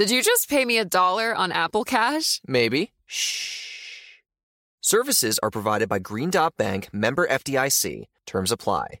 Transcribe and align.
Did 0.00 0.10
you 0.10 0.22
just 0.22 0.48
pay 0.48 0.64
me 0.64 0.78
a 0.78 0.84
dollar 0.86 1.34
on 1.34 1.52
Apple 1.52 1.84
Cash? 1.84 2.40
Maybe. 2.46 2.92
Shh. 3.04 4.22
Services 4.80 5.38
are 5.42 5.50
provided 5.50 5.90
by 5.90 5.98
Green 5.98 6.30
Dot 6.30 6.56
Bank, 6.56 6.88
member 6.90 7.26
FDIC. 7.26 8.04
Terms 8.24 8.50
apply. 8.50 9.00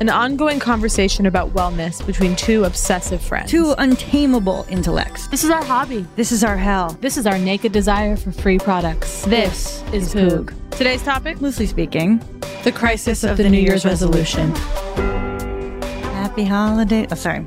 an 0.00 0.08
ongoing 0.08 0.60
conversation 0.60 1.26
about 1.26 1.52
wellness 1.54 2.04
between 2.06 2.36
two 2.36 2.64
obsessive 2.64 3.20
friends. 3.20 3.50
Two 3.50 3.74
untamable 3.78 4.64
intellects. 4.68 5.26
This 5.28 5.42
is 5.44 5.50
our 5.50 5.64
hobby. 5.64 6.06
This 6.16 6.30
is 6.32 6.44
our 6.44 6.56
hell. 6.56 6.96
This 7.00 7.16
is 7.16 7.26
our 7.26 7.38
naked 7.38 7.72
desire 7.72 8.16
for 8.16 8.30
free 8.30 8.58
products. 8.58 9.22
This, 9.22 9.82
is, 9.92 10.14
Poog. 10.14 10.54
Today's 10.70 11.02
topic? 11.02 11.40
Loosely 11.40 11.66
speaking, 11.66 12.18
The 12.64 12.72
crisis 12.72 13.24
of, 13.24 13.36
the 13.38 13.48
New 13.48 13.60
Year's 13.60 13.84
resolution. 13.84 14.54
happy 16.14 16.44
holiday. 16.44 17.06
Oh, 17.10 17.14
sorry. 17.14 17.44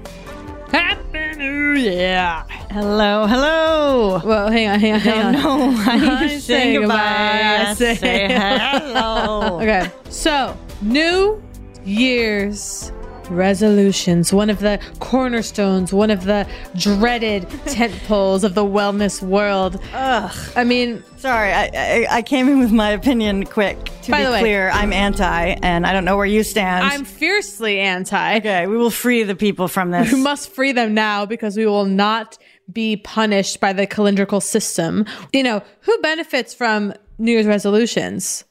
Happy 0.71 1.37
New 1.37 1.73
Year! 1.73 2.43
Hello, 2.71 3.27
hello. 3.27 4.21
Well, 4.23 4.49
hang 4.51 4.67
on, 4.69 4.79
hang 4.79 4.93
on, 4.93 4.99
hang 5.01 5.25
on. 5.25 5.33
No, 5.33 5.73
I, 5.77 6.23
I 6.23 6.27
say 6.27 6.39
say 6.39 6.73
goodbye. 6.73 6.87
goodbye. 6.87 7.41
I 7.65 7.69
I 7.69 7.73
say- 7.75 7.95
say 7.95 8.27
hello. 8.33 9.59
Okay, 9.61 9.89
so 10.09 10.57
New 10.81 11.41
Year's 11.85 12.91
resolutions, 13.29 14.33
one 14.33 14.49
of 14.49 14.59
the 14.59 14.77
cornerstones, 14.99 15.93
one 15.93 16.11
of 16.11 16.25
the 16.25 16.45
dreaded 16.75 17.49
tent 17.65 17.93
poles 18.05 18.43
of 18.43 18.55
the 18.55 18.65
wellness 18.65 19.21
world. 19.21 19.79
Ugh. 19.93 20.35
I 20.55 20.63
mean, 20.65 21.01
Sorry, 21.17 21.53
I, 21.53 21.69
I, 21.73 22.07
I 22.17 22.21
came 22.23 22.49
in 22.49 22.59
with 22.59 22.71
my 22.71 22.89
opinion 22.89 23.45
quick. 23.45 23.77
To 24.03 24.11
By 24.11 24.17
be 24.21 24.25
the 24.25 24.31
way- 24.31 24.39
clear, 24.39 24.69
I'm 24.71 24.91
anti, 24.91 25.55
and 25.61 25.85
I 25.85 25.93
don't 25.93 26.03
know 26.03 26.17
where 26.17 26.25
you 26.25 26.43
stand. 26.43 26.83
I'm 26.83 27.05
fiercely 27.05 27.79
anti. 27.79 28.37
okay. 28.37 28.65
We 28.67 28.75
will 28.75 28.89
free 28.89 29.23
the 29.23 29.35
people 29.35 29.67
from 29.67 29.91
this. 29.91 30.11
We 30.11 30.19
must 30.21 30.49
free 30.49 30.71
them 30.71 30.93
now 30.93 31.25
because 31.27 31.55
we 31.55 31.65
will 31.67 31.85
not 31.85 32.37
be 32.73 32.97
punished 32.97 33.59
by 33.59 33.71
the 33.73 33.85
calendrical 33.85 34.41
system. 34.41 35.05
You 35.31 35.43
know, 35.43 35.61
who 35.81 35.97
benefits 36.01 36.53
from 36.53 36.93
New 37.19 37.31
Year's 37.33 37.45
resolutions? 37.45 38.43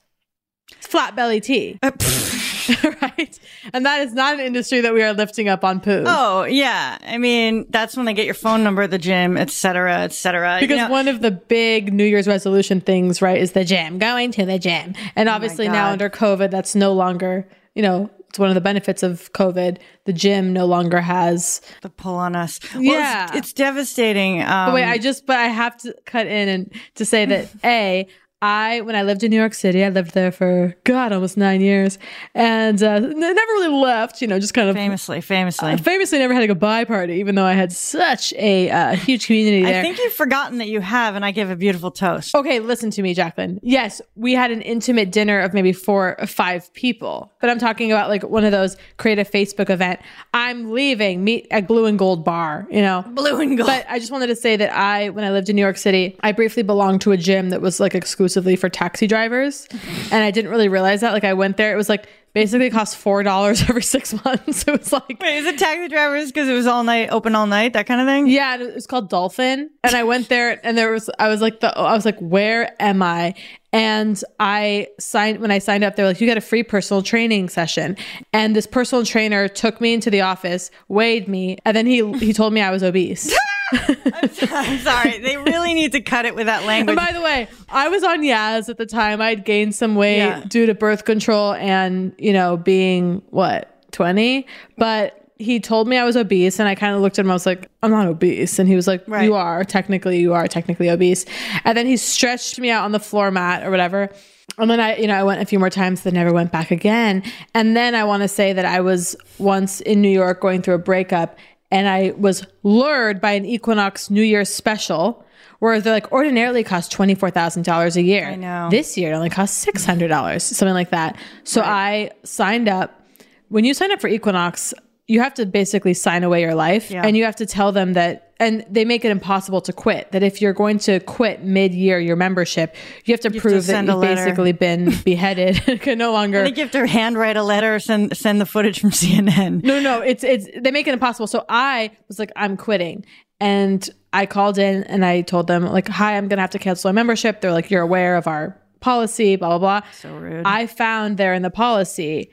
It's 0.81 0.87
flat 0.87 1.15
belly 1.15 1.41
tea. 1.41 1.79
right? 3.03 3.39
And 3.73 3.85
that 3.87 4.01
is 4.03 4.13
not 4.15 4.35
an 4.35 4.41
industry 4.41 4.81
that 4.81 4.95
we 4.95 5.03
are 5.03 5.13
lifting 5.13 5.49
up 5.49 5.65
on 5.65 5.81
Poog. 5.81 6.05
Oh 6.07 6.45
yeah, 6.45 6.99
I 7.07 7.19
mean 7.19 7.67
that's 7.71 7.97
when 7.97 8.07
they 8.07 8.15
get 8.15 8.25
your 8.25 8.35
phone 8.35 8.63
number 8.65 8.83
at 8.83 8.91
the 8.91 8.99
gym, 8.99 9.37
et 9.37 9.51
cetera, 9.51 9.99
et 10.01 10.13
cetera. 10.13 10.57
You 10.57 10.61
Because 10.69 10.79
know- 10.89 10.91
one 10.91 11.09
of 11.09 11.21
the 11.21 11.31
big 11.31 11.93
New 11.93 12.05
Year's 12.05 12.27
resolution 12.27 12.81
things, 12.81 13.21
right, 13.21 13.39
is 13.39 13.53
the 13.53 13.65
gym, 13.65 13.99
going 13.99 14.33
to 14.33 14.47
the 14.47 14.59
gym. 14.59 14.95
And 15.17 15.29
obviously 15.29 15.69
now 15.69 15.73
Oh 15.73 15.89
God. 15.89 15.93
under 15.93 16.11
COVID, 16.11 16.51
that's 16.51 16.75
no 16.75 16.93
longer, 16.93 17.47
you 17.75 17.83
know, 17.83 18.11
it's 18.29 18.39
one 18.39 18.49
of 18.49 18.55
the 18.55 18.61
benefits 18.61 19.03
of 19.03 19.33
COVID. 19.33 19.79
The 20.05 20.13
gym 20.13 20.53
no 20.53 20.65
longer 20.65 21.01
has. 21.01 21.61
the 21.83 21.91
pull 21.91 22.15
on 22.15 22.37
us. 22.37 22.61
Well, 22.75 22.83
Yeah. 22.85 23.25
it's, 23.29 23.37
it's 23.39 23.53
devastating. 23.53 24.41
Um, 24.43 24.69
But 24.69 24.75
wait, 24.75 24.85
I 24.85 24.99
just, 24.99 25.27
but 25.27 25.37
I 25.37 25.49
have 25.49 25.77
to 25.79 25.95
cut 26.07 26.27
in 26.29 26.49
and 26.49 26.73
to 26.95 27.05
say 27.05 27.27
that 27.27 27.49
A, 27.65 28.07
I, 28.43 28.81
when 28.81 28.97
I 28.97 29.03
lived 29.03 29.23
in 29.23 29.31
New 29.31 29.37
York 29.37 29.53
City, 29.53 29.85
I 29.85 29.91
lived 29.91 30.15
there 30.15 30.33
for, 30.33 30.75
God, 30.85 31.13
almost 31.13 31.37
nine 31.37 31.61
years. 31.61 31.99
And 32.35 32.83
uh, 32.83 32.99
never 32.99 33.35
really 33.35 33.69
left, 33.69 34.23
you 34.23 34.29
know, 34.29 34.39
just 34.39 34.55
kind 34.55 34.69
of. 34.69 34.77
famously, 34.77 35.21
famously. 35.21 35.69
I 35.69 35.77
famously 35.77 36.19
never 36.19 36.33
had 36.33 36.43
a 36.43 36.47
goodbye 36.47 36.85
party, 36.85 37.15
even 37.15 37.35
though 37.35 37.45
I 37.45 37.53
had 37.53 37.71
such 37.73 38.33
a 38.35 38.71
uh, 38.71 38.97
huge 38.97 39.27
community 39.27 39.63
there. 39.63 39.81
I 39.81 39.83
think 39.83 39.99
you've 39.99 40.15
forgotten 40.15 40.59
that 40.59 40.69
you 40.69 40.81
have, 40.81 41.17
and 41.17 41.25
I 41.25 41.33
gave 41.33 41.51
a 41.51 41.57
beautiful 41.57 41.91
toast. 41.91 42.35
Okay, 42.35 42.61
listen 42.61 42.91
to 42.93 43.03
me, 43.03 43.13
Jacqueline. 43.13 43.61
Yes, 43.63 44.01
we 44.15 44.33
had 44.33 44.51
an 44.51 44.63
intimate 44.63 45.13
dinner 45.13 45.41
of 45.41 45.53
maybe 45.53 45.73
four 45.73 46.19
or 46.19 46.27
five 46.27 46.73
people, 46.73 47.31
but 47.41 47.51
I'm 47.51 47.59
talking 47.59 47.93
about 47.93 48.09
like 48.09 48.23
one 48.23 48.45
of 48.45 48.53
those 48.53 48.77
create 48.97 49.19
a 49.19 49.25
Facebook 49.25 49.69
event. 49.69 50.01
I'm 50.33 50.73
leaving, 50.73 51.25
meet 51.25 51.47
at 51.51 51.69
Blue 51.69 51.85
and 51.85 51.99
Gold 51.99 52.25
Bar, 52.25 52.67
you 52.71 52.81
know. 52.81 53.05
Blue 53.09 53.39
and 53.39 53.57
gold. 53.57 53.67
But 53.67 53.85
I 53.89 53.99
just 53.99 54.11
wanted 54.11 54.29
to 54.29 54.37
say 54.37 54.57
that 54.57 54.75
I, 54.75 55.11
when 55.11 55.25
I 55.25 55.31
lived 55.31 55.51
in 55.51 55.57
New 55.57 55.63
York 55.63 55.77
City, 55.77 56.17
I 56.21 56.33
briefly 56.33 56.63
belonged 56.63 57.03
to 57.03 57.13
a 57.13 57.17
gym 57.19 57.51
that 57.51 57.61
was 57.61 57.81
like 57.81 57.95
exclusively 58.31 58.55
for 58.55 58.69
taxi 58.69 59.09
drivers. 59.09 59.67
And 60.13 60.23
I 60.23 60.31
didn't 60.31 60.53
really 60.53 60.69
realize 60.69 61.01
that. 61.01 61.13
Like 61.13 61.25
I 61.25 61.35
went 61.35 61.57
there, 61.57 61.73
it 61.73 61.77
was 61.77 61.89
like 61.89 62.09
basically 62.33 62.71
cost 62.71 62.97
four 62.97 63.23
dollars 63.23 63.63
every 63.69 63.83
six 63.83 64.13
months. 64.25 64.65
It 64.69 64.79
was 64.79 64.93
like 64.93 65.19
Wait, 65.21 65.39
is 65.39 65.47
it 65.47 65.59
taxi 65.59 65.89
drivers 65.89 66.27
because 66.31 66.49
it 66.49 66.53
was 66.55 66.67
all 66.67 66.85
night, 66.85 67.09
open 67.11 67.35
all 67.35 67.47
night, 67.47 67.73
that 67.73 67.87
kind 67.87 68.01
of 68.01 68.07
thing? 68.07 68.27
Yeah, 68.29 68.57
it 68.61 68.75
was 68.75 68.87
called 68.87 69.09
Dolphin. 69.11 69.71
And 69.85 69.95
I 69.95 70.05
went 70.05 70.29
there 70.29 70.61
and 70.65 70.77
there 70.79 70.93
was 70.93 71.11
I 71.19 71.29
was 71.29 71.41
like 71.41 71.61
the 71.61 71.77
I 71.77 71.95
was 71.95 72.05
like, 72.05 72.19
where 72.21 72.75
am 72.81 73.03
I? 73.03 73.35
And 73.73 74.21
I 74.41 74.89
signed 74.99 75.39
when 75.41 75.51
I 75.53 75.59
signed 75.61 75.85
up, 75.85 75.95
they 75.97 76.03
were 76.03 76.09
like, 76.09 76.21
you 76.21 76.27
get 76.27 76.37
a 76.37 76.41
free 76.41 76.63
personal 76.65 77.03
training 77.03 77.49
session. 77.49 77.97
And 78.33 78.55
this 78.57 78.67
personal 78.67 79.05
trainer 79.05 79.47
took 79.49 79.81
me 79.81 79.95
into 79.95 80.11
the 80.11 80.21
office, 80.23 80.71
weighed 80.89 81.29
me, 81.29 81.57
and 81.65 81.77
then 81.77 81.87
he 81.87 82.13
he 82.19 82.33
told 82.33 82.53
me 82.53 82.61
I 82.61 82.71
was 82.71 82.83
obese. 82.83 83.33
I'm 83.73 84.79
sorry. 84.79 85.19
They 85.19 85.37
really 85.37 85.75
need 85.75 85.93
to 85.93 86.01
cut 86.01 86.25
it 86.25 86.35
with 86.35 86.47
that 86.47 86.65
language. 86.65 86.97
And 86.99 87.07
by 87.07 87.13
the 87.13 87.21
way, 87.23 87.47
I 87.69 87.89
was 87.89 88.03
on 88.03 88.23
Yaz 88.23 88.69
at 88.69 88.79
the 88.79 88.87
time. 88.87 89.21
I'd 89.21 89.45
gained 89.45 89.75
some 89.77 89.95
weight 89.95 90.17
Yeah. 90.19 90.43
due 90.49 90.67
to 90.67 90.75
birth 90.75 91.05
control 91.05 91.53
and, 91.55 92.13
you 92.21 92.33
know, 92.33 92.57
being 92.57 93.23
what, 93.31 93.91
20? 93.93 94.47
But 94.77 95.17
he 95.39 95.59
told 95.59 95.89
me 95.89 95.97
I 95.97 96.05
was 96.05 96.17
obese 96.17 96.59
and 96.59 96.69
I 96.69 96.75
kind 96.75 96.95
of 96.95 97.01
looked 97.01 97.19
at 97.19 97.25
him. 97.25 97.31
I 97.31 97.35
was 97.35 97.47
like, 97.47 97.71
I'm 97.83 97.91
not 97.91 98.07
obese. 98.07 98.59
And 98.59 98.69
he 98.69 98.77
was 98.77 98.87
like, 98.87 99.03
Right. 99.07 99.25
You 99.25 99.35
are. 99.35 99.65
Technically, 99.65 100.21
you 100.21 100.35
are 100.35 100.47
technically 100.47 100.91
obese. 100.91 101.25
And 101.65 101.77
then 101.77 101.87
he 101.87 101.97
stretched 101.97 102.59
me 102.59 102.71
out 102.71 102.85
on 102.85 102.93
the 102.93 103.01
floor 103.01 103.31
mat 103.31 103.65
or 103.65 103.71
whatever. 103.71 104.11
And 104.59 104.71
then 104.71 104.81
I, 104.81 104.97
you 104.97 105.07
know, 105.07 105.15
I 105.15 105.23
went 105.23 105.41
a 105.41 105.47
few 105.47 105.59
more 105.59 105.71
times, 105.71 106.03
then 106.03 106.15
never 106.15 106.33
went 106.33 106.53
back 106.53 106.71
again. 106.71 107.23
And 107.55 107.75
then 107.75 107.95
I 107.95 108.05
want 108.05 108.23
to 108.23 108.29
say 108.29 108.53
that 108.53 108.67
I 108.67 108.81
was 108.81 109.17
once 109.39 109.81
in 109.81 110.03
New 110.03 110.11
York 110.11 110.41
going 110.41 110.61
through 110.61 110.75
a 110.75 110.79
breakup 110.79 111.39
and 111.71 111.89
I 111.89 112.13
was 112.19 112.47
lured 112.63 113.21
by 113.21 113.33
an 113.33 113.47
Equinox 113.47 114.11
New 114.11 114.23
Year's 114.23 114.53
special 114.53 115.25
where 115.61 115.81
they're 115.81 115.93
like 115.93 116.11
ordinarily 116.13 116.65
cost 116.65 116.91
twenty 116.93 117.15
four 117.15 117.31
thousand 117.31 117.63
dollars 117.65 117.97
a 117.97 118.03
year. 118.03 118.27
I 118.31 118.35
know. 118.35 118.69
This 118.71 118.99
year 118.99 119.13
it 119.13 119.15
only 119.15 119.31
costs 119.31 119.57
six 119.57 119.85
hundred 119.87 120.09
dollars, 120.09 120.43
something 120.43 120.75
like 120.75 120.91
that. 120.91 121.17
So 121.45 121.63
I 121.63 122.11
signed 122.25 122.69
up. 122.69 123.07
When 123.49 123.65
you 123.65 123.73
sign 123.75 123.91
up 123.93 124.01
for 124.01 124.09
Equinox, 124.09 124.75
you 125.09 125.21
have 125.21 125.35
to 125.35 125.47
basically 125.47 125.95
sign 125.95 126.23
away 126.25 126.41
your 126.41 126.55
life, 126.55 126.91
Yeah. 126.91 127.03
and 127.05 127.17
you 127.17 127.25
have 127.25 127.37
to 127.37 127.47
tell 127.47 127.73
them 127.73 127.95
that, 127.95 128.30
and 128.41 128.65
they 128.69 128.87
make 128.87 129.05
it 129.05 129.11
impossible 129.11 129.61
to 129.61 129.73
quit. 129.73 130.11
That 130.13 130.23
if 130.23 130.41
you're 130.41 130.55
going 130.55 130.79
to 130.81 130.99
quit 131.01 131.45
mid 131.45 131.75
year 131.75 132.01
your 132.01 132.17
membership, 132.17 132.75
you 133.05 133.13
have 133.13 133.21
to 133.21 133.31
to 133.31 133.41
prove 133.41 133.55
that 133.55 133.63
send 133.63 133.91
a 133.91 133.93
you've 133.93 134.01
basically 134.01 134.53
been 134.53 134.93
beheaded, 135.05 135.81
can 135.83 135.99
no 135.99 136.13
longer. 136.13 136.41
I 136.41 136.45
think 136.45 136.57
you 136.57 136.65
have 136.65 136.73
to 136.73 136.87
handwrite 136.87 137.37
a 137.37 137.43
letter, 137.43 137.79
send 137.79 138.17
send 138.17 138.41
the 138.41 138.47
footage 138.47 138.81
from 138.81 138.91
CNN. 138.91 139.63
No, 139.63 139.79
no, 139.79 140.01
it's 140.01 140.25
it's 140.25 140.49
they 140.59 140.71
make 140.71 140.89
it 140.89 140.95
impossible. 140.95 141.27
So 141.27 141.45
I 141.49 141.93
was 142.09 142.19
like, 142.19 142.33
I'm 142.35 142.57
quitting. 142.57 143.05
And 143.43 143.89
I 144.13 144.27
called 144.27 144.59
in 144.59 144.83
and 144.85 145.05
I 145.05 145.23
told 145.23 145.47
them, 145.47 145.65
like, 145.65 145.89
hi, 145.89 146.17
I'm 146.17 146.29
gonna 146.29 146.43
have 146.43 146.51
to 146.51 146.59
cancel 146.59 146.89
my 146.89 146.93
membership. 146.93 147.41
They're 147.41 147.53
like, 147.53 147.71
You're 147.71 147.83
aware 147.83 148.17
of 148.17 148.27
our 148.27 148.61
policy, 148.81 149.37
blah, 149.37 149.59
blah, 149.59 149.81
blah. 149.81 149.89
So 149.93 150.15
rude. 150.15 150.43
I 150.47 150.67
found 150.67 151.19
there 151.19 151.35
in 151.35 151.43
the 151.43 151.51
policy. 151.51 152.33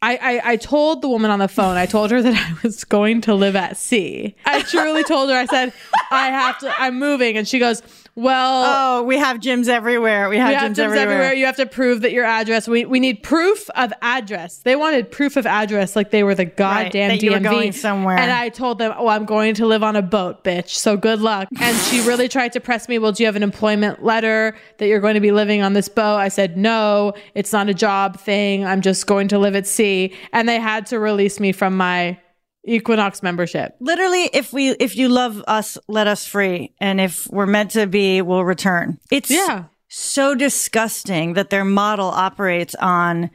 I, 0.00 0.16
I, 0.16 0.52
I 0.52 0.56
told 0.56 1.02
the 1.02 1.08
woman 1.08 1.30
on 1.30 1.40
the 1.40 1.48
phone, 1.48 1.76
I 1.76 1.86
told 1.86 2.12
her 2.12 2.22
that 2.22 2.34
I 2.34 2.56
was 2.62 2.84
going 2.84 3.20
to 3.22 3.34
live 3.34 3.56
at 3.56 3.76
sea. 3.76 4.36
I 4.46 4.62
truly 4.62 5.02
told 5.02 5.28
her, 5.30 5.36
I 5.36 5.46
said, 5.46 5.72
I 6.10 6.26
have 6.28 6.58
to, 6.58 6.72
I'm 6.80 6.98
moving. 6.98 7.36
And 7.36 7.46
she 7.46 7.58
goes, 7.58 7.82
Well, 8.14 8.64
Oh, 8.66 9.02
we 9.04 9.18
have 9.18 9.38
gyms 9.38 9.68
everywhere. 9.68 10.28
We 10.28 10.38
have, 10.38 10.48
we 10.48 10.54
gyms, 10.54 10.58
have 10.58 10.70
gyms 10.72 10.78
everywhere. 10.78 11.02
everywhere. 11.04 11.32
You 11.34 11.46
have 11.46 11.56
to 11.56 11.66
prove 11.66 12.00
that 12.02 12.12
your 12.12 12.24
address. 12.24 12.66
We, 12.66 12.84
we 12.84 12.98
need 13.00 13.22
proof 13.22 13.68
of 13.70 13.92
address. 14.02 14.58
They 14.58 14.76
wanted 14.76 15.10
proof 15.10 15.36
of 15.36 15.46
address, 15.46 15.94
like 15.96 16.10
they 16.10 16.22
were 16.22 16.34
the 16.34 16.44
goddamn 16.46 17.10
were 17.10 17.16
DMV. 17.16 17.42
going 17.42 17.72
somewhere. 17.72 18.16
And 18.18 18.30
I 18.30 18.48
told 18.48 18.78
them, 18.78 18.92
"Oh, 18.96 19.08
I'm 19.08 19.24
going 19.24 19.54
to 19.54 19.66
live 19.66 19.82
on 19.82 19.96
a 19.96 20.02
boat, 20.02 20.42
bitch. 20.44 20.70
So 20.70 20.96
good 20.96 21.20
luck." 21.20 21.48
And 21.60 21.76
she 21.76 22.00
really 22.06 22.28
tried 22.28 22.52
to 22.52 22.60
press 22.60 22.88
me. 22.88 22.98
Well, 22.98 23.12
do 23.12 23.22
you 23.22 23.26
have 23.26 23.36
an 23.36 23.42
employment 23.42 24.02
letter 24.04 24.56
that 24.78 24.86
you're 24.88 25.00
going 25.00 25.14
to 25.14 25.20
be 25.20 25.32
living 25.32 25.62
on 25.62 25.74
this 25.74 25.88
boat? 25.88 26.16
I 26.16 26.28
said, 26.28 26.56
"No, 26.56 27.12
it's 27.34 27.52
not 27.52 27.68
a 27.68 27.74
job 27.74 28.18
thing. 28.18 28.64
I'm 28.64 28.80
just 28.80 29.06
going 29.06 29.28
to 29.28 29.38
live 29.38 29.54
at 29.54 29.66
sea." 29.66 30.14
And 30.32 30.48
they 30.48 30.58
had 30.58 30.86
to 30.86 30.98
release 30.98 31.38
me 31.38 31.52
from 31.52 31.76
my 31.76 32.18
Equinox 32.66 33.22
membership. 33.22 33.76
Literally, 33.80 34.24
if 34.32 34.52
we 34.52 34.70
if 34.70 34.96
you 34.96 35.08
love 35.08 35.42
us, 35.46 35.78
let 35.88 36.06
us 36.06 36.26
free, 36.26 36.74
and 36.80 37.00
if 37.00 37.26
we're 37.30 37.46
meant 37.46 37.70
to 37.72 37.86
be, 37.86 38.20
we'll 38.22 38.44
return. 38.44 38.98
It's 39.10 39.30
Yeah. 39.30 39.64
so 39.88 40.34
disgusting 40.34 41.34
that 41.34 41.50
their 41.50 41.64
model 41.64 42.08
operates 42.08 42.74
on 42.74 43.30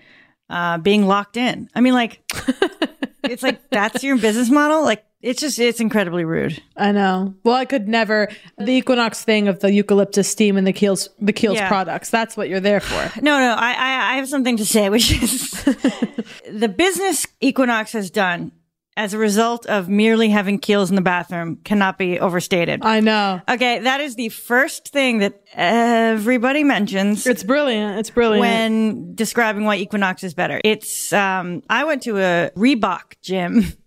uh, 0.50 0.78
being 0.78 1.08
locked 1.08 1.38
in. 1.38 1.68
I 1.74 1.82
mean, 1.82 1.94
like, 1.94 2.22
it's 3.24 3.42
like 3.44 3.70
that's 3.70 4.04
your 4.04 4.18
business 4.18 4.50
model. 4.52 4.84
Like, 4.84 5.04
it's 5.22 5.40
just 5.40 5.58
it's 5.58 5.80
incredibly 5.80 6.26
rude. 6.26 6.62
I 6.76 6.92
know. 6.92 7.34
Well, 7.44 7.56
I 7.56 7.66
could 7.66 7.88
never 7.88 8.28
the 8.60 8.74
Equinox 8.74 9.24
thing 9.24 9.48
of 9.48 9.62
the 9.62 9.72
eucalyptus 9.72 10.28
steam 10.30 10.58
and 10.58 10.68
the 10.68 10.74
Kiehl's 10.74 11.10
the 11.20 11.34
Kiehl's 11.34 11.56
Yeah. 11.56 11.70
products. 11.70 12.10
That's 12.12 12.36
what 12.38 12.50
you're 12.50 12.60
there 12.60 12.82
for. 12.82 13.20
No, 13.24 13.40
no, 13.40 13.56
I, 13.58 13.72
I, 13.72 14.14
I 14.14 14.16
have 14.18 14.28
something 14.28 14.58
to 14.58 14.66
say, 14.66 14.90
which 14.90 15.12
is 15.24 15.52
the 16.52 16.68
business 16.68 17.26
Equinox 17.40 17.94
has 17.94 18.12
done 18.12 18.52
as 18.96 19.14
a 19.14 19.18
result 19.18 19.66
of 19.66 19.90
merely 19.90 20.30
having 20.30 20.60
Kiehl's 20.60 20.90
in 20.90 20.96
the 20.96 21.02
bathroom 21.02 21.58
cannot 21.64 21.98
be 21.98 22.20
overstated. 22.20 22.84
I 22.84 23.00
know. 23.00 23.42
Okay, 23.50 23.80
that 23.80 24.02
is 24.02 24.16
the 24.16 24.30
first 24.30 24.90
thing 24.90 25.20
that 25.20 25.42
everybody 25.54 26.64
mentions 26.64 27.26
It's 27.26 27.44
brilliant. 27.44 28.00
It's 28.00 28.10
brilliant. 28.10 28.42
when 28.42 29.16
describing 29.16 29.66
why 29.66 29.78
Equinox 29.78 30.24
is 30.24 30.34
better. 30.34 30.62
It's 30.64 31.12
um 31.14 31.64
I 31.70 31.84
went 31.86 32.04
to 32.04 32.18
a 32.20 32.52
Reebok 32.56 33.16
gym 33.22 33.66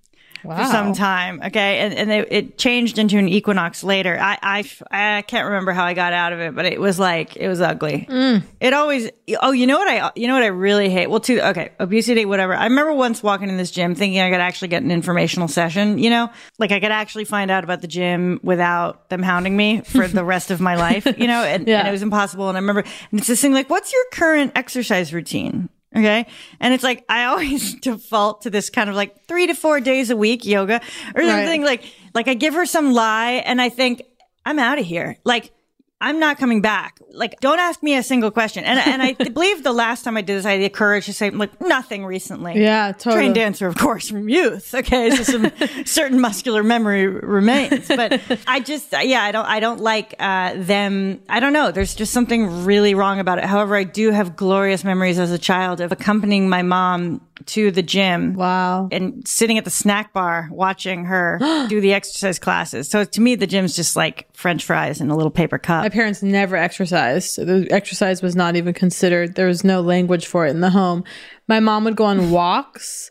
for 0.46 0.64
some 0.64 0.92
time, 0.92 1.40
okay, 1.46 1.78
and 1.78 1.94
and 1.94 2.10
it, 2.10 2.28
it 2.30 2.58
changed 2.58 2.98
into 2.98 3.18
an 3.18 3.28
Equinox 3.28 3.82
later. 3.84 4.18
I, 4.20 4.38
I 4.42 5.16
I 5.18 5.22
can't 5.22 5.46
remember 5.46 5.72
how 5.72 5.84
I 5.84 5.94
got 5.94 6.12
out 6.12 6.32
of 6.32 6.40
it, 6.40 6.54
but 6.54 6.64
it 6.66 6.80
was 6.80 6.98
like 6.98 7.36
it 7.36 7.48
was 7.48 7.60
ugly. 7.60 8.06
Mm. 8.08 8.42
It 8.60 8.72
always 8.72 9.10
oh 9.42 9.52
you 9.52 9.66
know 9.66 9.78
what 9.78 9.88
I 9.88 10.10
you 10.16 10.28
know 10.28 10.34
what 10.34 10.42
I 10.42 10.46
really 10.48 10.88
hate. 10.88 11.08
Well, 11.08 11.20
two 11.20 11.40
okay 11.40 11.70
obesity 11.80 12.24
whatever. 12.24 12.54
I 12.54 12.64
remember 12.64 12.92
once 12.94 13.22
walking 13.22 13.48
in 13.48 13.56
this 13.56 13.70
gym 13.70 13.94
thinking 13.94 14.20
I 14.20 14.30
could 14.30 14.40
actually 14.40 14.68
get 14.68 14.82
an 14.82 14.90
informational 14.90 15.48
session. 15.48 15.98
You 15.98 16.10
know, 16.10 16.30
like 16.58 16.72
I 16.72 16.80
could 16.80 16.92
actually 16.92 17.24
find 17.24 17.50
out 17.50 17.64
about 17.64 17.80
the 17.80 17.88
gym 17.88 18.40
without 18.42 19.08
them 19.08 19.22
hounding 19.22 19.56
me 19.56 19.80
for 19.82 20.06
the 20.08 20.24
rest 20.24 20.50
of 20.50 20.60
my 20.60 20.76
life. 20.76 21.06
You 21.18 21.26
know, 21.26 21.42
and, 21.42 21.66
Yeah. 21.66 21.80
and 21.80 21.88
it 21.88 21.92
was 21.92 22.02
impossible. 22.02 22.48
And 22.48 22.56
I 22.56 22.60
remember 22.60 22.84
and 23.10 23.18
it's 23.20 23.28
this 23.28 23.40
thing 23.40 23.52
like, 23.52 23.68
what's 23.70 23.92
your 23.92 24.04
current 24.12 24.52
exercise 24.54 25.12
routine? 25.12 25.68
Okay. 25.96 26.26
And 26.60 26.74
it's 26.74 26.84
like, 26.84 27.04
I 27.08 27.24
always 27.24 27.74
default 27.80 28.42
to 28.42 28.50
this 28.50 28.68
kind 28.68 28.90
of 28.90 28.96
like 28.96 29.26
three 29.26 29.46
to 29.46 29.54
four 29.54 29.80
days 29.80 30.10
a 30.10 30.16
week 30.16 30.44
yoga 30.44 30.80
or 31.14 31.22
Right. 31.22 31.28
something 31.28 31.64
like, 31.64 31.84
like 32.14 32.28
I 32.28 32.34
give 32.34 32.52
her 32.54 32.66
some 32.66 32.92
lie 32.92 33.42
and 33.46 33.60
I 33.62 33.70
think 33.70 34.02
I'm 34.44 34.58
out 34.58 34.78
of 34.78 34.84
here. 34.84 35.16
Like, 35.24 35.52
I'm 35.98 36.20
not 36.20 36.36
coming 36.36 36.60
back. 36.60 37.00
Like, 37.12 37.40
don't 37.40 37.58
ask 37.58 37.82
me 37.82 37.96
a 37.96 38.02
single 38.02 38.30
question. 38.30 38.64
And, 38.64 38.78
and 38.78 39.02
I 39.02 39.12
believe 39.30 39.62
the 39.62 39.72
last 39.72 40.02
time 40.02 40.18
I 40.18 40.20
did 40.20 40.36
this, 40.36 40.44
I 40.44 40.52
had 40.52 40.62
the 40.62 40.68
courage 40.68 41.06
to 41.06 41.14
say, 41.14 41.30
like, 41.30 41.58
nothing 41.58 42.04
recently. 42.04 42.60
Yeah, 42.60 42.92
totally. 42.92 43.14
Trained 43.14 43.34
dancer, 43.34 43.66
of 43.66 43.78
course, 43.78 44.10
from 44.10 44.28
youth. 44.28 44.74
Okay. 44.74 45.10
So 45.10 45.22
some 45.22 45.52
certain 45.86 46.20
muscular 46.20 46.62
memory 46.62 47.06
remains. 47.06 47.88
But 47.88 48.20
I 48.46 48.60
just, 48.60 48.92
yeah, 48.92 49.22
I 49.22 49.32
don't, 49.32 49.46
I 49.46 49.58
don't 49.58 49.80
like, 49.80 50.14
uh, 50.18 50.54
them. 50.56 51.22
I 51.30 51.40
don't 51.40 51.54
know. 51.54 51.70
There's 51.70 51.94
just 51.94 52.12
something 52.12 52.66
really 52.66 52.94
wrong 52.94 53.18
about 53.18 53.38
it. 53.38 53.44
However, 53.44 53.74
I 53.74 53.84
do 53.84 54.10
have 54.10 54.36
glorious 54.36 54.84
memories 54.84 55.18
as 55.18 55.30
a 55.30 55.38
child 55.38 55.80
of 55.80 55.92
accompanying 55.92 56.50
my 56.50 56.60
mom 56.60 57.22
to 57.44 57.70
the 57.70 57.82
gym. 57.82 58.34
Wow. 58.34 58.88
And 58.90 59.26
sitting 59.26 59.58
at 59.58 59.64
the 59.64 59.70
snack 59.70 60.12
bar 60.12 60.48
watching 60.50 61.04
her 61.04 61.38
do 61.68 61.80
the 61.80 61.92
exercise 61.92 62.38
classes. 62.38 62.88
So 62.88 63.04
to 63.04 63.20
me, 63.20 63.34
the 63.34 63.46
gym's 63.46 63.76
just 63.76 63.96
like 63.96 64.28
French 64.34 64.64
fries 64.64 65.00
in 65.00 65.10
a 65.10 65.16
little 65.16 65.30
paper 65.30 65.58
cup. 65.58 65.82
My 65.82 65.88
parents 65.88 66.22
never 66.22 66.56
exercised. 66.56 67.36
The 67.36 67.68
exercise 67.70 68.22
was 68.22 68.34
not 68.34 68.56
even 68.56 68.74
considered. 68.74 69.34
There 69.34 69.46
was 69.46 69.64
no 69.64 69.80
language 69.80 70.26
for 70.26 70.46
it 70.46 70.50
in 70.50 70.60
the 70.60 70.70
home. 70.70 71.04
My 71.48 71.60
mom 71.60 71.84
would 71.84 71.96
go 71.96 72.04
on 72.04 72.30
walks, 72.36 73.10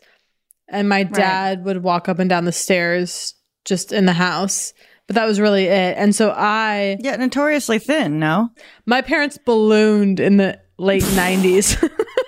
and 0.68 0.88
my 0.88 1.04
dad 1.04 1.64
would 1.64 1.82
walk 1.82 2.08
up 2.08 2.18
and 2.18 2.28
down 2.28 2.44
the 2.44 2.52
stairs 2.52 3.34
just 3.64 3.92
in 3.92 4.06
the 4.06 4.12
house. 4.12 4.72
But 5.06 5.14
that 5.14 5.26
was 5.26 5.38
really 5.38 5.66
it. 5.66 5.96
And 5.96 6.14
so 6.14 6.30
I, 6.30 6.96
yeah, 7.00 7.14
notoriously 7.14 7.78
thin, 7.78 8.18
no? 8.18 8.50
my 8.86 9.02
parents 9.02 9.38
ballooned 9.38 10.18
in 10.18 10.36
the 10.36 10.60
late 10.78 11.04
90s. 11.04 11.80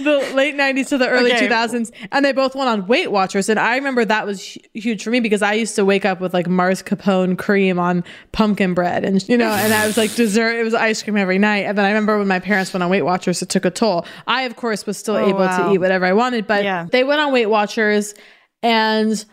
the 0.00 0.18
late 0.34 0.54
90s 0.54 0.88
to 0.88 0.98
the 0.98 1.08
early 1.08 1.32
Okay. 1.32 1.48
2000s 1.48 1.90
and 2.12 2.24
they 2.24 2.32
both 2.32 2.54
went 2.54 2.68
on 2.68 2.86
weight 2.86 3.10
watchers 3.10 3.48
and 3.48 3.58
i 3.58 3.74
remember 3.76 4.04
that 4.04 4.24
was 4.26 4.54
hu- 4.54 4.60
huge 4.74 5.02
for 5.02 5.10
me 5.10 5.20
because 5.20 5.42
i 5.42 5.52
used 5.54 5.74
to 5.76 5.84
wake 5.84 6.04
up 6.04 6.20
with 6.20 6.32
like 6.32 6.46
mascarpone 6.46 7.36
cream 7.36 7.78
on 7.78 8.04
pumpkin 8.32 8.74
bread 8.74 9.04
and 9.04 9.28
you 9.28 9.36
know 9.36 9.50
and 9.50 9.72
i 9.74 9.86
was 9.86 9.96
like 9.96 10.14
dessert 10.14 10.52
it 10.56 10.62
was 10.62 10.74
ice 10.74 11.02
cream 11.02 11.16
every 11.16 11.38
night 11.38 11.64
and 11.64 11.76
then 11.76 11.84
i 11.84 11.88
remember 11.88 12.16
when 12.18 12.28
my 12.28 12.38
parents 12.38 12.72
went 12.72 12.82
on 12.82 12.90
weight 12.90 13.02
watchers 13.02 13.42
it 13.42 13.48
took 13.48 13.64
a 13.64 13.70
toll 13.70 14.06
i 14.26 14.42
of 14.42 14.56
course 14.56 14.86
was 14.86 14.96
still 14.96 15.16
oh, 15.16 15.26
able 15.28 15.40
Oh, 15.42 15.46
wow. 15.46 15.68
to 15.68 15.74
eat 15.74 15.78
whatever 15.78 16.06
i 16.06 16.12
wanted 16.12 16.46
but 16.46 16.62
Yeah. 16.64 16.86
they 16.90 17.02
went 17.04 17.20
on 17.20 17.32
weight 17.32 17.46
watchers 17.46 18.14
and 18.62 19.24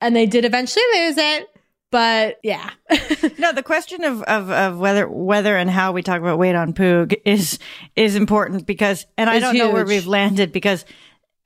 and 0.00 0.14
they 0.14 0.26
did 0.26 0.44
eventually 0.44 0.84
lose 0.94 1.16
it 1.16 1.48
but 1.94 2.40
yeah 2.42 2.70
No, 3.38 3.52
the 3.52 3.62
question 3.62 4.02
of, 4.02 4.22
of, 4.24 4.50
of 4.50 4.78
whether 4.78 5.08
whether 5.08 5.56
and 5.56 5.70
how 5.70 5.92
we 5.92 6.02
talk 6.02 6.20
about 6.20 6.38
weight 6.38 6.56
on 6.56 6.72
Poog 6.72 7.14
is 7.24 7.60
is 7.94 8.16
important 8.16 8.66
because, 8.66 9.06
and 9.16 9.30
I 9.30 9.36
It's 9.36 9.44
don't 9.44 9.56
know 9.56 9.70
where 9.70 9.84
we've 9.84 10.06
landed 10.06 10.50
because 10.50 10.84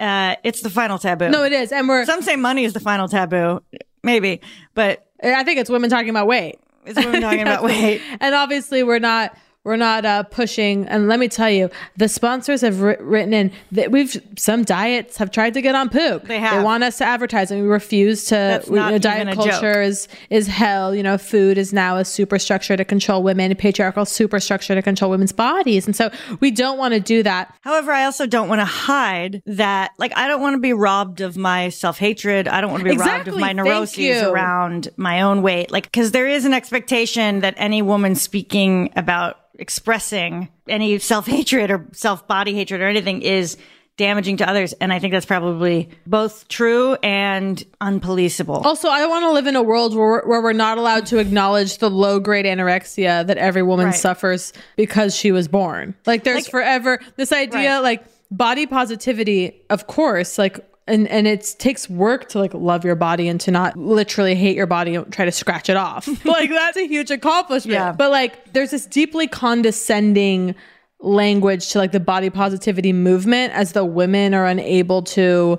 uh, 0.00 0.36
it's 0.44 0.62
the 0.62 0.70
final 0.70 0.98
taboo. 0.98 1.28
no 1.28 1.42
it 1.44 1.52
is 1.52 1.70
and 1.70 1.86
we're 1.86 2.06
Some 2.06 2.22
say 2.22 2.36
money 2.36 2.64
is 2.64 2.72
the 2.72 2.80
final 2.80 3.08
taboo, 3.08 3.60
maybe, 4.02 4.40
but 4.74 5.06
i 5.22 5.42
think 5.44 5.58
it's 5.60 5.68
women 5.68 5.90
talking 5.90 6.10
about 6.10 6.26
weight 6.26 6.58
it's 6.86 6.98
women 6.98 7.20
talking 7.20 7.42
about 7.48 7.62
weight. 7.62 8.00
and 8.20 8.34
obviously 8.34 8.82
we're 8.82 9.00
not 9.00 9.36
we're 9.68 9.76
not 9.76 10.06
uh, 10.06 10.22
pushing. 10.22 10.86
And 10.88 11.08
let 11.08 11.20
me 11.20 11.28
tell 11.28 11.50
you, 11.50 11.68
the 11.98 12.08
sponsors 12.08 12.62
have 12.62 12.76
wri- 12.76 12.96
written 13.00 13.34
in 13.34 13.52
that 13.72 13.90
we've 13.90 14.20
some 14.38 14.64
diets 14.64 15.18
have 15.18 15.30
tried 15.30 15.52
to 15.54 15.60
get 15.60 15.74
on 15.74 15.90
Poog. 15.90 16.26
They 16.26 16.40
have. 16.40 16.56
They 16.56 16.64
want 16.64 16.84
us 16.84 16.96
to 16.98 17.04
advertise, 17.04 17.50
and 17.50 17.60
we 17.62 17.68
refuse 17.68 18.24
to. 18.26 18.34
That's 18.34 18.68
we- 18.68 18.80
you 18.80 18.90
know, 18.90 18.98
diet 18.98 19.34
culture 19.34 19.74
joke. 19.74 19.76
is 19.84 20.08
is 20.30 20.46
hell. 20.46 20.94
You 20.94 21.02
know, 21.02 21.18
food 21.18 21.58
is 21.58 21.74
now 21.74 21.98
a 21.98 22.04
superstructure 22.04 22.78
to 22.78 22.84
control 22.84 23.22
women, 23.22 23.52
a 23.52 23.54
patriarchal 23.54 24.06
superstructure 24.06 24.74
to 24.74 24.80
control 24.80 25.10
women's 25.10 25.32
bodies, 25.32 25.84
and 25.84 25.94
so 25.94 26.10
we 26.40 26.50
don't 26.50 26.78
want 26.78 26.94
to 26.94 27.00
do 27.00 27.22
that. 27.22 27.54
However, 27.60 27.92
I 27.92 28.06
also 28.06 28.26
don't 28.26 28.48
want 28.48 28.62
to 28.62 28.64
hide 28.64 29.42
that. 29.44 29.90
Like, 29.98 30.16
I 30.16 30.28
don't 30.28 30.40
want 30.40 30.54
to 30.54 30.60
be 30.60 30.72
robbed 30.72 31.20
of 31.20 31.36
my 31.36 31.68
self 31.68 31.98
hatred. 31.98 32.48
I 32.48 32.62
don't 32.62 32.70
want 32.70 32.84
to 32.84 32.90
be 32.90 32.96
robbed 32.96 33.28
of 33.28 33.36
my 33.36 33.52
neuroses 33.52 34.22
around 34.22 34.88
my 34.96 35.20
own 35.20 35.42
weight. 35.42 35.70
Like, 35.70 35.84
because 35.84 36.12
there 36.12 36.26
is 36.26 36.46
an 36.46 36.54
expectation 36.54 37.40
that 37.40 37.52
any 37.58 37.82
woman 37.82 38.14
speaking 38.14 38.90
about 38.96 39.36
expressing 39.58 40.48
any 40.68 40.98
self 40.98 41.26
hatred 41.26 41.70
or 41.70 41.86
self 41.92 42.26
body 42.26 42.54
hatred 42.54 42.80
or 42.80 42.86
anything 42.88 43.22
is 43.22 43.56
damaging 43.96 44.36
to 44.36 44.48
others. 44.48 44.72
And 44.74 44.92
I 44.92 45.00
think 45.00 45.12
that's 45.12 45.26
probably 45.26 45.88
both 46.06 46.46
true 46.46 46.94
and 47.02 47.62
unpoliceable. 47.80 48.64
Also, 48.64 48.88
I 48.88 49.04
want 49.06 49.24
to 49.24 49.32
live 49.32 49.48
in 49.48 49.56
a 49.56 49.62
world 49.62 49.94
where, 49.96 50.22
where 50.24 50.40
we're 50.40 50.52
not 50.52 50.78
allowed 50.78 51.06
to 51.06 51.18
acknowledge 51.18 51.78
the 51.78 51.90
low 51.90 52.20
grade 52.20 52.44
anorexia 52.44 53.26
that 53.26 53.38
every 53.38 53.62
woman 53.62 53.86
Right. 53.86 53.94
suffers 53.94 54.52
because 54.76 55.16
she 55.16 55.32
was 55.32 55.48
born. 55.48 55.96
Like, 56.06 56.22
there's 56.22 56.44
Like- 56.44 56.50
forever 56.52 57.00
this 57.16 57.32
idea, 57.32 57.74
Right. 57.76 57.78
like 57.82 58.04
body 58.30 58.66
positivity, 58.66 59.62
of 59.68 59.86
course, 59.86 60.38
like. 60.38 60.60
And, 60.88 61.06
and 61.08 61.26
it 61.26 61.54
takes 61.58 61.88
work 61.88 62.28
to 62.30 62.38
like 62.38 62.54
love 62.54 62.84
your 62.84 62.94
body 62.94 63.28
and 63.28 63.40
to 63.42 63.50
not 63.50 63.76
literally 63.76 64.34
hate 64.34 64.56
your 64.56 64.66
body 64.66 64.94
and 64.94 65.12
try 65.12 65.24
to 65.24 65.32
scratch 65.32 65.68
it 65.68 65.76
off. 65.76 66.06
like 66.24 66.50
that's 66.50 66.76
a 66.76 66.86
huge 66.86 67.10
accomplishment. 67.10 67.74
Yeah. 67.74 67.92
But 67.92 68.10
like 68.10 68.52
there's 68.52 68.70
this 68.70 68.86
deeply 68.86 69.28
condescending 69.28 70.54
language 71.00 71.68
to 71.70 71.78
like 71.78 71.92
the 71.92 72.00
body 72.00 72.30
positivity 72.30 72.92
movement 72.92 73.52
as 73.52 73.72
the 73.72 73.84
women 73.84 74.34
are 74.34 74.46
unable 74.46 75.02
to 75.02 75.58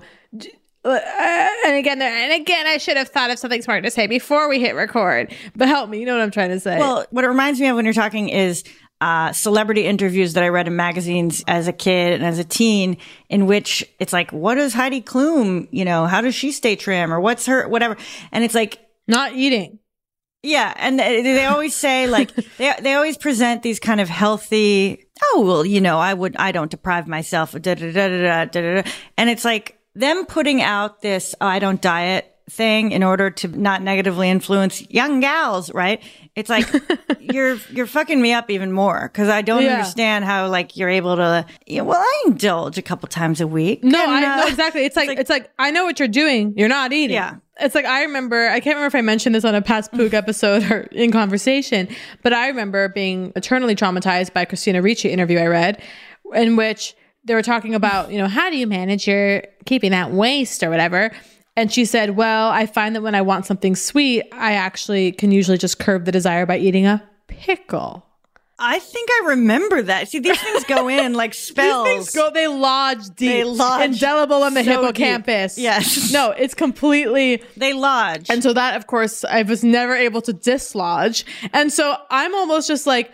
uh, 0.85 0.97
and 1.65 1.75
again, 1.75 1.99
there, 1.99 2.11
and 2.11 2.41
again, 2.41 2.65
I 2.65 2.77
should 2.77 2.95
have 2.95 3.09
thought 3.09 3.29
of 3.29 3.37
something 3.37 3.61
smart 3.61 3.83
to 3.83 3.91
say 3.91 4.07
before 4.07 4.47
we 4.47 4.59
hit 4.59 4.75
record. 4.75 5.33
But 5.55 5.67
help 5.67 5.89
me, 5.89 5.99
you 5.99 6.05
know 6.05 6.13
what 6.13 6.21
I'm 6.21 6.31
trying 6.31 6.49
to 6.49 6.59
say. 6.59 6.79
Well, 6.79 7.05
what 7.11 7.25
it 7.25 7.27
reminds 7.27 7.59
me 7.59 7.67
of 7.67 7.75
when 7.75 7.83
you're 7.83 7.93
talking 7.93 8.29
is 8.29 8.63
uh, 9.01 9.31
celebrity 9.31 9.85
interviews 9.85 10.33
that 10.33 10.43
I 10.43 10.49
read 10.49 10.67
in 10.67 10.75
magazines 10.75 11.43
as 11.47 11.67
a 11.67 11.73
kid 11.73 12.13
and 12.13 12.23
as 12.23 12.39
a 12.39 12.43
teen, 12.43 12.97
in 13.29 13.45
which 13.45 13.85
it's 13.99 14.11
like, 14.11 14.31
what 14.31 14.55
does 14.55 14.73
Heidi 14.73 15.01
Klum, 15.01 15.67
you 15.71 15.85
know, 15.85 16.05
how 16.05 16.21
does 16.21 16.35
she 16.35 16.51
stay 16.51 16.75
trim 16.75 17.13
or 17.13 17.19
what's 17.19 17.45
her, 17.45 17.67
whatever. 17.67 17.95
And 18.31 18.43
it's 18.43 18.55
like, 18.55 18.79
not 19.07 19.33
eating. 19.33 19.79
yeah. 20.43 20.73
And 20.77 20.99
they 20.99 21.45
always 21.45 21.73
say 21.75 22.07
like, 22.07 22.33
they, 22.57 22.73
they 22.81 22.93
always 22.93 23.17
present 23.17 23.63
these 23.63 23.79
kind 23.79 24.01
of 24.01 24.09
healthy, 24.09 25.05
oh, 25.23 25.43
well, 25.45 25.65
you 25.65 25.81
know, 25.81 25.97
I 25.97 26.13
would, 26.13 26.35
I 26.37 26.51
don't 26.51 26.71
deprive 26.71 27.07
myself, 27.07 27.53
da 27.53 27.75
da 27.75 27.91
da 27.91 28.07
da 28.07 28.45
da 28.45 28.45
da 28.45 28.81
da. 28.81 28.91
And 29.17 29.29
it's 29.29 29.45
like 29.45 29.79
them 29.95 30.25
putting 30.25 30.61
out 30.61 31.01
this, 31.01 31.35
oh, 31.41 31.47
I 31.47 31.59
don't 31.59 31.81
diet 31.81 32.35
thing 32.49 32.91
in 32.91 33.03
order 33.03 33.29
to 33.29 33.47
not 33.47 33.81
negatively 33.81 34.29
influence 34.29 34.81
young 34.89 35.19
gals, 35.19 35.71
right? 35.73 36.01
It's 36.35 36.49
like 36.49 36.67
you're 37.19 37.57
you're 37.71 37.87
fucking 37.87 38.21
me 38.21 38.33
up 38.33 38.49
even 38.49 38.71
more 38.71 39.09
because 39.11 39.29
I 39.29 39.41
don't 39.41 39.63
Yeah. 39.63 39.73
understand 39.75 40.25
how 40.25 40.47
like 40.47 40.75
you're 40.75 40.89
able 40.89 41.15
to. 41.17 41.45
You 41.65 41.79
know, 41.79 41.83
well, 41.85 41.99
I 42.01 42.23
indulge 42.27 42.77
a 42.77 42.81
couple 42.81 43.07
times 43.07 43.41
a 43.41 43.47
week. 43.47 43.83
No, 43.83 44.01
and, 44.01 44.11
I 44.25 44.33
uh, 44.33 44.35
know 44.37 44.47
exactly. 44.47 44.85
It's 44.85 44.95
like, 44.95 45.17
it's 45.17 45.29
like 45.29 45.49
I 45.59 45.71
know 45.71 45.83
what 45.85 45.99
you're 45.99 46.07
doing. 46.07 46.53
You're 46.57 46.69
not 46.69 46.91
eating. 46.93 47.15
Yeah. 47.15 47.35
It's 47.61 47.75
like 47.75 47.85
I 47.85 48.03
remember. 48.03 48.47
I 48.47 48.59
can't 48.61 48.75
remember 48.77 48.87
if 48.87 48.95
I 48.95 49.01
mentioned 49.01 49.35
this 49.35 49.43
on 49.45 49.53
a 49.53 49.61
past 49.61 49.91
Poog 49.91 50.13
episode 50.23 50.63
or 50.71 50.81
in 50.91 51.11
conversation, 51.11 51.87
but 52.23 52.33
I 52.33 52.47
remember 52.47 52.87
being 52.89 53.33
eternally 53.35 53.75
traumatized 53.75 54.33
by 54.33 54.45
Christina 54.45 54.81
Ricci 54.81 55.09
interview 55.09 55.39
I 55.39 55.47
read, 55.47 55.81
in 56.33 56.55
which 56.55 56.95
they 57.25 57.33
were 57.35 57.41
talking 57.41 57.75
about 57.75 58.11
you 58.11 58.17
know 58.17 58.27
how 58.29 58.49
do 58.49 58.55
you 58.57 58.65
manage 58.65 59.07
your 59.07 59.43
keeping 59.65 59.91
that 59.91 60.11
waist 60.11 60.63
or 60.63 60.69
whatever. 60.69 61.11
And 61.59 61.69
she 61.69 61.83
said, 61.83 62.11
Well, 62.15 62.49
I 62.49 62.65
find 62.65 62.95
that 62.95 63.01
when 63.01 63.15
I 63.15 63.21
want 63.21 63.45
something 63.45 63.75
sweet, 63.75 64.23
I 64.31 64.53
actually 64.53 65.11
can 65.11 65.31
usually 65.31 65.57
just 65.57 65.77
curb 65.77 66.05
the 66.05 66.11
desire 66.13 66.45
by 66.45 66.57
eating 66.57 66.85
a 66.87 67.03
pickle. 67.27 68.05
I 68.57 68.79
think 68.79 69.09
I 69.11 69.27
remember 69.31 69.81
that. 69.81 70.07
See, 70.07 70.19
these 70.19 70.39
things 70.39 70.63
go 70.63 70.87
in 70.87 71.13
like 71.21 71.33
spells. 71.33 71.85
These 71.85 71.93
things 71.93 72.11
go, 72.11 72.31
they 72.31 72.47
lodge 72.47 73.07
deep. 73.07 73.29
They 73.29 73.43
lodge 73.43 73.83
indelible 73.83 74.45
in 74.45 74.53
the 74.53 74.63
so 74.63 74.81
hippocampus. 74.83 75.55
deep. 75.55 75.63
Yes. 75.63 76.13
No, 76.13 76.31
it's 76.31 76.53
completely. 76.53 77.43
they 77.57 77.73
lodge. 77.73 78.29
And 78.29 78.41
so 78.41 78.53
that, 78.53 78.77
of 78.77 78.87
course, 78.87 79.25
I 79.25 79.43
was 79.43 79.61
never 79.61 79.95
able 79.95 80.21
to 80.21 80.33
dislodge. 80.33 81.25
And 81.51 81.73
so 81.73 81.97
I'm 82.09 82.33
almost 82.35 82.69
just 82.69 82.87
like, 82.87 83.11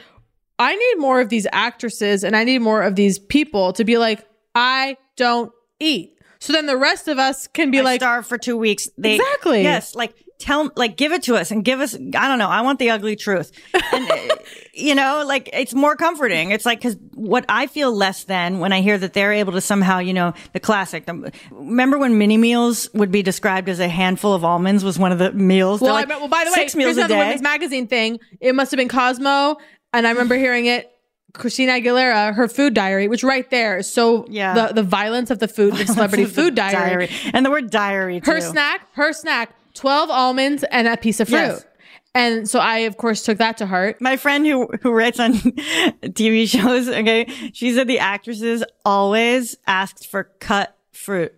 I 0.60 0.76
need 0.76 0.96
more 1.00 1.20
of 1.20 1.30
these 1.30 1.48
actresses 1.52 2.24
and 2.24 2.36
I 2.36 2.44
need 2.44 2.60
more 2.60 2.84
of 2.84 2.96
these 2.96 3.18
people 3.18 3.74
to 3.74 3.84
be 3.84 3.98
like, 3.98 4.24
I 4.54 4.98
don't 5.16 5.52
eat. 5.80 6.15
So 6.46 6.54
then 6.54 6.68
the 6.68 6.78
rest 6.78 7.08
of 7.08 7.18
us 7.18 7.48
can 7.48 7.72
be 7.72 7.80
I 7.80 7.82
like, 7.82 8.02
starve 8.02 8.28
for 8.28 8.38
two 8.38 8.56
weeks. 8.56 8.88
They, 9.00 9.16
Exactly. 9.16 9.64
Yes, 9.64 9.96
like 9.96 10.14
tell, 10.38 10.70
like 10.76 10.96
give 10.96 11.12
it 11.12 11.24
to 11.24 11.36
us 11.36 11.50
and 11.50 11.66
give 11.66 11.80
us. 11.80 11.96
I 11.96 12.28
don't 12.28 12.38
know. 12.38 12.48
I 12.48 12.62
want 12.62 12.78
the 12.78 12.92
ugly 12.92 13.16
truth. 13.16 13.52
And 13.74 14.12
uh, 14.12 14.36
you 14.76 14.94
know, 14.94 15.24
like 15.26 15.50
it's 15.54 15.74
more 15.74 15.96
comforting. 15.96 16.52
It's 16.52 16.64
like 16.64 16.78
because 16.78 16.98
what 17.16 17.46
I 17.50 17.66
feel 17.66 17.92
less 17.92 18.26
than 18.26 18.60
when 18.60 18.74
I 18.74 18.82
hear 18.82 18.96
that 18.96 19.14
they're 19.14 19.34
able 19.34 19.54
to 19.54 19.62
somehow, 19.62 19.98
you 19.98 20.14
know, 20.14 20.36
the 20.54 20.60
classic. 20.60 21.08
The, 21.08 21.32
remember 21.50 21.98
when 21.98 22.20
mini 22.20 22.38
meals 22.38 22.90
would 22.94 23.12
be 23.12 23.24
described 23.24 23.68
as 23.68 23.80
a 23.80 23.88
handful 23.88 24.34
of 24.34 24.46
almonds 24.46 24.84
was 24.84 25.00
one 25.00 25.12
of 25.12 25.18
the 25.18 25.32
meals. 25.32 25.82
well, 25.82 25.96
They're 25.96 26.16
I 26.16 26.20
well, 26.20 26.28
by 26.28 26.44
the 26.44 26.52
way, 26.52 26.58
six 26.58 26.76
meals 26.76 26.90
here's 26.96 26.98
another 26.98 27.18
women's 27.18 27.42
magazine 27.42 27.88
thing. 27.88 28.20
It 28.40 28.54
must 28.54 28.70
have 28.70 28.78
been 28.78 28.88
Cosmo. 28.88 29.58
And 29.94 30.06
I 30.06 30.12
remember 30.12 30.36
hearing 30.36 30.68
it. 30.68 30.92
Christina 31.38 31.74
Aguilera, 31.74 32.34
her 32.34 32.48
food 32.48 32.74
diary, 32.74 33.08
which 33.08 33.24
right 33.24 33.50
there 33.50 33.78
is 33.78 33.92
so 33.92 34.26
Yeah. 34.30 34.54
the, 34.68 34.74
the 34.74 34.84
violence 34.84 35.30
of 35.32 35.40
the 35.40 35.48
food, 35.48 35.76
the 35.76 35.86
celebrity 35.94 36.26
food 36.26 36.56
diary. 36.56 37.10
and 37.34 37.46
the 37.46 37.52
word 37.52 37.70
diary. 37.70 38.22
her 38.26 38.42
snack, 38.42 38.88
her 38.94 39.14
snack, 39.14 39.52
12 39.76 40.10
almonds 40.10 40.64
and 40.72 40.88
a 40.88 40.98
piece 40.98 41.20
of 41.20 41.28
fruit. 41.30 41.38
Yes. 41.38 41.66
And 42.14 42.50
so 42.50 42.60
I, 42.60 42.80
of 42.80 42.96
course, 42.96 43.24
took 43.24 43.40
that 43.40 43.58
to 43.58 43.66
heart. 43.66 44.00
My 44.00 44.16
friend 44.16 44.46
who 44.48 44.68
who 44.82 44.92
writes 44.92 45.20
on 45.20 45.34
TV 46.02 46.48
shows, 46.48 46.88
okay, 46.88 47.26
she 47.54 47.74
said 47.74 47.88
the 47.88 48.00
actresses 48.00 48.64
always 48.86 49.58
asked 49.68 50.08
for 50.08 50.24
cut 50.40 50.78
fruit. 50.94 51.34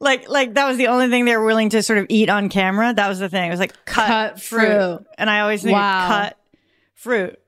Like, 0.00 0.28
like 0.28 0.54
that 0.54 0.66
was 0.66 0.76
the 0.76 0.88
only 0.88 1.08
thing 1.08 1.24
they 1.24 1.36
were 1.36 1.44
willing 1.44 1.70
to 1.70 1.82
sort 1.84 2.00
of 2.00 2.06
eat 2.08 2.28
on 2.28 2.48
camera. 2.48 2.92
That 2.92 3.08
was 3.08 3.20
the 3.20 3.28
thing. 3.28 3.46
It 3.46 3.50
was 3.50 3.60
like 3.60 3.74
cut, 3.84 4.06
Cut 4.08 4.40
fruit. 4.40 4.60
fruit. 4.66 5.06
and 5.18 5.30
I 5.30 5.40
always 5.40 5.62
think 5.62 5.74
Wow. 5.74 6.08
cut 6.08 6.38
fruit. 6.96 7.38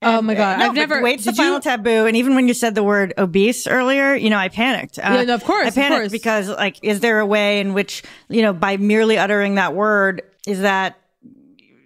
Oh 0.00 0.22
my 0.22 0.34
God. 0.34 0.60
No, 0.60 0.66
I've 0.66 0.74
never. 0.74 1.02
Weight's 1.02 1.24
the 1.24 1.32
did 1.32 1.38
you- 1.38 1.44
final 1.44 1.60
taboo. 1.60 2.06
And 2.06 2.16
even 2.16 2.34
when 2.36 2.46
you 2.46 2.54
said 2.54 2.74
the 2.76 2.84
word 2.84 3.14
obese 3.18 3.66
earlier, 3.66 4.14
you 4.14 4.30
know, 4.30 4.36
I 4.38 4.48
panicked. 4.48 4.98
Uh, 4.98 5.14
Yeah, 5.14 5.22
no, 5.24 5.34
of 5.34 5.42
course, 5.44 5.66
I 5.66 5.70
panicked 5.70 6.02
course. 6.02 6.12
because, 6.12 6.48
like, 6.48 6.76
is 6.82 7.00
there 7.00 7.18
a 7.18 7.26
way 7.26 7.58
in 7.60 7.74
which, 7.74 8.04
you 8.28 8.42
know, 8.42 8.52
by 8.52 8.76
merely 8.76 9.18
uttering 9.18 9.56
that 9.56 9.74
word, 9.74 10.22
is 10.46 10.60
that 10.60 10.96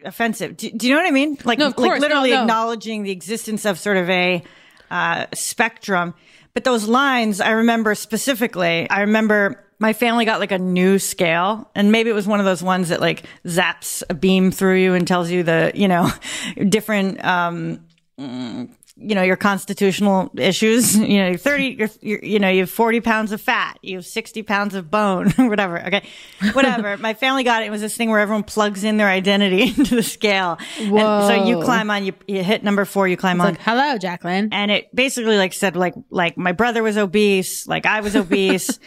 offensive? 0.05 0.57
Do, 0.57 0.71
do 0.71 0.87
you 0.89 0.95
know 0.95 1.01
what 1.01 1.09
I 1.09 1.13
mean? 1.13 1.39
Like, 1.45 1.59
No, 1.59 1.67
of 1.69 1.79
like 1.79 1.89
course. 1.89 2.01
literally 2.01 2.31
No, 2.31 2.37
no. 2.37 2.43
acknowledging 2.43 3.03
the 3.03 3.11
existence 3.13 3.65
of 3.65 3.79
sort 3.79 3.97
of 3.97 4.11
a 4.11 4.43
uh, 4.91 5.27
spectrum. 5.33 6.15
But 6.55 6.65
those 6.65 6.87
lines, 6.87 7.41
I 7.41 7.53
remember 7.53 7.95
specifically. 7.95 8.89
I 8.91 9.01
remember 9.03 9.65
my 9.79 9.95
family 9.95 10.27
got 10.27 10.39
like 10.39 10.53
a 10.53 10.59
new 10.59 10.99
scale, 10.99 11.71
and 11.75 11.91
maybe 11.91 12.11
it 12.11 12.13
was 12.13 12.27
one 12.27 12.41
of 12.41 12.45
those 12.45 12.63
ones 12.63 12.91
that 12.91 13.01
like 13.01 13.25
zaps 13.47 14.03
a 14.11 14.15
beam 14.15 14.51
through 14.51 14.77
you 14.77 14.93
and 14.93 15.09
tells 15.09 15.31
you 15.31 15.43
the, 15.45 15.73
you 15.75 15.89
know, 15.89 16.11
different. 16.69 17.25
um 17.25 17.81
you 18.97 19.15
know, 19.15 19.23
your 19.23 19.37
constitutional 19.37 20.31
issues, 20.37 20.97
you 20.99 21.19
know, 21.19 21.29
you're 21.29 21.39
30, 21.39 21.65
you're, 21.65 21.89
you're, 22.01 22.25
you 22.25 22.39
know, 22.39 22.49
you 22.49 22.61
have 22.61 22.71
40 22.71 23.01
pounds 23.01 23.33
of 23.33 23.41
fat, 23.41 23.79
you 23.83 23.97
have 23.97 24.07
60 24.07 24.43
pounds 24.43 24.75
of 24.75 24.91
bone, 24.91 25.31
whatever. 25.37 25.81
Okay. 25.87 26.07
Whatever. 26.53 26.97
My 26.99 27.15
family 27.15 27.43
got 27.45 27.63
it. 27.63 27.67
It 27.67 27.71
was 27.71 27.81
this 27.81 27.97
thing 27.97 28.11
where 28.11 28.21
everyone 28.21 28.45
plugs 28.45 28.85
in 28.85 28.99
their 28.99 29.09
identity 29.09 29.63
into 29.77 29.97
the 29.97 30.03
scale. 30.03 30.59
And 30.79 30.91
so 30.99 31.45
you 31.47 31.63
climb 31.63 31.91
on, 31.91 32.05
you, 32.05 32.13
you 32.27 32.45
hit 32.45 32.63
number 32.63 32.85
four, 32.85 33.09
you 33.09 33.17
climb 33.17 33.41
on. 33.41 33.53
Like, 33.53 33.63
hello, 33.63 33.99
Jacqueline. 33.99 34.51
and 34.53 34.71
it 34.71 34.95
basically 34.95 35.37
like 35.37 35.53
said 35.53 35.77
like, 35.77 35.95
like 36.11 36.37
my 36.37 36.53
brother 36.53 36.83
was 36.83 36.97
obese, 36.97 37.67
like 37.67 37.87
I 37.87 38.01
was 38.01 38.15
obese. 38.15 38.79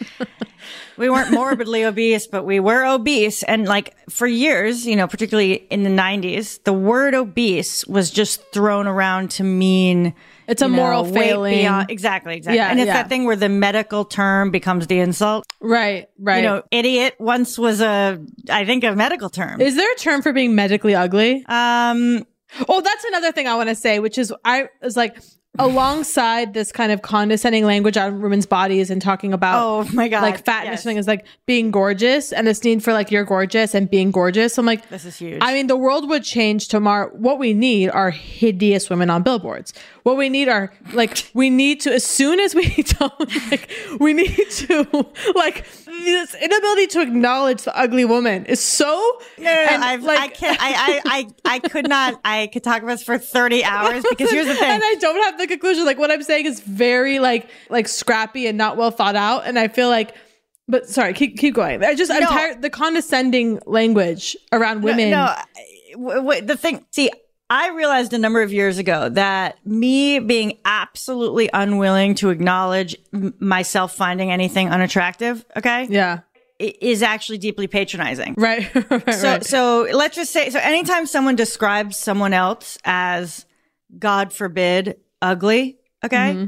We 0.96 1.10
weren't 1.10 1.30
morbidly 1.32 1.84
obese, 1.86 2.26
but 2.26 2.44
we 2.44 2.60
were 2.60 2.84
obese. 2.84 3.42
And 3.42 3.66
like 3.66 3.94
for 4.10 4.26
years, 4.26 4.86
you 4.86 4.96
know, 4.96 5.06
particularly 5.06 5.54
in 5.70 5.82
the 5.82 5.90
90s, 5.90 6.62
the 6.64 6.72
word 6.72 7.14
obese 7.14 7.86
was 7.86 8.10
just 8.10 8.40
thrown 8.52 8.86
around 8.86 9.30
to 9.32 9.44
mean 9.44 10.14
It's 10.48 10.62
a 10.62 10.68
know, 10.68 10.76
moral 10.76 11.04
failing. 11.04 11.58
beyond- 11.58 11.90
exactly, 11.90 12.36
exactly. 12.36 12.56
Yeah, 12.58 12.70
and 12.70 12.78
it's 12.80 12.86
yeah. 12.86 12.94
that 12.94 13.08
thing 13.08 13.24
where 13.24 13.36
the 13.36 13.48
medical 13.48 14.04
term 14.04 14.50
becomes 14.50 14.86
the 14.86 14.98
insult. 15.00 15.44
Right, 15.60 16.08
right. 16.18 16.36
You 16.38 16.42
know, 16.42 16.62
idiot 16.70 17.14
once 17.18 17.58
was 17.58 17.80
a, 17.80 18.18
I 18.50 18.64
think, 18.64 18.84
a 18.84 18.94
medical 18.94 19.28
term. 19.30 19.60
Is 19.60 19.76
there 19.76 19.90
a 19.92 19.96
term 19.96 20.22
for 20.22 20.32
being 20.32 20.54
medically 20.54 20.94
ugly? 20.94 21.44
um, 21.48 22.24
Oh, 22.68 22.80
that's 22.80 23.04
another 23.04 23.32
thing 23.32 23.48
I 23.48 23.56
want 23.56 23.68
to 23.68 23.74
say, 23.74 23.98
which 23.98 24.16
is 24.18 24.32
I 24.44 24.68
was 24.80 24.96
like, 24.96 25.18
alongside 25.58 26.54
this 26.54 26.72
kind 26.72 26.92
of 26.92 27.02
condescending 27.02 27.64
language 27.64 27.96
on 27.96 28.20
women's 28.20 28.46
bodies 28.46 28.90
and 28.90 29.00
talking 29.00 29.32
about 29.32 29.62
Oh 29.62 29.88
my 29.92 30.08
God, 30.08 30.22
like 30.22 30.44
fatness 30.44 30.78
yes. 30.78 30.84
thing 30.84 30.96
is 30.96 31.06
like 31.06 31.26
being 31.46 31.70
gorgeous 31.70 32.32
and 32.32 32.46
this 32.46 32.62
need 32.64 32.82
for 32.82 32.92
like 32.92 33.10
you're 33.10 33.24
gorgeous 33.24 33.74
and 33.74 33.88
being 33.90 34.10
gorgeous. 34.10 34.58
I'm 34.58 34.66
like 34.66 34.88
This 34.88 35.04
is 35.04 35.16
huge. 35.18 35.38
I 35.42 35.52
mean 35.52 35.66
the 35.66 35.76
world 35.76 36.08
would 36.08 36.24
change 36.24 36.68
tomorrow. 36.68 37.10
What 37.14 37.38
we 37.38 37.54
need 37.54 37.90
are 37.90 38.10
hideous 38.10 38.90
women 38.90 39.10
on 39.10 39.22
billboards. 39.22 39.72
What 40.02 40.16
we 40.16 40.28
need 40.28 40.48
are 40.48 40.72
like 40.92 41.30
we 41.34 41.50
need 41.50 41.80
to 41.80 41.92
as 41.92 42.04
soon 42.04 42.40
as 42.40 42.54
we 42.54 42.68
don't 42.98 43.50
like 43.50 43.70
we 43.98 44.12
need 44.12 44.50
to 44.50 45.06
like 45.34 45.64
this 46.12 46.34
inability 46.34 46.86
to 46.88 47.00
acknowledge 47.02 47.62
the 47.62 47.76
ugly 47.76 48.04
woman 48.04 48.46
is 48.46 48.60
so 48.62 48.86
No, 49.38 49.44
no, 49.44 49.52
no, 49.54 49.60
and, 49.70 49.84
I've, 49.84 50.02
I 50.04 50.06
like- 50.06 50.34
can't. 50.34 50.58
I, 50.60 51.00
I, 51.04 51.26
I, 51.44 51.54
I 51.54 51.58
could 51.60 51.88
not. 51.88 52.20
I 52.24 52.48
could 52.52 52.62
talk 52.64 52.82
about 52.82 52.94
this 52.94 53.02
for 53.02 53.18
thirty 53.18 53.62
hours 53.64 54.04
because 54.10 54.30
here's 54.30 54.46
the 54.46 54.54
thing. 54.54 54.70
and 54.70 54.82
I 54.84 54.94
don't 55.00 55.22
have 55.24 55.38
the 55.38 55.46
conclusion. 55.46 55.84
Like 55.84 55.98
what 55.98 56.10
I'm 56.10 56.22
saying 56.22 56.46
is 56.46 56.60
very 56.60 57.18
like 57.18 57.48
like 57.70 57.88
scrappy 57.88 58.46
and 58.46 58.56
not 58.58 58.76
well 58.76 58.90
thought 58.90 59.16
out. 59.16 59.46
And 59.46 59.58
I 59.58 59.68
feel 59.68 59.88
like, 59.88 60.14
but 60.68 60.88
sorry, 60.88 61.12
keep 61.12 61.38
keep 61.38 61.54
going. 61.54 61.84
I 61.84 61.94
just 61.94 62.10
I'm 62.10 62.20
No. 62.20 62.26
tired 62.28 62.62
the 62.62 62.70
condescending 62.70 63.60
language 63.66 64.36
around 64.52 64.82
women. 64.82 65.10
No, 65.10 65.22
I- 65.22 65.44
w- 65.92 66.16
w- 66.16 66.42
the 66.42 66.56
thing. 66.56 66.84
See, 66.90 67.10
I 67.48 67.68
realized 67.70 68.12
a 68.12 68.18
number 68.18 68.42
of 68.42 68.52
years 68.52 68.78
ago 68.78 69.08
that 69.10 69.64
me 69.64 70.18
being 70.18 70.58
absolutely 70.64 71.48
unwilling 71.52 72.14
to 72.16 72.30
acknowledge 72.30 72.96
myself 73.12 73.94
finding 73.94 74.32
anything 74.32 74.68
unattractive, 74.68 75.44
okay, 75.56 75.86
Yeah. 75.88 76.20
is 76.58 77.02
actually 77.04 77.38
deeply 77.38 77.68
patronizing. 77.68 78.34
Right. 78.36 78.68
right. 78.90 79.14
So, 79.14 79.28
right. 79.30 79.44
so 79.44 79.86
let's 79.92 80.16
just 80.16 80.32
say, 80.32 80.50
so 80.50 80.58
anytime 80.58 81.06
someone 81.06 81.36
describes 81.36 81.96
someone 81.96 82.32
else 82.32 82.78
as, 82.84 83.46
God 83.96 84.32
forbid, 84.32 84.96
ugly, 85.22 85.78
okay, 86.04 86.32
Mm-hmm. 86.34 86.46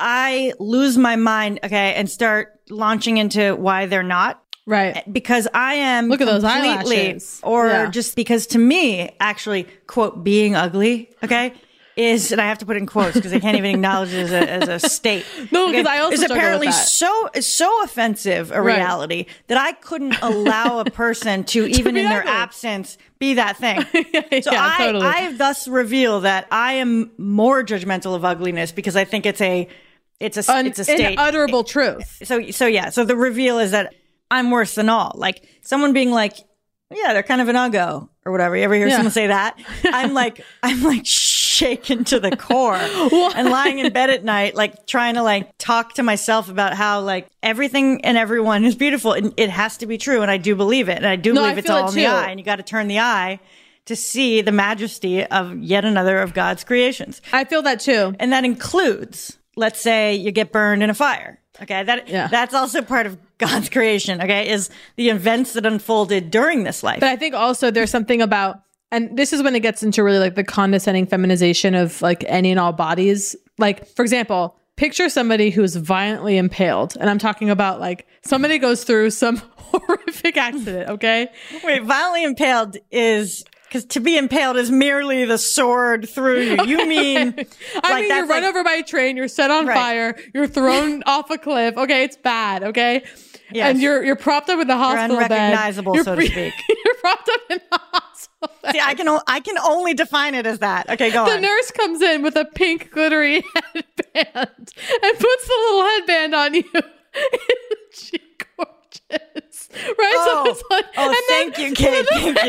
I 0.00 0.52
lose 0.60 0.96
my 0.96 1.16
mind, 1.16 1.58
okay, 1.64 1.92
and 1.94 2.08
start 2.08 2.60
launching 2.70 3.16
into 3.18 3.56
why 3.56 3.86
they're 3.86 4.04
not. 4.04 4.40
Right. 4.68 4.96
Eh, 4.98 5.02
because 5.10 5.48
I 5.54 5.74
am 5.74 6.08
Look 6.08 6.20
at 6.20 6.26
those 6.26 6.42
completely- 6.42 6.96
eyelashes. 7.08 7.40
or 7.42 7.66
Yeah. 7.68 7.90
just 7.90 8.14
because 8.16 8.46
to 8.48 8.58
me, 8.58 9.10
actually, 9.20 9.66
quote, 9.86 10.22
being 10.22 10.54
ugly, 10.54 11.10
okay, 11.24 11.52
is, 11.96 12.30
and 12.30 12.40
I 12.40 12.44
have 12.46 12.58
to 12.58 12.66
put 12.66 12.76
in 12.76 12.86
quotes 12.86 13.14
because 13.14 13.32
I 13.32 13.40
can't 13.40 13.56
even 13.56 13.70
acknowledge 13.74 14.12
it 14.14 14.30
as 14.30 14.32
a, 14.32 14.48
as 14.48 14.68
a 14.84 14.88
state. 14.88 15.24
No, 15.50 15.66
'cause 15.66 15.80
okay, 15.80 15.84
I 15.90 15.98
also 15.98 16.14
is 16.14 16.22
apparently 16.22 16.70
so 16.70 17.28
so 17.40 17.82
offensive 17.82 18.52
a 18.52 18.62
Right. 18.62 18.76
reality 18.76 19.26
that 19.48 19.58
I 19.58 19.72
couldn't 19.72 20.16
allow 20.22 20.78
a 20.78 20.84
person 20.84 21.42
to 21.44 21.66
even 21.66 21.94
be 21.94 22.00
in 22.02 22.08
their 22.08 22.20
ugly. 22.20 22.30
absence 22.30 22.98
be 23.18 23.34
that 23.34 23.56
thing. 23.56 23.84
So 24.42 24.52
Yeah, 24.52 24.74
I, 24.78 24.78
totally. 24.78 25.06
I 25.06 25.32
thus 25.32 25.66
reveal 25.66 26.20
that 26.20 26.46
I 26.52 26.74
am 26.74 27.10
more 27.18 27.64
judgmental 27.64 28.14
of 28.14 28.24
ugliness 28.24 28.70
because 28.70 28.94
I 28.94 29.04
think 29.04 29.26
it's 29.26 29.40
a 29.40 29.66
it's 30.20 30.36
a 30.36 30.52
Un- 30.52 30.66
it's 30.66 30.78
a 30.78 30.84
state 30.84 31.14
unutterable 31.18 31.64
truth. 31.64 32.20
so 32.22 32.50
so 32.52 32.66
yeah 32.66 32.90
so 32.90 33.04
the 33.04 33.16
reveal 33.16 33.58
is 33.58 33.72
that 33.72 33.92
i'm 34.30 34.50
worse 34.50 34.74
than 34.74 34.88
all. 34.88 35.12
Like 35.14 35.46
someone 35.62 35.92
being 35.92 36.10
like 36.10 36.34
yeah 36.94 37.12
they're 37.12 37.22
kind 37.22 37.40
of 37.40 37.48
an 37.48 37.56
uggo 37.56 38.08
or 38.24 38.32
whatever. 38.32 38.56
You 38.56 38.62
ever 38.64 38.74
hear 38.74 38.88
Yeah. 38.88 38.96
someone 38.96 39.12
say 39.12 39.26
that? 39.28 39.58
I'm 39.84 40.14
like 40.14 40.44
i'm 40.62 40.82
like 40.82 41.06
shaken 41.06 42.04
to 42.04 42.20
the 42.20 42.36
core 42.36 42.76
and 43.36 43.50
lying 43.50 43.78
in 43.80 43.92
bed 43.92 44.10
at 44.10 44.22
night 44.24 44.54
like 44.54 44.86
trying 44.86 45.14
to 45.14 45.22
like 45.22 45.50
talk 45.58 45.94
to 45.94 46.02
myself 46.02 46.48
about 46.48 46.74
how 46.74 47.00
like 47.00 47.26
everything 47.42 48.04
and 48.04 48.16
everyone 48.16 48.64
is 48.64 48.74
beautiful. 48.76 49.12
And 49.12 49.34
it 49.36 49.50
has 49.50 49.76
to 49.78 49.86
be 49.86 49.98
true 49.98 50.22
and 50.22 50.30
i 50.30 50.36
do 50.36 50.54
believe 50.54 50.88
it. 50.88 50.96
And 50.98 51.06
i 51.06 51.16
do 51.16 51.32
No, 51.32 51.42
I 51.42 51.44
believe 51.50 51.58
it's 51.58 51.70
all 51.70 51.86
it 51.86 51.90
in 51.90 51.94
the 51.96 52.06
eye 52.06 52.30
and 52.30 52.38
you 52.38 52.44
got 52.44 52.56
to 52.56 52.62
turn 52.62 52.86
the 52.88 53.00
eye 53.00 53.40
to 53.86 53.96
see 53.96 54.42
the 54.42 54.52
majesty 54.52 55.24
of 55.24 55.56
yet 55.58 55.84
another 55.84 56.18
of 56.20 56.32
god's 56.34 56.62
creations. 56.62 57.20
I 57.32 57.44
feel 57.44 57.62
that 57.62 57.80
too. 57.80 58.14
and 58.20 58.32
that 58.32 58.44
includes 58.44 59.36
let's 59.56 59.80
say 59.80 60.14
you 60.14 60.30
get 60.30 60.52
burned 60.52 60.82
in 60.82 60.90
a 60.90 60.94
fire 60.94 61.40
okay? 61.60 61.82
That 61.82 62.08
Yeah. 62.08 62.28
that's 62.28 62.54
also 62.54 62.82
part 62.82 63.06
of 63.06 63.18
god's 63.38 63.68
creation 63.68 64.20
okay 64.20 64.48
is 64.48 64.68
the 64.96 65.08
events 65.10 65.52
that 65.54 65.64
unfolded 65.64 66.30
during 66.30 66.64
this 66.64 66.82
life 66.82 67.00
But 67.00 67.08
I 67.10 67.16
think 67.16 67.34
also 67.34 67.70
there's 67.70 67.90
something 67.90 68.20
about, 68.20 68.60
and 68.90 69.16
this 69.16 69.32
is 69.32 69.42
when 69.42 69.54
it 69.54 69.60
gets 69.60 69.82
into 69.82 70.02
really 70.02 70.18
like 70.18 70.34
the 70.34 70.44
condescending 70.44 71.06
feminization 71.06 71.74
of 71.74 72.00
like 72.02 72.24
any 72.26 72.50
and 72.50 72.58
all 72.58 72.72
bodies. 72.72 73.36
Like, 73.58 73.86
for 73.88 74.02
example, 74.02 74.56
picture 74.76 75.08
somebody 75.08 75.50
who's 75.50 75.76
violently 75.76 76.36
impaled. 76.38 76.96
And 76.98 77.10
I'm 77.10 77.18
talking 77.18 77.50
about 77.50 77.80
like 77.80 78.06
somebody 78.24 78.58
goes 78.58 78.84
through 78.84 79.10
some 79.10 79.36
horrific 79.56 80.36
accident, 80.36 80.88
okay? 80.90 81.28
wait 81.64 81.82
violently 81.82 82.24
impaled 82.24 82.76
is 82.90 83.44
because 83.68 83.84
to 83.84 84.00
be 84.00 84.16
impaled 84.16 84.56
is 84.56 84.70
merely 84.70 85.26
the 85.26 85.36
sword 85.36 86.08
through 86.08 86.40
you 86.40 86.64
you 86.64 86.86
mean 86.88 87.34
I 87.84 88.00
mean, 88.00 88.08
you're 88.08 88.20
run 88.26 88.28
like- 88.28 88.44
over 88.44 88.64
by 88.64 88.72
a 88.74 88.82
train, 88.82 89.16
you're 89.18 89.28
set 89.28 89.50
on 89.50 89.66
Right. 89.66 89.74
fire, 89.76 90.16
you're 90.32 90.46
thrown 90.46 91.02
off 91.06 91.28
a 91.30 91.36
cliff. 91.36 91.76
Okay, 91.76 92.04
it's 92.04 92.16
bad. 92.16 92.62
Okay, 92.62 93.04
Yes. 93.52 93.70
and 93.70 93.80
you're 93.82 94.04
you're 94.04 94.16
propped 94.16 94.48
up 94.50 94.60
in 94.60 94.66
the 94.68 94.76
hospital 94.76 95.16
bed. 95.18 95.30
unrecognizable, 95.30 95.94
You're 95.94 96.04
so 96.04 96.14
to 96.16 96.26
speak. 96.26 96.54
you're 96.84 96.94
propped 96.96 97.28
up 97.32 97.40
in 97.50 97.60
the 97.70 97.78
hospital 97.92 98.50
bed. 98.62 98.72
see 98.72 98.80
i 98.80 98.94
can 98.94 99.08
o- 99.08 99.22
i 99.26 99.40
can 99.40 99.56
only 99.58 99.94
define 99.94 100.34
it 100.34 100.46
as 100.46 100.58
that 100.58 100.88
okay 100.90 101.10
go 101.10 101.24
the 101.24 101.30
on 101.32 101.40
The 101.40 101.46
nurse 101.46 101.70
comes 101.70 102.02
in 102.02 102.22
with 102.22 102.36
a 102.36 102.44
pink 102.44 102.90
glittery 102.90 103.42
headband 103.54 104.34
and 104.34 105.18
puts 105.18 105.46
the 105.46 105.54
little 105.70 105.82
headband 105.84 106.34
on 106.34 106.54
you. 106.54 106.64
Isn't 106.74 107.92
she 107.92 108.20
gorgeous? 108.56 109.68
Right? 109.72 110.14
Oh. 110.18 110.44
so 110.44 110.50
it's 110.52 110.62
like, 110.70 110.84
Oh, 110.96 111.06
and 111.06 111.14
then- 111.14 111.22
thank 111.28 111.58
you, 111.58 111.74
Kate, 111.74 112.06
then 112.10 112.34
thank 112.34 112.46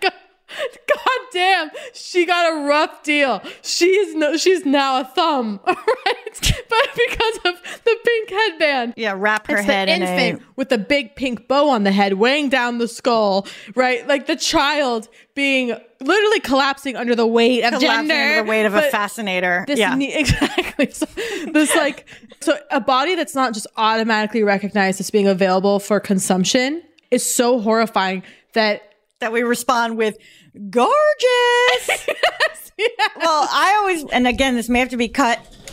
you. 0.00 0.10
Come 0.54 0.64
in 0.64 0.70
and 0.70 0.78
go, 0.86 0.94
God 0.94 1.26
damn, 1.32 1.70
she 1.92 2.26
got 2.26 2.52
a 2.52 2.66
rough 2.66 3.02
deal. 3.02 3.42
She 3.62 3.86
is 3.86 4.14
no, 4.14 4.36
she's 4.36 4.64
now 4.64 5.00
a 5.00 5.04
thumb, 5.04 5.60
all 5.66 5.74
right? 6.06 6.64
But 6.68 6.88
because 6.96 7.36
of 7.44 7.82
the 7.84 7.96
pink 8.04 8.30
headband, 8.30 8.94
yeah 8.96 9.14
wrap 9.16 9.46
her 9.48 9.56
it's 9.56 9.66
head 9.66 9.88
the 9.88 9.94
in 9.94 10.02
infant 10.02 10.42
a 10.42 10.46
with 10.56 10.68
the 10.68 10.78
big 10.78 11.16
pink 11.16 11.48
bow 11.48 11.68
on 11.68 11.84
the 11.84 11.92
head, 11.92 12.14
weighing 12.14 12.48
down 12.48 12.78
the 12.78 12.88
skull, 12.88 13.46
right? 13.74 14.06
Like 14.06 14.26
the 14.26 14.36
child 14.36 15.08
being 15.34 15.76
literally 16.00 16.40
collapsing 16.40 16.96
under 16.96 17.14
the 17.14 17.26
weight 17.26 17.62
of 17.64 17.74
collapsing 17.74 18.08
gender, 18.08 18.14
under 18.14 18.42
the 18.42 18.50
weight 18.50 18.66
of 18.66 18.74
a 18.74 18.82
fascinator 18.82 19.64
This 19.66 19.78
yeah 19.78 19.94
ne- 19.94 20.14
exactly. 20.20 20.90
So, 20.90 21.06
this 21.52 21.74
like 21.74 22.06
so 22.40 22.58
a 22.70 22.80
body 22.80 23.14
that's 23.14 23.34
not 23.34 23.54
just 23.54 23.66
automatically 23.76 24.42
recognized 24.42 25.00
as 25.00 25.10
being 25.10 25.26
available 25.26 25.78
for 25.80 26.00
consumption 26.00 26.82
is 27.10 27.34
so 27.34 27.60
horrifying 27.60 28.22
that 28.52 28.94
that 29.20 29.32
we 29.32 29.42
respond 29.42 29.96
with 29.96 30.16
gorgeous. 30.70 32.08
Well, 33.16 33.48
I 33.50 33.76
always, 33.78 34.04
and 34.10 34.26
again, 34.26 34.56
this 34.56 34.68
may 34.68 34.80
have 34.80 34.88
to 34.90 34.96
be 34.96 35.08
cut. 35.08 35.38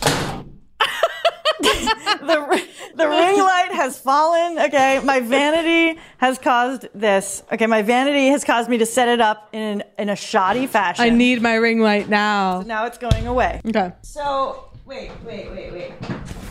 the 1.60 2.62
the 2.94 3.08
ring 3.08 3.38
light 3.38 3.70
has 3.72 3.98
fallen. 3.98 4.58
Okay, 4.58 5.00
my 5.04 5.20
vanity 5.20 6.00
has 6.18 6.38
caused 6.38 6.88
this. 6.94 7.42
Okay, 7.52 7.66
my 7.66 7.82
vanity 7.82 8.28
has 8.28 8.44
caused 8.44 8.70
me 8.70 8.78
to 8.78 8.86
set 8.86 9.08
it 9.08 9.20
up 9.20 9.48
in 9.52 9.82
in 9.98 10.08
a 10.08 10.16
shoddy 10.16 10.66
fashion. 10.66 11.04
I 11.04 11.10
need 11.10 11.42
my 11.42 11.54
ring 11.54 11.80
light 11.80 12.08
now. 12.08 12.62
now 12.62 12.86
it's 12.86 12.98
going 12.98 13.26
away. 13.26 13.60
Okay. 13.66 13.92
So 14.02 14.70
wait, 14.86 15.10
wait, 15.24 15.50
wait, 15.50 15.72
wait. 15.72 15.92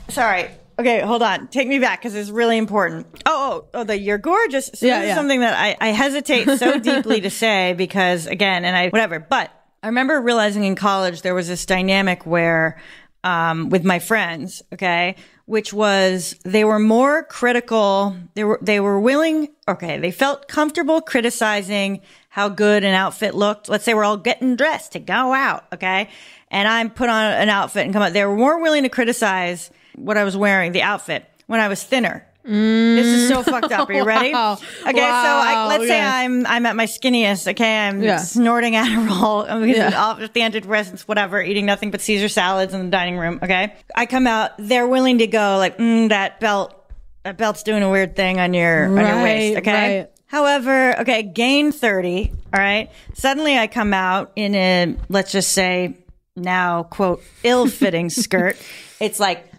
Sorry. 0.10 0.50
Okay, 0.82 1.02
hold 1.02 1.22
on. 1.22 1.48
Take 1.48 1.68
me 1.68 1.78
back 1.78 2.00
because 2.00 2.16
it's 2.16 2.32
really 2.32 2.58
important. 2.58 3.06
Oh, 3.28 3.66
oh, 3.66 3.68
oh, 3.76 3.84
the 3.84 4.00
you're 4.00 4.18
gorgeous. 4.18 4.72
So 4.74 4.88
Yeah, 4.88 5.02
this 5.02 5.10
is 5.10 5.16
something 5.16 5.42
that 5.42 5.54
I, 5.54 5.78
I 5.80 5.92
hesitate 5.92 6.58
so 6.58 6.80
deeply 6.92 7.22
to 7.22 7.30
say 7.30 7.74
because 7.74 8.26
again, 8.26 8.66
and 8.66 8.76
I 8.76 8.90
whatever. 8.90 9.20
But 9.20 9.52
I 9.84 9.88
remember 9.88 10.20
realizing 10.20 10.64
in 10.64 10.76
college 10.76 11.22
there 11.22 11.36
was 11.36 11.48
this 11.48 11.68
dynamic 11.68 12.26
where 12.26 12.82
um, 13.24 13.70
with 13.70 13.84
my 13.84 14.00
friends, 14.00 14.64
okay, 14.74 15.18
which 15.46 15.72
was 15.72 16.36
they 16.44 16.64
were 16.64 16.80
more 16.80 17.26
critical. 17.26 18.18
They 18.34 18.44
were 18.44 18.58
they 18.60 18.80
were 18.80 19.00
willing. 19.00 19.50
Okay, 19.68 20.00
they 20.00 20.10
felt 20.10 20.48
comfortable 20.48 21.00
criticizing 21.02 22.02
how 22.30 22.50
good 22.50 22.84
an 22.84 22.96
outfit 22.96 23.36
looked. 23.36 23.70
Let's 23.70 23.84
say 23.84 23.94
we're 23.94 24.04
all 24.04 24.18
getting 24.18 24.56
dressed 24.56 24.94
to 24.94 25.00
go 25.00 25.32
out, 25.32 25.66
okay, 25.74 26.10
and 26.50 26.68
I'm 26.68 26.90
put 26.90 27.10
on 27.10 27.34
an 27.34 27.50
outfit 27.50 27.86
and 27.86 27.94
come 27.94 28.02
out. 28.02 28.14
They 28.14 28.26
were 28.26 28.36
more 28.36 28.60
willing 28.60 28.82
to 28.82 28.90
criticize 28.90 29.70
what 29.96 30.18
I 30.18 30.24
was 30.24 30.36
wearing, 30.38 30.72
the 30.72 30.82
outfit, 30.82 31.26
when 31.48 31.60
I 31.60 31.68
was 31.68 31.84
thinner. 31.84 32.26
This 32.44 33.06
is 33.06 33.28
so 33.30 33.44
fucked 33.44 33.72
up. 33.72 33.88
Are 33.88 33.94
you 33.94 34.04
ready? 34.16 34.34
Wow. 34.34 34.54
Okay, 34.54 34.98
so 34.98 35.00
I, 35.00 35.68
let's 35.68 35.84
yeah. 35.84 35.90
say 35.90 36.02
I'm 36.02 36.48
I'm 36.48 36.66
at 36.66 36.76
my 36.76 36.86
skinniest. 36.88 37.48
Okay, 37.52 37.78
I'm 37.88 38.02
Yeah. 38.02 38.18
snorting 38.18 38.74
Adderall. 38.82 39.46
I'm 39.50 39.68
Yeah. 39.68 39.92
off 39.96 40.20
at 40.20 40.34
the 40.34 40.40
antidepressants, 40.42 41.02
whatever, 41.02 41.40
eating 41.42 41.68
nothing 41.68 41.92
but 41.92 42.02
Caesar 42.02 42.28
salads 42.30 42.74
in 42.74 42.84
the 42.86 42.90
dining 42.90 43.18
room. 43.20 43.40
Okay, 43.44 43.76
I 43.96 44.08
come 44.08 44.26
out. 44.26 44.52
They're 44.58 44.88
willing 44.88 45.20
to 45.20 45.28
go 45.28 45.58
like 45.58 45.78
mm, 45.78 46.10
that 46.10 46.40
belt. 46.40 46.76
That 47.24 47.38
belt's 47.38 47.62
doing 47.62 47.84
a 47.84 47.92
weird 47.92 48.16
thing 48.16 48.40
on 48.40 48.56
your 48.56 48.86
on 48.86 48.96
your 49.06 49.24
waist. 49.24 49.60
Okay. 49.60 50.00
right. 50.00 50.10
However, 50.26 51.00
okay, 51.02 51.22
gain 51.22 51.72
thirty. 51.72 52.32
All 52.52 52.60
right. 52.60 52.90
Suddenly, 53.14 53.60
I 53.60 53.68
come 53.68 53.94
out 53.94 54.32
in 54.36 54.56
a 54.56 54.96
let's 55.10 55.32
just 55.32 55.52
say 55.52 55.96
now 56.36 56.84
quote 56.84 57.22
ill-fitting 57.44 58.10
skirt. 58.10 58.58
It's 59.00 59.20
like 59.20 59.51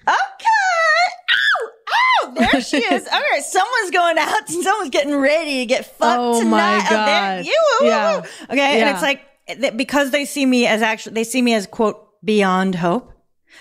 there 2.35 2.61
she 2.61 2.79
is. 2.79 3.07
All 3.09 3.21
right, 3.31 3.43
someone's 3.43 3.91
going 3.91 4.19
out 4.19 4.49
and 4.51 4.63
someone's 4.65 4.91
getting 4.91 5.17
ready 5.17 5.59
to 5.61 5.67
get 5.67 5.87
fucked 5.87 6.19
Oh 6.21 6.43
my 6.45 6.81
tonight. 6.81 6.87
Oh, 6.87 6.95
there 7.07 7.37
God. 7.37 7.47
you. 7.47 7.61
woo, 7.81 7.87
woo, 7.87 7.91
Yeah. 7.91 8.21
woo. 8.21 8.27
Okay, 8.51 8.81
and 8.81 8.91
it's 8.91 9.03
like 9.03 9.77
because 9.77 10.11
they 10.11 10.25
see 10.25 10.47
me 10.47 10.67
as 10.67 10.83
actually 10.83 11.15
they 11.15 11.25
see 11.25 11.43
me 11.43 11.55
as 11.55 11.67
quote 11.67 12.09
beyond 12.25 12.77
hope, 12.77 13.13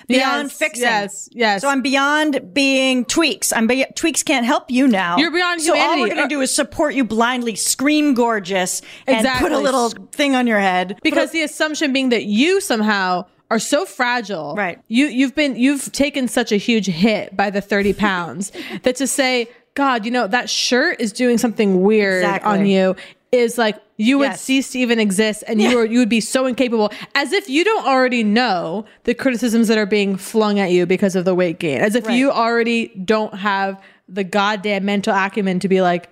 beyond 0.07 0.49
Yes, 0.49 0.57
fixing. 0.57 0.84
yes, 0.84 1.29
yes. 1.31 1.62
So 1.62 1.67
I'm 1.69 1.81
beyond 1.81 2.53
being 2.53 3.03
tweaks. 3.05 3.51
I'm 3.51 3.67
be- 3.67 3.86
tweaks 3.95 4.21
can't 4.23 4.45
help 4.45 4.69
you 4.69 4.88
now. 4.88 5.17
You're 5.17 5.31
beyond 5.31 5.62
So 5.62 5.77
all 5.77 5.99
we're 5.99 6.07
going 6.13 6.21
to 6.21 6.27
do 6.27 6.41
is 6.41 6.53
support 6.55 6.93
you 6.93 7.03
blindly, 7.03 7.55
scream 7.55 8.13
gorgeous, 8.13 8.81
and 9.07 9.27
put 9.39 9.51
a 9.51 9.57
little 9.60 9.89
thing 10.12 10.36
on 10.36 10.45
your 10.47 10.60
head. 10.60 10.99
because 11.03 11.31
the 11.31 11.41
assumption 11.41 11.91
being 11.93 12.10
that 12.10 12.23
you 12.25 12.62
somehow 12.62 13.25
are 13.51 13.59
so 13.59 13.85
fragile 13.85 14.55
Right. 14.57 14.79
you 14.87 15.05
you've 15.07 15.35
been 15.35 15.55
you've 15.55 15.91
taken 15.91 16.27
such 16.27 16.51
a 16.51 16.57
huge 16.57 16.87
hit 16.87 17.35
by 17.37 17.49
the 17.51 17.61
30 17.61 17.93
pounds 18.07 18.51
that 18.83 18.95
to 18.95 19.05
say 19.05 19.47
god 19.75 20.05
you 20.05 20.11
know 20.11 20.25
that 20.27 20.49
shirt 20.49 20.99
is 20.99 21.11
doing 21.13 21.37
something 21.37 21.81
weird 21.81 22.23
Exactly. 22.23 22.49
on 22.51 22.65
you 22.65 22.95
is 23.31 23.57
like 23.57 23.77
you 23.97 24.17
would 24.17 24.31
Yes. 24.31 24.41
cease 24.41 24.71
to 24.71 24.79
even 24.79 24.99
exist 24.99 25.43
and 25.47 25.61
you 25.61 25.77
are 25.77 25.85
you 25.85 25.99
would 25.99 26.09
be 26.09 26.19
so 26.21 26.45
incapable 26.47 26.91
as 27.15 27.31
if 27.31 27.47
you 27.49 27.63
don't 27.63 27.85
already 27.85 28.23
know 28.23 28.85
the 29.03 29.13
criticisms 29.13 29.67
that 29.69 29.77
are 29.77 29.85
being 29.85 30.15
flung 30.17 30.59
at 30.59 30.71
you 30.71 30.85
because 30.85 31.15
of 31.15 31.23
the 31.25 31.35
weight 31.35 31.59
gain 31.59 31.79
as 31.81 31.95
if 31.95 32.07
Right. 32.07 32.17
you 32.17 32.31
already 32.31 32.87
don't 33.05 33.33
have 33.35 33.79
the 34.09 34.23
goddamn 34.23 34.83
mental 34.85 35.13
acumen 35.15 35.59
to 35.59 35.67
be 35.69 35.81
like 35.81 36.09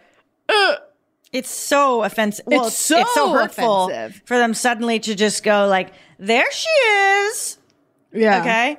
uh, 0.49 0.75
It's 1.31 1.49
so 1.51 2.03
offensive. 2.03 2.45
Well, 2.47 2.67
It's 2.67 2.77
so 2.77 2.99
it's 3.01 3.13
so 3.13 3.31
hurtful 3.31 3.85
offensive. 3.89 4.21
for 4.25 4.37
them 4.37 4.53
suddenly 4.53 4.99
to 5.01 5.13
just 5.15 5.43
go 5.43 5.67
like, 5.67 5.91
"There 6.17 6.49
she 6.51 6.69
is." 6.69 7.57
yeah 8.11 8.41
Okay. 8.41 8.77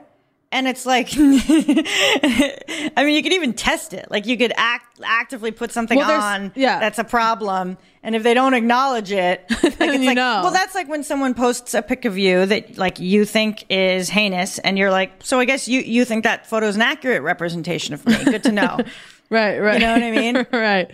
And 0.52 0.66
it's 0.66 0.84
like, 0.84 1.10
I 1.16 2.92
mean, 3.04 3.14
you 3.14 3.22
could 3.22 3.32
even 3.32 3.52
test 3.52 3.92
it. 3.92 4.10
Like, 4.10 4.26
you 4.26 4.36
could 4.36 4.52
act 4.56 4.98
actively 5.02 5.52
put 5.52 5.70
something 5.72 5.96
Well, 5.96 6.10
on 6.10 6.52
yeah. 6.56 6.80
that's 6.80 6.98
a 6.98 7.04
problem, 7.04 7.78
and 8.02 8.16
if 8.16 8.22
they 8.24 8.34
don't 8.34 8.54
acknowledge 8.54 9.12
it, 9.12 9.44
like, 9.50 9.62
it's 9.62 9.80
you 10.00 10.06
like, 10.06 10.16
know. 10.16 10.40
well, 10.42 10.50
that's 10.50 10.74
like 10.74 10.88
when 10.88 11.04
someone 11.04 11.34
posts 11.34 11.72
a 11.74 11.82
pic 11.82 12.04
of 12.04 12.18
you 12.18 12.46
that 12.46 12.76
like 12.78 12.98
you 12.98 13.24
think 13.24 13.64
is 13.70 14.08
heinous, 14.08 14.58
and 14.58 14.76
you're 14.76 14.90
like, 14.90 15.12
so 15.22 15.38
I 15.38 15.44
guess 15.44 15.68
you 15.68 15.80
you 15.82 16.04
think 16.04 16.24
that 16.24 16.46
photo 16.48 16.66
is 16.66 16.74
an 16.76 16.82
accurate 16.82 17.22
representation 17.22 17.94
of 17.94 18.04
me. 18.04 18.16
Good 18.24 18.42
to 18.42 18.52
know. 18.52 18.78
right 19.30 19.58
right 19.60 19.74
You 19.80 19.86
know 19.86 19.92
what 19.92 20.02
I 20.02 20.10
mean? 20.10 20.46
right 20.52 20.90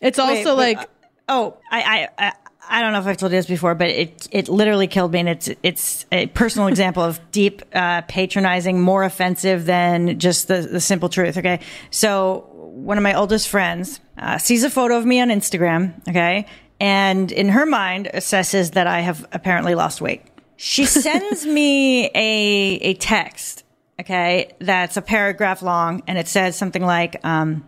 it's 0.00 0.18
also 0.18 0.34
Wait, 0.34 0.44
but, 0.44 0.56
like 0.56 0.78
uh, 0.78 0.86
oh, 1.28 1.56
I, 1.70 2.08
I, 2.18 2.26
I, 2.26 2.32
I 2.68 2.82
don't 2.82 2.92
know 2.92 2.98
if 3.00 3.06
I've 3.06 3.16
told 3.16 3.32
you 3.32 3.38
this 3.38 3.46
before, 3.46 3.74
but 3.74 3.88
it, 3.88 4.28
it 4.30 4.48
literally 4.48 4.86
killed 4.86 5.12
me. 5.12 5.20
And 5.20 5.28
it's, 5.28 5.48
it's 5.62 6.06
a 6.10 6.26
personal 6.28 6.68
example 6.68 7.02
of 7.02 7.20
deep, 7.32 7.62
uh, 7.72 8.02
patronizing, 8.02 8.80
more 8.80 9.04
offensive 9.04 9.66
than 9.66 10.18
just 10.18 10.48
the, 10.48 10.62
the 10.62 10.80
simple 10.80 11.08
truth. 11.08 11.38
Okay. 11.38 11.60
So 11.90 12.48
one 12.52 12.98
of 12.98 13.02
my 13.02 13.14
oldest 13.14 13.48
friends, 13.48 14.00
uh, 14.18 14.38
sees 14.38 14.64
a 14.64 14.70
photo 14.70 14.98
of 14.98 15.06
me 15.06 15.20
on 15.20 15.28
Instagram. 15.28 16.06
Okay. 16.08 16.46
And 16.80 17.32
in 17.32 17.48
her 17.50 17.66
mind 17.66 18.10
assesses 18.12 18.72
that 18.72 18.86
I 18.86 19.00
have 19.00 19.26
apparently 19.32 19.74
lost 19.74 20.00
weight. 20.00 20.22
She 20.56 20.84
sends 20.86 21.46
me 21.46 22.06
a, 22.06 22.78
a 22.82 22.94
text. 22.94 23.64
Okay. 24.00 24.52
That's 24.58 24.96
a 24.96 25.02
paragraph 25.02 25.62
long 25.62 26.02
and 26.06 26.18
it 26.18 26.28
says 26.28 26.56
something 26.56 26.84
like, 26.84 27.24
um, 27.24 27.64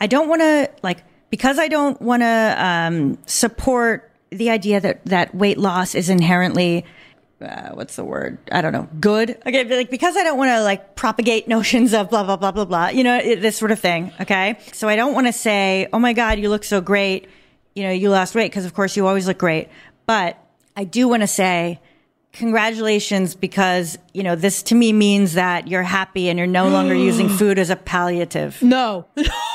I 0.00 0.06
don't 0.06 0.28
want 0.28 0.42
to 0.42 0.70
like 0.82 1.02
because 1.34 1.58
I 1.58 1.66
don't 1.66 2.00
want 2.00 2.22
to 2.22 2.54
um, 2.56 3.18
support 3.26 4.08
the 4.30 4.50
idea 4.50 4.80
that 4.80 5.04
that 5.06 5.34
weight 5.34 5.58
loss 5.58 5.96
is 5.96 6.08
inherently 6.08 6.84
uh, 7.40 7.70
what's 7.70 7.96
the 7.96 8.04
word? 8.04 8.38
I 8.52 8.62
don't 8.62 8.72
know. 8.72 8.88
Good. 9.00 9.30
Okay, 9.44 9.64
like 9.64 9.90
because 9.90 10.16
I 10.16 10.22
don't 10.22 10.38
want 10.38 10.50
to 10.50 10.62
like 10.62 10.94
propagate 10.94 11.48
notions 11.56 11.92
of 11.92 12.08
blah 12.08 12.22
blah 12.22 12.36
blah 12.36 12.52
blah 12.52 12.64
blah. 12.64 12.88
You 12.90 13.02
know 13.02 13.18
it, 13.18 13.40
this 13.40 13.58
sort 13.58 13.72
of 13.72 13.80
thing. 13.80 14.12
Okay, 14.20 14.60
so 14.72 14.88
I 14.88 14.94
don't 14.94 15.12
want 15.12 15.26
to 15.26 15.32
say, 15.32 15.88
oh 15.92 15.98
my 15.98 16.12
god, 16.12 16.38
you 16.38 16.48
look 16.50 16.62
so 16.62 16.80
great. 16.80 17.26
You 17.74 17.82
know, 17.82 17.90
you 17.90 18.10
lost 18.10 18.36
weight 18.36 18.52
because 18.52 18.64
of 18.64 18.72
course 18.72 18.96
you 18.96 19.08
always 19.08 19.26
look 19.26 19.38
great. 19.38 19.68
But 20.06 20.38
I 20.76 20.84
do 20.84 21.08
want 21.08 21.24
to 21.24 21.28
say. 21.28 21.80
Congratulations, 22.34 23.36
because, 23.36 23.96
you 24.12 24.24
know, 24.24 24.34
this 24.34 24.64
to 24.64 24.74
me 24.74 24.92
means 24.92 25.34
that 25.34 25.68
you're 25.68 25.84
happy 25.84 26.28
and 26.28 26.36
you're 26.36 26.48
no 26.48 26.68
longer 26.68 26.92
using 27.10 27.28
food 27.28 27.60
as 27.60 27.70
a 27.70 27.76
palliative 27.76 28.60
no 28.60 29.06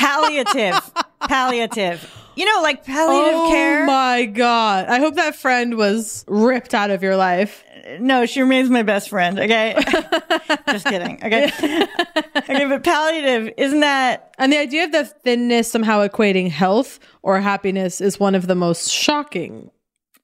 palliative. 0.00 0.92
Palliative. 1.28 2.16
You 2.36 2.44
know 2.46 2.62
like 2.62 2.84
palliative 2.84 3.40
oh 3.40 3.48
care? 3.50 3.82
Oh 3.82 3.86
my 3.86 4.24
god. 4.24 4.86
I 4.86 4.98
hope 4.98 5.16
that 5.16 5.34
friend 5.34 5.76
was 5.76 6.24
ripped 6.28 6.74
out 6.74 6.90
of 6.90 7.02
your 7.02 7.16
life. 7.16 7.64
No 7.98 8.24
she 8.24 8.40
remains 8.40 8.70
my 8.70 8.82
best 8.82 9.10
friend 9.10 9.38
okay? 9.38 9.74
Just 10.70 10.86
kidding 10.86 11.16
okay? 11.24 11.50
Okay 12.36 12.64
but 12.66 12.82
palliative 12.84 13.52
isn't 13.56 13.80
that 13.80 14.34
and 14.38 14.52
the 14.52 14.58
idea 14.58 14.84
of 14.84 14.92
the 14.92 15.04
thinness 15.04 15.70
somehow 15.70 16.06
equating 16.06 16.50
health 16.50 16.98
or 17.22 17.40
happiness 17.40 18.00
is 18.00 18.18
one 18.18 18.34
of 18.34 18.46
the 18.46 18.54
most 18.54 18.90
shocking 18.90 19.70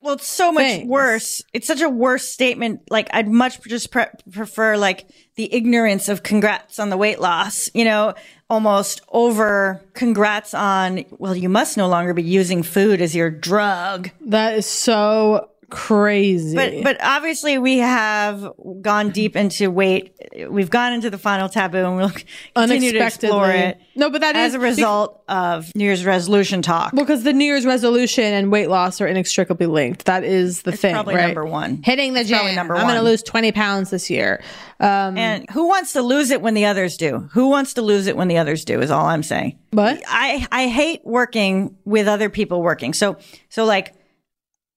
well 0.01 0.15
it's 0.15 0.27
so 0.27 0.53
much 0.53 0.63
Thanks. 0.63 0.89
worse. 0.89 1.43
It's 1.53 1.67
such 1.67 1.81
a 1.81 1.89
worse 1.89 2.27
statement. 2.29 2.83
Like 2.91 3.09
i'd 3.13 3.29
much 3.29 3.61
just 3.63 3.91
pre- 3.91 4.07
prefer 4.31 4.77
like 4.77 5.07
the 5.35 5.53
ignorance 5.53 6.09
of 6.09 6.23
congrats 6.23 6.79
on 6.79 6.89
the 6.91 6.97
weight 6.97 7.21
loss 7.21 7.69
you 7.75 7.85
know 7.85 8.15
almost 8.49 9.01
over 9.09 9.83
congrats 9.95 10.55
on 10.55 11.05
well 11.19 11.35
you 11.35 11.49
must 11.49 11.77
no 11.77 11.89
longer 11.89 12.15
be 12.15 12.23
using 12.23 12.63
food 12.63 13.01
as 13.01 13.15
your 13.15 13.31
drug. 13.31 14.11
That 14.21 14.55
is 14.55 14.67
so 14.67 15.51
crazy 15.71 16.55
But 16.55 16.83
but 16.83 16.97
obviously 17.03 17.59
we 17.59 17.79
have 17.79 18.53
gone 18.81 19.11
deep 19.11 19.37
into 19.37 19.71
weight. 19.71 20.13
We've 20.49 20.71
gone 20.71 20.93
into 20.93 21.11
the 21.11 21.19
final 21.19 21.49
taboo, 21.49 21.79
and 21.79 21.97
we'll 21.97 22.13
continue 22.55 22.93
to 22.93 23.05
explore 23.05 23.51
it. 23.51 23.79
No, 23.95 24.11
but 24.11 24.21
that 24.21 24.37
as 24.37 24.51
is 24.51 24.55
a 24.55 24.59
result 24.61 25.23
of 25.29 25.75
New 25.75 25.85
Year's 25.85 26.05
resolution 26.05 26.63
talk. 26.63 26.93
Well, 26.93 27.05
because 27.05 27.25
the 27.25 27.33
New 27.33 27.45
Year's 27.45 27.65
resolution 27.67 28.25
and 28.25 28.53
weight 28.53 28.69
loss 28.69 29.01
are 29.01 29.07
inextricably 29.07 29.67
linked. 29.67 30.05
That 30.05 30.25
is 30.25 30.63
the 30.63 30.73
thing, 30.73 30.95
probably 30.95 31.15
right? 31.15 31.27
number 31.27 31.45
one. 31.45 31.83
Hitting 31.83 32.13
the 32.15 32.21
It's 32.21 32.29
gym. 32.29 32.39
probably 32.39 32.55
number 32.57 32.77
I'm 32.77 32.83
going 32.87 32.97
to 32.97 33.03
lose 33.03 33.23
20 33.23 33.53
pounds 33.53 33.91
this 33.91 34.11
year. 34.11 34.43
Um, 34.79 35.17
and 35.17 35.49
who 35.51 35.67
wants 35.69 35.95
to 35.95 36.03
lose 36.03 36.31
it 36.31 36.43
when 36.43 36.55
the 36.55 36.67
others 36.67 36.97
do? 36.97 37.29
Who 37.33 37.49
wants 37.49 37.75
to 37.75 37.83
lose 37.83 38.07
it 38.07 38.17
when 38.17 38.29
the 38.29 38.37
others 38.39 38.65
do? 38.65 38.81
Is 38.81 38.91
all 38.91 39.07
I'm 39.07 39.23
saying. 39.23 39.59
But 39.71 40.03
I 40.07 40.47
I 40.53 40.69
hate 40.69 41.01
working 41.05 41.77
with 41.85 42.07
other 42.07 42.29
people 42.31 42.63
working. 42.63 42.93
So 42.93 43.17
so 43.49 43.65
like. 43.65 43.95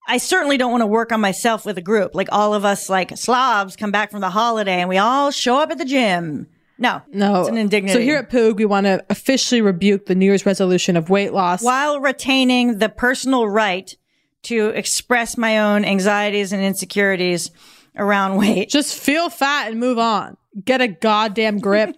I 0.10 0.18
certainly 0.18 0.58
don't 0.58 0.72
want 0.72 0.82
to 0.82 0.88
work 0.88 1.12
on 1.12 1.22
myself 1.22 1.66
with 1.66 1.78
a 1.78 1.82
group. 1.82 2.16
Like 2.16 2.30
all 2.32 2.56
of 2.56 2.66
us, 2.66 2.90
like 2.90 3.16
slobs, 3.16 3.76
come 3.76 3.92
back 3.92 4.10
from 4.10 4.22
the 4.22 4.32
holiday 4.32 4.80
and 4.80 4.90
we 4.90 4.98
all 4.98 5.30
show 5.30 5.58
up 5.58 5.70
at 5.70 5.78
the 5.78 5.86
gym. 5.86 6.48
No, 6.80 7.04
no, 7.12 7.42
it's 7.42 7.50
an 7.50 7.58
indignity. 7.58 7.94
So 7.94 8.00
here 8.00 8.18
at 8.18 8.32
Poog, 8.32 8.56
we 8.56 8.66
want 8.66 8.86
to 8.86 9.06
officially 9.10 9.62
rebuke 9.62 10.08
the 10.08 10.16
New 10.16 10.26
Year's 10.26 10.48
resolution 10.48 10.98
of 10.98 11.12
weight 11.12 11.32
loss. 11.32 11.62
while 11.62 12.00
retaining 12.00 12.80
the 12.80 12.90
personal 12.90 13.48
right 13.48 13.96
to 14.44 14.70
express 14.70 15.38
my 15.38 15.60
own 15.60 15.86
anxieties 15.86 16.54
and 16.54 16.64
insecurities 16.64 17.52
around 17.96 18.38
weight. 18.38 18.70
Just 18.70 18.98
feel 18.98 19.30
fat 19.30 19.70
and 19.70 19.80
move 19.80 20.00
on. 20.00 20.38
Get 20.66 20.82
a 20.82 20.88
goddamn 20.88 21.60
grip. 21.60 21.94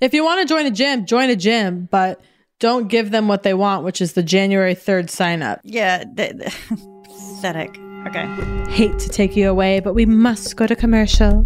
if 0.00 0.14
you 0.14 0.24
want 0.24 0.40
to 0.40 0.46
join 0.46 0.64
a 0.64 0.70
gym, 0.70 1.04
join 1.04 1.28
a 1.28 1.36
gym, 1.36 1.88
but 1.90 2.22
don't 2.64 2.88
give 2.88 3.10
them 3.10 3.28
what 3.28 3.42
they 3.42 3.52
want, 3.52 3.84
which 3.84 4.00
is 4.00 4.14
the 4.14 4.22
January 4.22 4.74
3rd 4.74 5.10
sign 5.10 5.42
up. 5.42 5.60
Yeah, 5.64 6.02
th- 6.16 6.38
th- 6.38 6.54
pathetic. 7.04 7.78
Okay. 8.06 8.24
Hate 8.70 8.98
to 9.00 9.10
take 9.10 9.36
you 9.36 9.50
away, 9.50 9.80
but 9.80 9.92
we 9.92 10.06
must 10.06 10.56
go 10.56 10.66
to 10.66 10.74
commercial. 10.74 11.44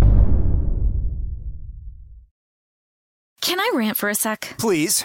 Can 3.41 3.59
I 3.59 3.69
rant 3.75 3.97
for 3.97 4.09
a 4.09 4.15
sec? 4.15 4.55
Please. 4.59 5.05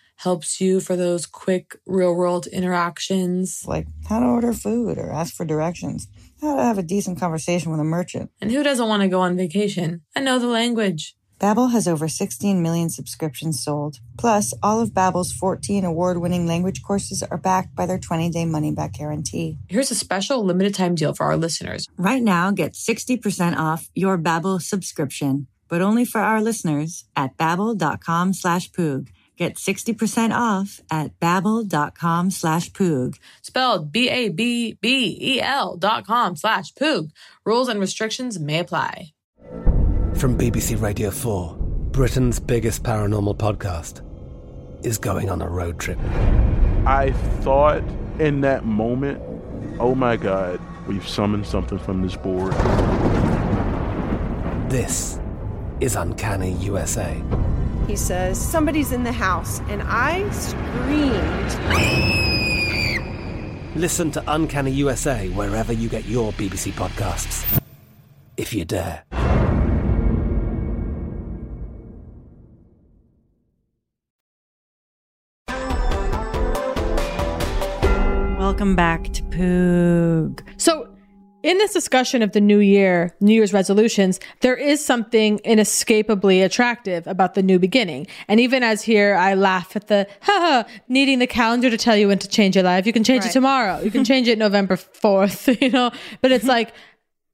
helps 0.21 0.61
you 0.61 0.79
for 0.79 0.95
those 0.95 1.25
quick 1.25 1.77
real 1.87 2.13
world 2.13 2.45
interactions. 2.47 3.63
Like 3.65 3.87
how 4.07 4.19
to 4.19 4.25
order 4.25 4.53
food 4.53 4.99
or 4.99 5.11
ask 5.11 5.33
for 5.33 5.45
directions, 5.45 6.07
how 6.41 6.55
to 6.55 6.61
have 6.61 6.77
a 6.77 6.83
decent 6.83 7.19
conversation 7.19 7.71
with 7.71 7.79
a 7.79 7.83
merchant. 7.83 8.29
And 8.39 8.51
who 8.51 8.61
doesn't 8.61 8.87
want 8.87 9.01
to 9.01 9.07
go 9.07 9.21
on 9.21 9.35
vacation 9.35 10.01
and 10.15 10.25
know 10.25 10.37
the 10.37 10.47
language? 10.47 11.15
Babbel 11.39 11.71
has 11.71 11.87
over 11.87 12.07
16 12.07 12.61
million 12.61 12.91
subscriptions 12.91 13.63
sold. 13.63 13.97
Plus, 14.19 14.53
all 14.61 14.79
of 14.79 14.91
Babbel's 14.91 15.31
14 15.31 15.83
award-winning 15.83 16.45
language 16.45 16.83
courses 16.83 17.23
are 17.23 17.37
backed 17.37 17.73
by 17.75 17.87
their 17.87 17.97
20-day 17.97 18.45
money-back 18.45 18.93
guarantee. 18.93 19.57
Here's 19.67 19.89
a 19.89 19.95
special 19.95 20.45
limited 20.45 20.75
time 20.75 20.93
deal 20.93 21.15
for 21.15 21.25
our 21.25 21.37
listeners. 21.37 21.87
Right 21.97 22.21
now, 22.21 22.51
get 22.51 22.73
60% 22.73 23.57
off 23.57 23.89
your 23.95 24.19
Babbel 24.19 24.61
subscription, 24.61 25.47
but 25.67 25.81
only 25.81 26.05
for 26.05 26.21
our 26.21 26.43
listeners 26.43 27.05
at 27.15 27.35
babbel.com 27.37 28.33
slash 28.33 28.69
poog. 28.69 29.07
Get 29.41 29.55
60% 29.55 30.35
off 30.35 30.81
at 30.91 31.19
babbel.com 31.19 32.29
slash 32.29 32.69
poog. 32.73 33.17
Spelled 33.41 33.91
B-A-B-B-E-L 33.91 35.77
dot 35.77 36.05
com 36.05 36.35
slash 36.35 36.71
poog. 36.73 37.09
Rules 37.43 37.67
and 37.67 37.79
restrictions 37.79 38.39
may 38.39 38.59
apply. 38.59 39.13
From 40.13 40.37
BBC 40.37 40.79
Radio 40.79 41.09
4, 41.09 41.55
Britain's 41.57 42.39
biggest 42.39 42.83
paranormal 42.83 43.35
podcast 43.37 44.05
is 44.85 44.99
going 44.99 45.31
on 45.31 45.41
a 45.41 45.49
road 45.49 45.79
trip. 45.79 45.97
I 46.85 47.11
thought 47.39 47.81
in 48.19 48.41
that 48.41 48.63
moment, 48.63 49.23
oh 49.79 49.95
my 49.95 50.17
God, 50.17 50.61
we've 50.85 51.07
summoned 51.07 51.47
something 51.47 51.79
from 51.79 52.03
this 52.03 52.15
board. 52.15 52.53
This 54.69 55.19
is 55.79 55.95
Uncanny 55.95 56.51
USA. 56.57 57.19
He 57.91 57.97
says, 57.97 58.39
Somebody's 58.39 58.93
in 58.93 59.03
the 59.03 59.11
house, 59.11 59.59
and 59.67 59.81
I 59.83 60.23
screamed. 60.31 61.51
Listen 63.75 64.09
to 64.11 64.23
Uncanny 64.27 64.71
USA 64.71 65.27
wherever 65.31 65.73
you 65.73 65.89
get 65.89 66.05
your 66.05 66.31
BBC 66.31 66.71
podcasts, 66.71 67.61
if 68.37 68.53
you 68.53 68.63
dare. 68.63 69.03
Welcome 78.39 78.77
back 78.77 79.11
to 79.11 79.21
Poog. 79.23 80.43
So, 80.55 80.87
in 81.43 81.57
this 81.57 81.73
discussion 81.73 82.21
of 82.21 82.31
the 82.33 82.41
new 82.41 82.59
year, 82.59 83.15
New 83.19 83.33
Year's 83.33 83.53
resolutions, 83.53 84.19
there 84.41 84.55
is 84.55 84.83
something 84.85 85.39
inescapably 85.43 86.41
attractive 86.41 87.07
about 87.07 87.33
the 87.33 87.41
new 87.43 87.57
beginning. 87.59 88.07
And 88.27 88.39
even 88.39 88.63
as 88.63 88.81
here, 88.83 89.15
I 89.15 89.33
laugh 89.33 89.75
at 89.75 89.87
the 89.87 90.07
haha, 90.21 90.67
needing 90.87 91.19
the 91.19 91.27
calendar 91.27 91.69
to 91.69 91.77
tell 91.77 91.97
you 91.97 92.07
when 92.09 92.19
to 92.19 92.27
change 92.27 92.55
your 92.55 92.63
life. 92.63 92.85
You 92.85 92.93
can 92.93 93.03
change 93.03 93.23
Right. 93.23 93.29
it 93.31 93.33
tomorrow. 93.33 93.79
You 93.81 93.91
can 93.91 94.03
change 94.11 94.27
it 94.27 94.37
November 94.37 94.75
4th, 94.75 95.59
you 95.61 95.69
know? 95.69 95.91
But 96.21 96.31
it's 96.31 96.45
like, 96.45 96.73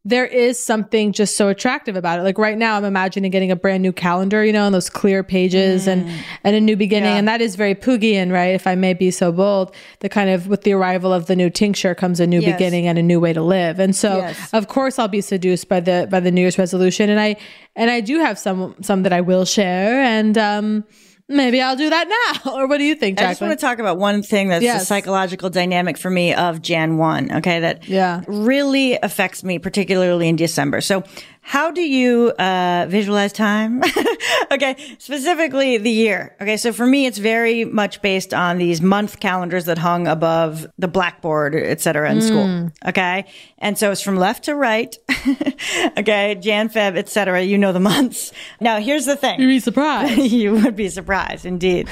there 0.08 0.26
is 0.26 0.58
something 0.58 1.12
just 1.12 1.36
so 1.36 1.50
attractive 1.50 1.98
about 1.98 2.18
it. 2.18 2.24
Like 2.24 2.38
right 2.38 2.58
now, 2.58 2.78
I'm 2.78 2.86
imagining 2.86 3.30
getting 3.30 3.52
a 3.52 3.58
brand 3.58 3.84
new 3.84 3.92
calendar, 3.92 4.46
you 4.46 4.54
know, 4.54 4.66
and 4.66 4.74
those 4.74 4.90
clear 4.90 5.22
pages 5.22 5.86
and 5.86 6.10
and 6.46 6.56
a 6.56 6.62
new 6.62 6.78
beginning, 6.78 7.18
and 7.18 7.28
that 7.28 7.42
is 7.42 7.56
very 7.58 7.76
Poogian, 7.76 8.32
right? 8.32 8.56
If 8.56 8.68
I 8.68 8.76
may 8.76 8.94
be 8.94 9.12
so 9.12 9.34
bold, 9.34 9.76
the 10.00 10.08
kind 10.08 10.30
of 10.30 10.48
with 10.48 10.62
the 10.64 10.72
arrival 10.72 11.12
of 11.12 11.26
the 11.26 11.36
new 11.36 11.50
tincture 11.50 11.94
comes 11.94 12.22
a 12.22 12.28
new 12.28 12.40
Yes. 12.40 12.54
beginning 12.56 12.88
and 12.88 12.98
a 12.98 13.04
new 13.04 13.20
way 13.20 13.34
to 13.34 13.42
live, 13.42 13.80
and 13.80 13.94
so 13.94 14.18
Yes. 14.20 14.50
of 14.54 14.70
course 14.70 14.98
I'll 14.98 15.10
be 15.10 15.20
seduced 15.22 15.68
by 15.68 15.82
the 15.82 16.08
by 16.10 16.22
the 16.22 16.32
New 16.32 16.42
Year's 16.42 16.58
resolution, 16.58 17.10
and 17.10 17.20
I 17.20 17.36
and 17.76 17.92
I 17.92 18.00
do 18.00 18.20
have 18.20 18.40
some 18.40 18.76
some 18.82 19.04
that 19.04 19.12
I 19.12 19.20
will 19.20 19.44
share, 19.44 20.02
and 20.02 20.38
um 20.38 20.86
maybe 21.28 21.62
I'll 21.62 21.76
do 21.76 21.90
that 21.90 22.08
now. 22.46 22.52
or 22.56 22.68
what 22.68 22.78
do 22.78 22.84
you 22.84 22.96
think, 22.96 23.20
I 23.20 23.30
just 23.30 23.42
want 23.42 23.58
to 23.58 23.66
talk 23.66 23.80
about 23.80 23.98
one 23.98 24.24
thing 24.24 24.50
that's 24.50 24.64
the 24.66 24.80
psychological 24.80 25.50
dynamic 25.50 25.98
for 25.98 26.10
me 26.10 26.34
of 26.34 26.62
Jan 26.62 26.98
1, 26.98 27.32
okay, 27.38 27.60
that 27.60 27.88
Yeah. 27.88 28.22
really 28.28 28.98
affects 29.02 29.44
me, 29.44 29.60
particularly 29.60 30.28
in 30.30 30.36
December. 30.36 30.82
So, 30.82 31.04
how 31.48 31.72
do 31.72 31.80
you 31.82 32.32
uh, 32.32 32.88
visualize 32.90 33.32
time? 33.32 33.82
okay, 34.52 34.76
specifically 34.98 35.78
the 35.78 35.90
year. 35.90 36.36
Okay, 36.42 36.58
so 36.58 36.74
for 36.74 36.86
me, 36.86 37.06
it's 37.06 37.20
very 37.20 37.64
much 37.64 38.02
based 38.02 38.34
on 38.34 38.58
these 38.58 38.82
month 38.82 39.22
calendars 39.22 39.64
that 39.64 39.78
hung 39.78 40.08
above 40.08 40.68
the 40.78 40.90
blackboard, 40.90 41.56
et 41.56 41.80
cetera, 41.80 42.12
in 42.12 42.22
school. 42.22 42.70
Okay, 42.86 43.26
and 43.60 43.78
so 43.78 43.92
it's 43.92 44.02
from 44.02 44.18
left 44.18 44.44
to 44.44 44.56
right. 44.56 44.94
okay, 45.98 46.36
Jan, 46.36 46.68
Feb, 46.68 46.98
et 46.98 47.08
cetera. 47.08 47.42
You 47.42 47.58
know 47.58 47.72
the 47.72 47.80
months. 47.80 48.34
Now, 48.60 48.82
here's 48.82 49.06
the 49.06 49.16
thing. 49.16 49.40
You'd 49.40 49.48
be 49.48 49.62
surprised. 49.62 50.18
you 50.18 50.52
would 50.52 50.76
be 50.76 50.90
surprised, 50.90 51.46
indeed. 51.46 51.88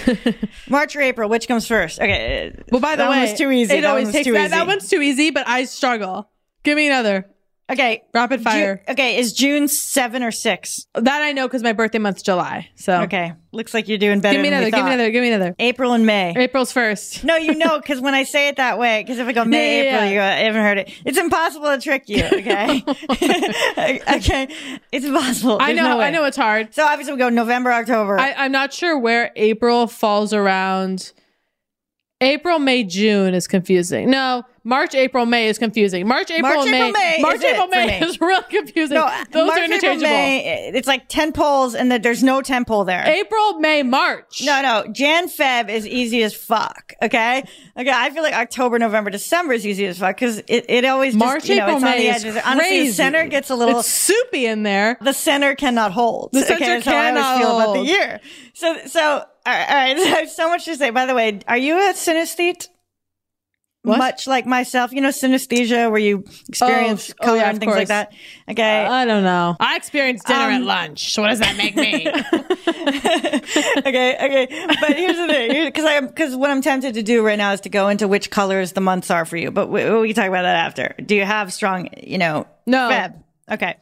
March 0.68 0.98
or 0.98 1.02
April, 1.02 1.30
which 1.30 1.48
comes 1.48 1.66
first? 1.66 2.02
Okay. 2.02 2.54
well, 2.74 2.82
by 2.82 2.98
the 2.98 3.04
that 3.04 3.10
way, 3.10 3.20
one 3.20 3.30
was 3.30 3.38
too 3.38 3.52
easy. 3.52 3.76
It 3.76 3.82
That 3.84 3.88
always 3.88 4.08
one 4.08 4.08
was 4.08 4.16
takes 4.16 4.28
that. 4.28 4.42
easy. 4.42 4.50
That 4.50 4.68
one's 4.68 4.90
too 4.90 5.02
easy, 5.02 5.32
but 5.32 5.48
I 5.48 5.64
struggle. 5.64 6.30
Give 6.64 6.76
me 6.76 6.88
another. 6.88 7.26
Okay. 7.72 8.04
Rapid 8.14 8.42
fire. 8.44 8.76
Ju- 8.76 8.92
okay, 8.92 9.18
is 9.18 9.34
June 9.34 9.68
seven 9.68 10.22
or 10.22 10.30
six? 10.32 10.86
That 10.94 11.24
I 11.24 11.32
know 11.32 11.48
because 11.48 11.64
my 11.64 11.74
birthday 11.74 11.98
month's 11.98 12.22
July. 12.22 12.70
So 12.76 13.02
Okay, 13.02 13.34
looks 13.52 13.74
like 13.74 13.88
you're 13.88 13.98
doing 13.98 14.20
better. 14.22 14.34
give 14.36 14.42
me 14.44 14.50
another. 14.50 14.70
Give 14.70 14.86
me 14.86 14.94
another. 14.94 15.10
Give 15.10 15.22
me 15.24 15.32
another. 15.32 15.56
April 15.58 15.94
and 15.94 16.06
May. 16.06 16.36
April's 16.38 16.72
first. 16.72 17.24
No, 17.24 17.36
you 17.38 17.56
know, 17.56 17.80
because 17.80 18.00
when 18.02 18.14
I 18.14 18.22
say 18.24 18.50
it 18.50 18.58
that 18.58 18.78
way, 18.78 19.02
because 19.02 19.18
if 19.18 19.28
I 19.28 19.32
go 19.34 19.46
May, 19.46 19.84
Yeah, 19.86 19.90
April, 19.96 20.04
yeah. 20.04 20.10
you 20.10 20.16
go, 20.16 20.24
I 20.24 20.46
haven't 20.46 20.62
heard 20.62 20.78
it. 20.78 20.92
It's 21.06 21.18
impossible 21.18 21.66
to 21.76 21.80
trick 21.82 22.04
you. 22.08 22.24
Okay, 22.24 22.84
okay, 24.16 24.48
it's 24.92 25.06
impossible. 25.06 25.58
I 25.60 25.74
know. 25.74 25.84
no. 25.96 26.00
I 26.02 26.12
know 26.12 26.24
it's 26.26 26.38
hard. 26.38 26.74
So 26.76 26.86
obviously 26.86 27.14
we 27.14 27.20
go 27.20 27.30
November, 27.30 27.72
October. 27.72 28.20
I, 28.20 28.34
I'm 28.34 28.52
not 28.52 28.74
sure 28.74 28.98
where 29.00 29.32
April 29.36 29.88
falls 29.88 30.34
around. 30.34 31.14
April, 32.22 32.60
May, 32.60 32.84
June 32.84 33.34
is 33.34 33.48
confusing. 33.48 34.10
No, 34.10 34.44
March, 34.68 34.96
April, 34.96 35.28
May 35.28 35.48
is 35.48 35.60
confusing. 35.60 36.08
March, 36.08 36.32
April, 36.32 36.56
March, 36.56 36.66
May. 36.66 36.90
April, 36.90 36.92
May 36.92 37.18
March, 37.22 37.36
is 37.36 37.44
April, 37.44 37.68
May 37.68 38.02
is 38.02 38.20
really 38.20 38.44
confusing. 38.50 38.96
no, 38.96 39.06
Those 39.32 39.46
March, 39.48 39.60
are 39.60 39.64
April, 39.64 39.76
interchangeable. 39.76 40.10
May. 40.10 40.72
It's 40.74 40.88
like 40.88 41.08
ten 41.08 41.32
polls, 41.32 41.76
and 41.76 41.92
that 41.92 42.02
there's 42.02 42.24
no 42.24 42.42
ten 42.42 42.66
pole 42.66 42.84
there. 42.84 43.04
April, 43.06 43.60
May, 43.60 43.84
March. 43.84 44.42
No, 44.44 44.62
no. 44.64 44.92
Jan 44.92 45.30
Feb 45.30 45.70
is 45.70 45.86
easy 45.86 46.24
as 46.24 46.34
fuck. 46.34 46.94
Okay. 47.02 47.44
Okay. 47.78 47.92
I 47.94 48.10
feel 48.10 48.24
like 48.24 48.34
October, 48.34 48.80
November, 48.80 49.12
December 49.12 49.54
is 49.54 49.68
easy 49.68 49.86
as 49.86 50.00
fuck 50.00 50.16
because 50.16 50.40
it, 50.48 50.66
it 50.68 50.84
always 50.86 51.14
just, 51.14 51.24
March, 51.24 51.48
you 51.48 51.58
know, 51.58 51.66
April, 51.66 51.78
it's 51.78 51.86
on 51.86 51.92
May 51.92 51.98
the 52.00 52.16
is 52.16 52.26
edges. 52.26 52.42
Honestly, 52.44 52.70
crazy. 52.70 52.88
the 52.88 52.94
center 52.94 53.28
gets 53.28 53.50
a 53.52 53.56
little 53.56 53.80
It's 53.80 53.88
soupy 53.88 54.48
in 54.48 54.64
there. 54.64 54.98
The 55.00 55.14
center 55.14 55.54
cannot 55.54 55.92
hold. 55.92 56.32
The 56.34 56.42
center 56.42 56.56
okay, 56.56 56.66
that's 56.66 56.86
how 56.86 56.98
I 56.98 57.02
cannot 57.12 57.38
feel 57.38 57.60
about 57.60 57.74
the 57.74 57.84
year. 57.84 58.20
So, 58.54 58.78
so 58.88 59.02
all 59.02 59.54
right, 59.54 59.70
all 59.70 59.76
right. 59.76 59.98
I 60.16 60.20
have 60.22 60.30
so 60.30 60.50
much 60.50 60.66
to 60.66 60.76
say. 60.76 60.90
By 60.90 61.06
the 61.06 61.14
way, 61.14 61.40
are 61.48 61.58
you 61.58 61.76
a 61.78 61.94
synesthete? 61.94 62.70
What? 63.86 63.98
Much 64.00 64.28
like 64.28 64.46
myself, 64.46 64.92
you 64.92 65.02
know, 65.02 65.10
synesthesia, 65.10 65.90
where 65.90 66.00
you 66.00 66.24
experience 66.50 67.12
Oh, 67.12 67.14
oh, 67.22 67.26
color 67.26 67.38
yeah, 67.38 67.50
and 67.50 67.58
of 67.58 67.60
things 67.60 67.76
like 67.76 67.88
that. 67.90 68.14
Okay. 68.50 68.86
I 68.86 69.06
don't 69.06 69.24
know. 69.24 69.56
I 69.60 69.76
experienced 69.76 70.26
dinner 70.28 70.40
at 70.40 70.62
Um, 70.62 70.66
lunch. 70.66 71.14
So 71.14 71.22
what 71.22 71.30
does 71.30 71.40
that 71.40 71.56
make 71.58 71.76
me? 71.76 72.08
okay, 73.86 74.16
okay. 74.48 74.66
But 74.80 74.96
here's 74.98 75.16
the 75.18 75.28
thing, 75.28 75.66
because 75.66 75.86
I 75.86 76.02
because 76.02 76.36
what 76.36 76.50
I'm 76.52 76.62
tempted 76.62 76.94
to 76.96 77.04
do 77.04 77.26
right 77.26 77.38
now 77.38 77.54
is 77.54 77.62
to 77.62 77.70
go 77.70 77.88
into 77.90 78.08
which 78.08 78.30
colors 78.30 78.72
the 78.74 78.82
months 78.82 79.10
are 79.12 79.26
for 79.26 79.38
you. 79.38 79.52
But 79.52 79.68
we, 79.70 79.90
we 80.00 80.08
can 80.10 80.16
talk 80.16 80.28
about 80.28 80.44
that 80.44 80.66
after. 80.66 80.96
Do 81.06 81.16
you 81.16 81.24
have 81.26 81.54
strong, 81.54 81.90
you 82.02 82.18
know, 82.18 82.48
No. 82.66 82.90
Feb? 82.90 83.22
Okay, 83.52 83.76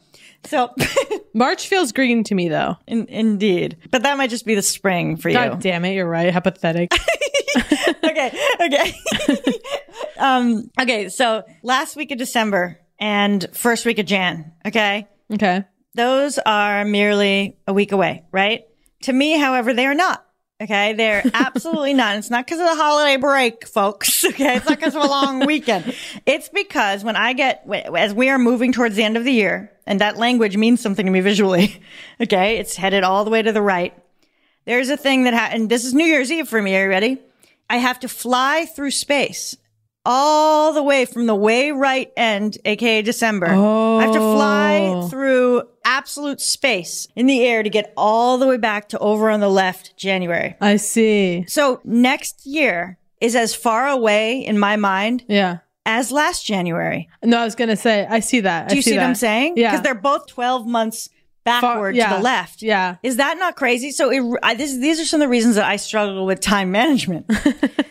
so 0.44 0.74
March 1.34 1.68
feels 1.68 1.92
green 1.92 2.22
to 2.24 2.34
me 2.34 2.48
though. 2.50 2.76
in, 2.86 3.06
indeed, 3.06 3.78
but 3.90 4.02
that 4.02 4.18
might 4.18 4.28
just 4.28 4.44
be 4.44 4.54
the 4.54 4.60
spring 4.62 5.16
for 5.16 5.30
you. 5.30 5.34
God 5.36 5.60
damn 5.60 5.84
it, 5.86 5.94
you're 5.94 6.06
right. 6.08 6.32
How 6.34 6.40
pathetic. 6.40 6.92
okay, 8.04 8.30
okay. 8.60 8.94
Um, 10.18 10.70
okay, 10.80 11.08
so 11.08 11.44
last 11.62 11.96
week 11.96 12.10
of 12.10 12.18
December 12.18 12.80
and 12.98 13.46
first 13.52 13.86
week 13.86 13.98
of 13.98 14.06
Jan, 14.06 14.52
okay? 14.66 15.08
okay. 15.32 15.64
Those 15.94 16.38
are 16.38 16.84
merely 16.84 17.56
a 17.66 17.72
week 17.72 17.92
away, 17.92 18.24
right? 18.32 18.64
To 19.02 19.12
me, 19.12 19.38
however, 19.38 19.72
they 19.74 19.86
are 19.86 19.94
not. 19.94 20.24
Okay. 20.60 20.94
They're 20.94 21.22
absolutely 21.34 21.94
not. 21.94 22.16
It's 22.16 22.30
not 22.30 22.46
because 22.46 22.60
of 22.60 22.66
the 22.66 22.74
holiday 22.74 23.16
break, 23.16 23.66
folks. 23.66 24.24
Okay. 24.34 24.56
It's 24.56 24.66
not 24.66 24.78
because 24.78 24.96
of 24.96 25.02
a 25.02 25.06
long 25.06 25.46
weekend. 25.46 25.94
It's 26.26 26.48
because 26.48 27.04
when 27.04 27.14
I 27.14 27.34
get, 27.34 27.68
as 27.94 28.12
we 28.14 28.30
are 28.30 28.38
moving 28.38 28.72
towards 28.72 28.96
the 28.96 29.04
end 29.04 29.16
of 29.16 29.24
the 29.24 29.32
year, 29.32 29.70
and 29.86 30.00
that 30.00 30.16
language 30.16 30.56
means 30.56 30.80
something 30.80 31.06
to 31.06 31.12
me 31.12 31.20
visually. 31.20 31.80
Okay. 32.20 32.58
It's 32.58 32.74
headed 32.74 33.04
all 33.04 33.24
the 33.24 33.30
way 33.30 33.42
to 33.42 33.52
the 33.52 33.62
right. 33.62 33.94
There's 34.64 34.88
a 34.88 34.96
thing 34.96 35.24
that, 35.24 35.34
happened. 35.34 35.68
this 35.68 35.84
is 35.84 35.94
New 35.94 36.06
Year's 36.06 36.32
Eve 36.32 36.48
for 36.48 36.60
me. 36.60 36.74
Are 36.76 36.84
you 36.84 36.88
ready? 36.88 37.18
I 37.68 37.76
have 37.76 38.00
to 38.00 38.08
fly 38.08 38.66
through 38.66 38.92
space 38.92 39.56
all 40.04 40.72
the 40.72 40.82
way 40.82 41.04
from 41.04 41.26
the 41.26 41.34
way 41.34 41.70
right 41.70 42.12
end, 42.16 42.58
aka 42.64 43.02
December. 43.02 43.46
I 43.46 44.02
have 44.04 44.12
to 44.12 44.18
fly 44.18 44.92
Oh. 44.94 45.08
through 45.08 45.62
absolute 45.84 46.40
space 46.40 47.08
in 47.16 47.26
the 47.26 47.44
air 47.44 47.62
to 47.62 47.70
get 47.70 47.92
all 47.96 48.38
the 48.38 48.46
way 48.46 48.56
back 48.56 48.88
to 48.90 48.98
over 48.98 49.30
on 49.30 49.40
the 49.40 49.48
left, 49.48 49.96
January. 49.96 50.56
I 50.60 50.76
see. 50.76 51.44
So 51.48 51.80
next 51.84 52.44
year 52.46 52.98
is 53.20 53.34
as 53.36 53.54
far 53.54 53.88
away 53.88 54.38
in 54.38 54.58
my 54.58 54.76
mind 54.76 55.24
Yeah. 55.28 55.58
as 55.86 56.10
last 56.12 56.44
January. 56.44 57.08
No, 57.22 57.38
I 57.38 57.44
was 57.44 57.54
gonna 57.54 57.76
say 57.76 58.06
I 58.08 58.20
see 58.20 58.40
that. 58.40 58.68
Do 58.68 58.74
I 58.74 58.76
you 58.76 58.82
see, 58.82 58.96
what 58.96 59.04
I'm 59.04 59.14
saying? 59.14 59.54
Yeah. 59.56 59.70
Because 59.70 59.82
they're 59.82 59.94
both 59.94 60.26
12 60.26 60.66
months 60.66 61.08
backward 61.44 61.94
yeah. 61.94 62.10
to 62.10 62.16
the 62.16 62.22
left. 62.22 62.62
Yeah. 62.62 62.96
Is 63.02 63.16
that 63.16 63.38
not 63.38 63.56
crazy? 63.56 63.90
So 63.90 64.10
it, 64.10 64.38
I, 64.42 64.54
this, 64.54 64.76
these 64.76 65.00
are 65.00 65.04
some 65.04 65.20
of 65.20 65.26
the 65.26 65.30
reasons 65.30 65.54
that 65.56 65.66
I 65.66 65.76
struggle 65.76 66.26
with 66.26 66.40
time 66.40 66.72
management. 66.72 67.30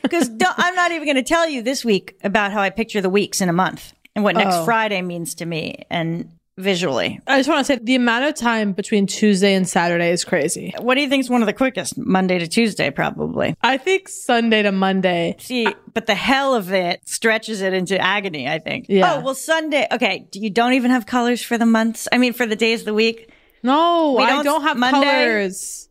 Because 0.03 0.29
I'm 0.29 0.75
not 0.75 0.91
even 0.91 1.05
going 1.05 1.15
to 1.15 1.23
tell 1.23 1.49
you 1.49 1.63
this 1.63 1.83
week 1.83 2.19
about 2.23 2.51
how 2.51 2.61
I 2.61 2.69
picture 2.69 3.01
the 3.01 3.09
weeks 3.09 3.41
in 3.41 3.49
a 3.49 3.53
month 3.53 3.93
and 4.15 4.23
what 4.23 4.35
next 4.35 4.57
Oh. 4.57 4.65
Friday 4.65 5.01
means 5.01 5.33
to 5.35 5.45
me 5.45 5.85
and 5.89 6.29
visually. 6.57 7.19
I 7.25 7.39
just 7.39 7.49
want 7.49 7.65
to 7.65 7.73
say 7.73 7.79
the 7.81 7.95
amount 7.95 8.25
of 8.25 8.35
time 8.35 8.73
between 8.73 9.07
Tuesday 9.07 9.55
and 9.55 9.67
Saturday 9.67 10.11
is 10.11 10.23
crazy. 10.23 10.73
What 10.79 10.95
do 10.95 11.01
you 11.01 11.09
think 11.09 11.21
is 11.21 11.29
one 11.29 11.41
of 11.41 11.47
the 11.47 11.53
quickest? 11.53 11.97
Monday 11.97 12.37
to 12.39 12.47
Tuesday, 12.47 12.91
probably. 12.91 13.55
I 13.61 13.77
think 13.77 14.07
Sunday 14.07 14.61
to 14.61 14.71
Monday. 14.71 15.35
See, 15.39 15.67
but 15.93 16.05
the 16.05 16.15
hell 16.15 16.53
of 16.53 16.71
it 16.71 17.07
stretches 17.07 17.61
it 17.61 17.73
into 17.73 17.97
agony, 17.99 18.47
I 18.47 18.59
think. 18.59 18.85
Yeah. 18.87 19.15
Oh, 19.15 19.21
well, 19.21 19.35
Sunday. 19.35 19.87
Okay. 19.91 20.27
You 20.33 20.51
don't 20.51 20.73
even 20.73 20.91
have 20.91 21.05
colors 21.05 21.41
for 21.41 21.57
the 21.57 21.65
months? 21.65 22.07
I 22.11 22.19
mean, 22.19 22.33
for 22.33 22.45
the 22.45 22.55
days 22.55 22.81
of 22.81 22.85
the 22.85 22.93
week? 22.93 23.31
No, 23.63 24.13
We 24.17 24.23
I 24.23 24.29
don't- 24.29 24.43
don't 24.45 24.61
have 24.63 24.77
Monday? 24.77 24.99
colors. 25.25 25.89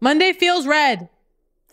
Monday 0.00 0.32
feels 0.32 0.66
red. 0.66 1.08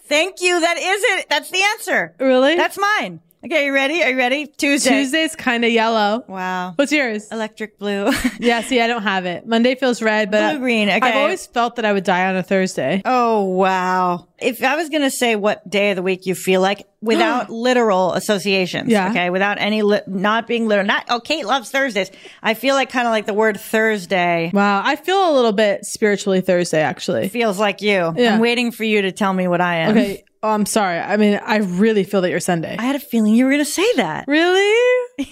Thank 0.06 0.42
you. 0.42 0.60
That 0.60 0.78
is 0.78 1.04
it. 1.04 1.30
That's 1.30 1.50
the 1.52 1.62
answer. 1.62 2.16
Really? 2.20 2.56
That's 2.56 2.78
mine. 2.78 3.22
Okay, 3.46 3.68
you 3.68 3.74
ready? 3.74 4.02
Are 4.04 4.10
you 4.10 4.18
ready? 4.18 4.48
Tuesday. 4.48 4.90
Tuesday's 4.90 5.36
kind 5.36 5.64
of 5.64 5.70
yellow. 5.72 6.26
Wow. 6.28 6.74
What's 6.76 6.92
yours? 6.92 7.32
Electric 7.32 7.78
blue. 7.78 8.10
yeah, 8.40 8.62
see, 8.62 8.82
I 8.82 8.88
don't 8.88 9.04
have 9.04 9.28
it. 9.28 9.46
Monday 9.46 9.76
feels 9.76 10.02
red, 10.02 10.32
but 10.32 10.54
Blue 10.54 10.60
green, 10.60 10.90
okay. 10.90 11.00
I've 11.02 11.16
always 11.18 11.46
felt 11.46 11.76
that 11.76 11.86
I 11.86 11.94
would 11.94 12.04
die 12.04 12.26
on 12.28 12.36
a 12.36 12.42
Thursday. 12.42 13.02
Oh, 13.06 13.44
wow. 13.44 14.28
If 14.40 14.64
I 14.64 14.76
was 14.76 14.90
going 14.90 15.04
to 15.04 15.12
say 15.12 15.36
what 15.36 15.68
day 15.70 15.92
of 15.92 15.96
the 15.98 16.02
week 16.02 16.26
you 16.26 16.34
feel 16.34 16.62
like 16.62 16.88
without 17.00 17.50
literal 17.52 18.14
associations, 18.14 18.90
Yeah. 18.90 19.12
okay, 19.12 19.30
without 19.30 19.60
any, 19.60 19.84
li- 19.84 20.02
not 20.08 20.48
being 20.48 20.68
literal, 20.68 20.88
not, 20.88 21.06
oh, 21.10 21.20
Kate 21.20 21.46
loves 21.46 21.70
Thursdays. 21.70 22.10
I 22.42 22.56
feel 22.56 22.74
like 22.74 22.90
kind 22.90 23.08
of 23.08 23.12
like 23.12 23.28
the 23.28 23.34
word 23.36 23.60
Thursday 23.60 24.50
Wow, 24.52 24.82
I 24.84 24.96
feel 24.96 25.32
a 25.32 25.34
little 25.34 25.54
bit 25.54 25.86
spiritually 25.86 26.42
Thursday 26.42 26.82
actually. 26.82 27.30
feels 27.30 27.60
like 27.60 27.82
you. 27.84 28.14
Yeah. 28.18 28.34
I'm 28.34 28.40
waiting 28.40 28.72
for 28.72 28.84
you 28.84 29.04
to 29.04 29.12
tell 29.12 29.32
me 29.32 29.48
what 29.48 29.62
I 29.62 29.78
am. 29.78 29.92
Okay, 29.92 30.24
oh, 30.44 30.50
I'm 30.50 30.66
sorry. 30.66 31.00
I 31.00 31.18
mean, 31.18 31.40
I 31.44 31.58
really 31.58 32.04
feel 32.04 32.22
that 32.22 32.30
you're 32.30 32.40
Sunday. 32.40 32.76
I 32.78 32.84
had 32.84 32.96
a 32.96 33.00
feeling 33.00 33.34
you 33.34 33.46
were 33.46 33.52
going 33.52 33.64
to 33.64 33.70
say 33.70 33.88
that. 33.96 34.26
Really? 34.28 35.06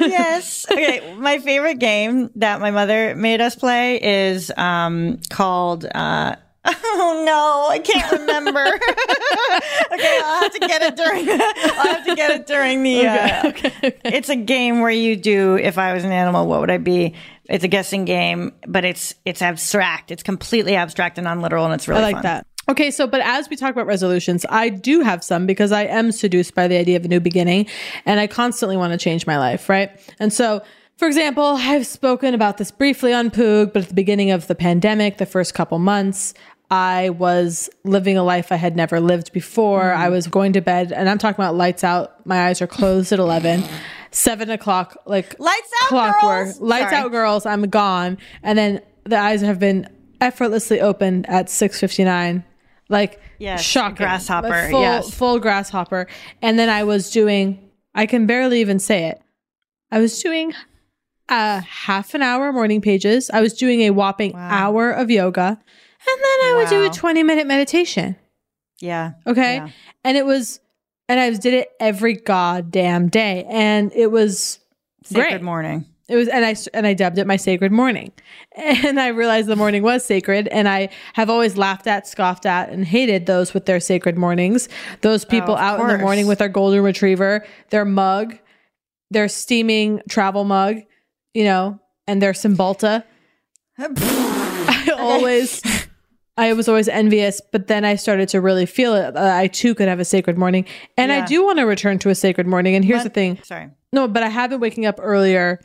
yes. 0.00 0.66
Okay. 0.70 1.14
My 1.14 1.38
favorite 1.38 1.78
game 1.78 2.30
that 2.36 2.60
my 2.60 2.70
mother 2.70 3.14
made 3.14 3.40
us 3.40 3.54
play 3.56 4.00
is 4.02 4.50
um 4.56 5.18
called 5.30 5.84
uh 5.84 6.36
Oh 6.66 7.22
no, 7.26 7.68
I 7.70 7.78
can't 7.78 8.10
remember. 8.12 8.60
okay, 9.92 10.20
I'll 10.24 10.42
have 10.42 10.52
to 10.52 10.58
get 10.60 10.80
it 10.82 10.96
during. 10.96 11.28
I'll 11.28 11.94
have 11.94 12.06
to 12.06 12.14
get 12.14 12.30
it 12.30 12.46
during 12.46 12.82
the. 12.82 13.06
Uh, 13.06 13.52
It's 14.04 14.30
a 14.30 14.36
game 14.36 14.80
where 14.80 14.90
you 14.90 15.14
do. 15.16 15.56
If 15.56 15.76
I 15.76 15.92
was 15.92 16.04
an 16.04 16.12
animal, 16.12 16.46
what 16.46 16.60
would 16.60 16.70
I 16.70 16.78
be? 16.78 17.14
It's 17.50 17.64
a 17.64 17.68
guessing 17.68 18.06
game, 18.06 18.52
but 18.66 18.84
it's 18.86 19.14
it's 19.26 19.42
abstract. 19.42 20.10
It's 20.10 20.22
completely 20.22 20.74
abstract 20.76 21.18
and 21.18 21.26
non-literal, 21.26 21.66
and 21.66 21.74
it's 21.74 21.86
really 21.86 22.00
I 22.00 22.04
like 22.04 22.14
fun. 22.16 22.22
that. 22.22 22.46
Okay, 22.68 22.90
so 22.90 23.06
but 23.06 23.20
as 23.20 23.50
we 23.50 23.56
talk 23.56 23.72
about 23.72 23.86
resolutions, 23.86 24.46
I 24.48 24.68
do 24.70 25.00
have 25.00 25.22
some 25.22 25.46
because 25.46 25.70
I 25.72 25.84
am 25.84 26.12
seduced 26.12 26.54
by 26.54 26.66
the 26.66 26.76
idea 26.76 26.96
of 26.96 27.04
a 27.04 27.08
new 27.08 27.20
beginning 27.20 27.66
and 28.06 28.18
I 28.18 28.26
constantly 28.26 28.76
want 28.76 28.92
to 28.92 28.98
change 28.98 29.26
my 29.26 29.38
life, 29.38 29.68
right? 29.68 29.90
And 30.18 30.32
so, 30.32 30.62
for 30.96 31.06
example, 31.06 31.44
I've 31.44 31.86
spoken 31.86 32.32
about 32.34 32.56
this 32.56 32.70
briefly 32.70 33.12
on 33.12 33.30
Poog, 33.30 33.72
but 33.72 33.82
at 33.82 33.88
the 33.88 33.94
beginning 33.94 34.30
of 34.30 34.46
the 34.46 34.54
pandemic, 34.54 35.18
the 35.18 35.26
first 35.26 35.52
couple 35.52 35.78
months, 35.78 36.32
I 36.70 37.10
was 37.10 37.68
living 37.84 38.16
a 38.16 38.22
life 38.24 38.50
I 38.50 38.56
had 38.56 38.76
never 38.76 38.98
lived 39.00 39.32
before. 39.32 39.82
Mm-hmm. 39.82 40.00
I 40.00 40.08
was 40.08 40.26
going 40.26 40.54
to 40.54 40.60
bed, 40.60 40.92
and 40.92 41.08
I'm 41.08 41.18
talking 41.18 41.42
about 41.42 41.54
lights 41.54 41.84
out. 41.84 42.24
My 42.26 42.46
eyes 42.46 42.62
are 42.62 42.66
closed 42.66 43.12
at 43.12 43.18
11. 43.18 43.64
Seven 44.10 44.48
o'clock, 44.48 44.96
like 45.06 45.38
Lights 45.40 45.70
out, 45.82 45.88
clockwork. 45.88 46.46
girls! 46.46 46.60
Lights 46.60 46.90
Sorry. 46.90 47.02
out, 47.02 47.10
girls. 47.10 47.46
I'm 47.46 47.62
gone, 47.68 48.16
and 48.44 48.56
then 48.56 48.80
the 49.02 49.18
eyes 49.18 49.40
have 49.40 49.58
been 49.58 49.88
effortlessly 50.20 50.80
opened 50.80 51.28
at 51.28 51.46
6:59. 51.46 52.44
Like 52.88 53.20
Yes, 53.38 53.62
shocking, 53.62 53.96
grasshopper, 53.96 54.48
Like, 54.48 54.70
full, 54.70 54.80
yes. 54.82 55.12
full 55.14 55.38
grasshopper. 55.38 56.06
And 56.42 56.58
then 56.58 56.68
I 56.68 56.84
was 56.84 57.10
doing. 57.10 57.70
I 57.94 58.06
can 58.06 58.26
barely 58.26 58.60
even 58.60 58.78
say 58.78 59.04
it. 59.06 59.20
I 59.90 60.00
was 60.00 60.20
doing 60.20 60.52
a 61.28 61.60
half 61.60 62.12
an 62.14 62.22
hour 62.22 62.52
morning 62.52 62.80
pages. 62.80 63.30
I 63.30 63.40
was 63.40 63.54
doing 63.54 63.80
a 63.82 63.90
whopping 63.90 64.34
hour 64.34 64.90
of 64.90 65.10
yoga, 65.10 65.46
and 65.48 65.58
then 66.22 66.38
I 66.42 66.54
would 66.56 66.68
do 66.68 66.84
a 66.84 66.90
20 66.90 67.22
minute 67.22 67.46
meditation. 67.46 68.16
Yeah. 68.80 69.12
Okay. 69.26 69.56
Yeah. 69.56 69.68
And 70.02 70.16
it 70.16 70.26
was, 70.26 70.60
and 71.08 71.18
I 71.20 71.30
did 71.30 71.54
it 71.54 71.68
every 71.80 72.14
goddamn 72.14 73.08
day. 73.08 73.46
And 73.48 73.92
it 73.94 74.10
was 74.10 74.58
Sacred 75.04 75.28
great. 75.28 75.42
morning. 75.42 75.86
It 76.08 76.16
was, 76.16 76.28
and 76.28 76.44
I, 76.44 76.54
and 76.74 76.86
I 76.86 76.92
dubbed 76.92 77.18
it 77.18 77.26
my 77.26 77.36
sacred 77.36 77.72
morning. 77.72 78.12
And 78.56 79.00
I 79.00 79.08
realized 79.08 79.48
the 79.48 79.56
morning 79.56 79.82
was 79.82 80.04
sacred. 80.04 80.46
And 80.48 80.68
I 80.68 80.90
have 81.14 81.28
always 81.28 81.56
laughed 81.56 81.88
at, 81.88 82.06
scoffed 82.06 82.46
at, 82.46 82.68
and 82.68 82.84
hated 82.84 83.26
those 83.26 83.52
with 83.52 83.66
their 83.66 83.80
sacred 83.80 84.16
mornings. 84.16 84.68
Those 85.00 85.24
oh, 85.24 85.28
people 85.28 85.54
of 85.54 85.60
out 85.60 85.80
in 85.80 85.88
the 85.88 85.98
morning 85.98 86.28
with 86.28 86.38
their 86.38 86.48
golden 86.48 86.84
retriever, 86.84 87.44
their 87.70 87.84
mug, 87.84 88.38
their 89.10 89.28
steaming 89.28 90.02
travel 90.08 90.44
mug, 90.44 90.82
you 91.32 91.42
know, 91.42 91.80
and 92.06 92.22
their 92.22 92.32
Cymbalta. 92.32 93.02
I 93.78 94.90
always, 94.96 95.60
I 96.36 96.52
was 96.52 96.68
always 96.68 96.88
envious, 96.88 97.40
but 97.52 97.66
then 97.66 97.84
I 97.84 97.96
started 97.96 98.28
to 98.30 98.40
really 98.40 98.66
feel 98.66 98.94
it. 98.94 99.14
that 99.14 99.36
I 99.36 99.48
too 99.48 99.74
could 99.74 99.88
have 99.88 99.98
a 99.98 100.04
sacred 100.04 100.38
morning, 100.38 100.64
and 100.96 101.10
I 101.10 101.26
do 101.26 101.44
want 101.44 101.58
to 101.58 101.64
return 101.64 101.98
to 102.00 102.10
a 102.10 102.14
sacred 102.14 102.46
morning. 102.46 102.76
And 102.76 102.84
here's 102.84 103.02
the 103.02 103.10
thing: 103.10 103.40
Sorry. 103.42 103.70
no, 103.92 104.06
but 104.06 104.22
I 104.22 104.28
have 104.28 104.50
been 104.50 104.60
waking 104.60 104.86
up 104.86 105.00
earlier. 105.02 105.60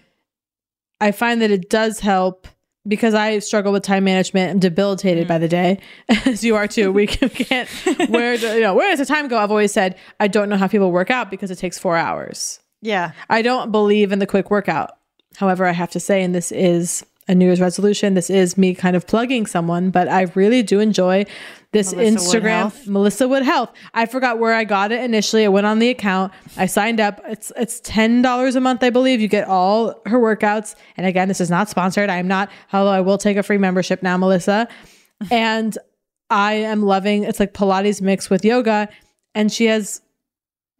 I 1.01 1.11
find 1.11 1.41
that 1.41 1.51
it 1.51 1.69
does 1.69 1.99
help 1.99 2.47
because 2.87 3.13
I 3.13 3.39
struggle 3.39 3.71
with 3.71 3.83
time 3.83 4.03
management. 4.03 4.51
I'm 4.51 4.59
debilitated 4.59 5.27
by 5.27 5.37
mm. 5.37 5.41
the 5.41 5.47
day, 5.47 5.79
as 6.25 6.43
you 6.43 6.55
are 6.55 6.67
too. 6.67 6.91
We 6.91 7.07
can't. 7.07 7.69
Where 8.09 8.37
do, 8.37 8.47
you 8.47 8.61
know 8.61 8.73
where 8.73 8.89
does 8.89 8.99
the 8.99 9.13
time 9.13 9.27
go? 9.27 9.37
I've 9.37 9.51
always 9.51 9.71
said 9.71 9.95
I 10.19 10.27
don't 10.27 10.49
know 10.49 10.57
how 10.57 10.67
people 10.67 10.91
work 10.91 11.09
out 11.09 11.29
because 11.29 11.51
it 11.51 11.57
takes 11.57 11.77
four 11.77 11.95
hours. 11.95 12.59
Yeah. 12.81 13.11
I 13.29 13.41
don't 13.41 13.71
believe 13.71 14.11
in 14.11 14.19
the 14.19 14.27
quick 14.27 14.49
workout. 14.49 14.91
However, 15.35 15.65
I 15.65 15.71
have 15.71 15.91
to 15.91 15.99
say, 15.99 16.23
and 16.23 16.33
this 16.33 16.51
is 16.51 17.05
a 17.29 17.35
New 17.35 17.45
Year's 17.45 17.61
resolution, 17.61 18.15
this 18.15 18.31
is 18.31 18.57
me 18.57 18.73
kind 18.73 18.95
of 18.95 19.05
plugging 19.05 19.45
someone, 19.45 19.91
but 19.91 20.07
I 20.07 20.23
really 20.33 20.63
do 20.63 20.79
enjoy 20.79 21.27
this 21.71 21.93
Melissa 21.93 22.39
Instagram, 22.39 22.49
Health. 22.49 22.87
Melissa 22.87 23.27
Wood 23.27 23.43
Health. 23.43 23.71
I 23.93 24.07
forgot 24.07 24.39
where 24.39 24.55
I 24.55 24.63
got 24.63 24.91
it 24.91 25.03
initially. 25.03 25.45
I 25.45 25.47
went 25.47 25.67
on 25.67 25.77
the 25.77 25.89
account, 25.89 26.33
I 26.57 26.65
signed 26.65 26.99
up. 26.99 27.21
It's 27.25 27.51
it's 27.55 27.79
ten 27.81 28.23
dollars 28.23 28.55
a 28.55 28.61
month, 28.61 28.83
I 28.83 28.89
believe. 28.89 29.21
You 29.21 29.27
get 29.27 29.47
all 29.47 30.01
her 30.07 30.17
workouts. 30.19 30.73
And 30.97 31.05
again, 31.05 31.27
this 31.27 31.39
is 31.39 31.51
not 31.51 31.69
sponsored. 31.69 32.09
I 32.09 32.17
am 32.17 32.27
not, 32.27 32.49
although 32.73 32.91
I 32.91 33.01
will 33.01 33.19
take 33.19 33.37
a 33.37 33.43
free 33.43 33.59
membership 33.59 34.01
now, 34.03 34.17
Melissa. 34.17 34.67
And 35.29 35.77
I 36.29 36.53
am 36.53 36.81
loving 36.81 37.25
it's 37.25 37.41
like 37.41 37.53
Pilates 37.53 38.01
mixed 38.01 38.29
with 38.29 38.45
yoga. 38.45 38.87
And 39.35 39.51
she 39.51 39.65
has 39.65 40.01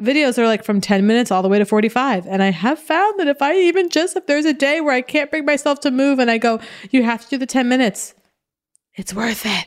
videos 0.02 0.38
are 0.38 0.46
like 0.48 0.64
from 0.64 0.80
10 0.82 1.06
minutes 1.06 1.30
all 1.32 1.42
the 1.42 1.50
way 1.50 1.60
to 1.60 1.66
45 1.66 2.26
and 2.28 2.42
i 2.42 2.52
have 2.52 2.80
found 2.80 3.20
that 3.20 3.28
if 3.28 3.42
i 3.42 3.54
even 3.56 3.90
just 3.90 4.16
if 4.16 4.26
there's 4.28 4.46
a 4.46 4.54
day 4.54 4.80
where 4.82 4.94
i 4.94 5.02
can't 5.02 5.30
bring 5.30 5.46
myself 5.46 5.80
to 5.82 5.92
move 5.92 6.20
and 6.20 6.32
i 6.32 6.38
go 6.38 6.60
you 6.92 7.04
have 7.04 7.22
to 7.24 7.30
do 7.30 7.38
the 7.38 7.46
10 7.46 7.68
minutes 7.68 8.14
it's 8.96 9.14
worth 9.14 9.46
it 9.46 9.66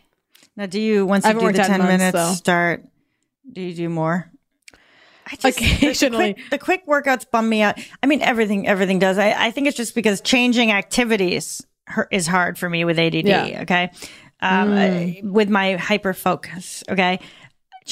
Now, 0.56 0.66
do 0.66 0.80
you 0.80 1.04
once 1.06 1.24
you 1.26 1.32
do 1.34 1.38
the 1.40 1.46
out 1.46 1.54
in 1.54 1.54
ten 1.64 1.78
months, 1.78 1.92
minutes 1.92 2.12
though. 2.14 2.32
start? 2.34 2.84
Do 3.50 3.60
you 3.60 3.74
do 3.74 3.88
more? 3.88 4.30
I 5.26 5.36
just, 5.36 5.58
Occasionally. 5.58 6.32
the 6.32 6.34
quick, 6.34 6.50
the 6.50 6.58
quick 6.58 6.86
workouts 6.86 7.30
bum 7.30 7.48
me 7.48 7.62
out. 7.62 7.78
I 8.02 8.06
mean, 8.06 8.20
everything 8.22 8.66
everything 8.68 8.98
does. 8.98 9.16
I, 9.18 9.46
I 9.46 9.50
think 9.50 9.66
it's 9.68 9.76
just 9.76 9.94
because 9.94 10.20
changing 10.20 10.70
activities 10.72 11.64
is 12.10 12.26
hard 12.26 12.58
for 12.58 12.68
me 12.68 12.84
with 12.84 12.98
ADD. 12.98 13.26
Yeah. 13.26 13.60
Okay, 13.62 13.90
um, 14.40 14.68
Mm. 14.70 15.24
uh, 15.24 15.30
with 15.32 15.48
my 15.48 15.76
hyper 15.76 16.12
focus. 16.12 16.84
Okay, 16.88 17.20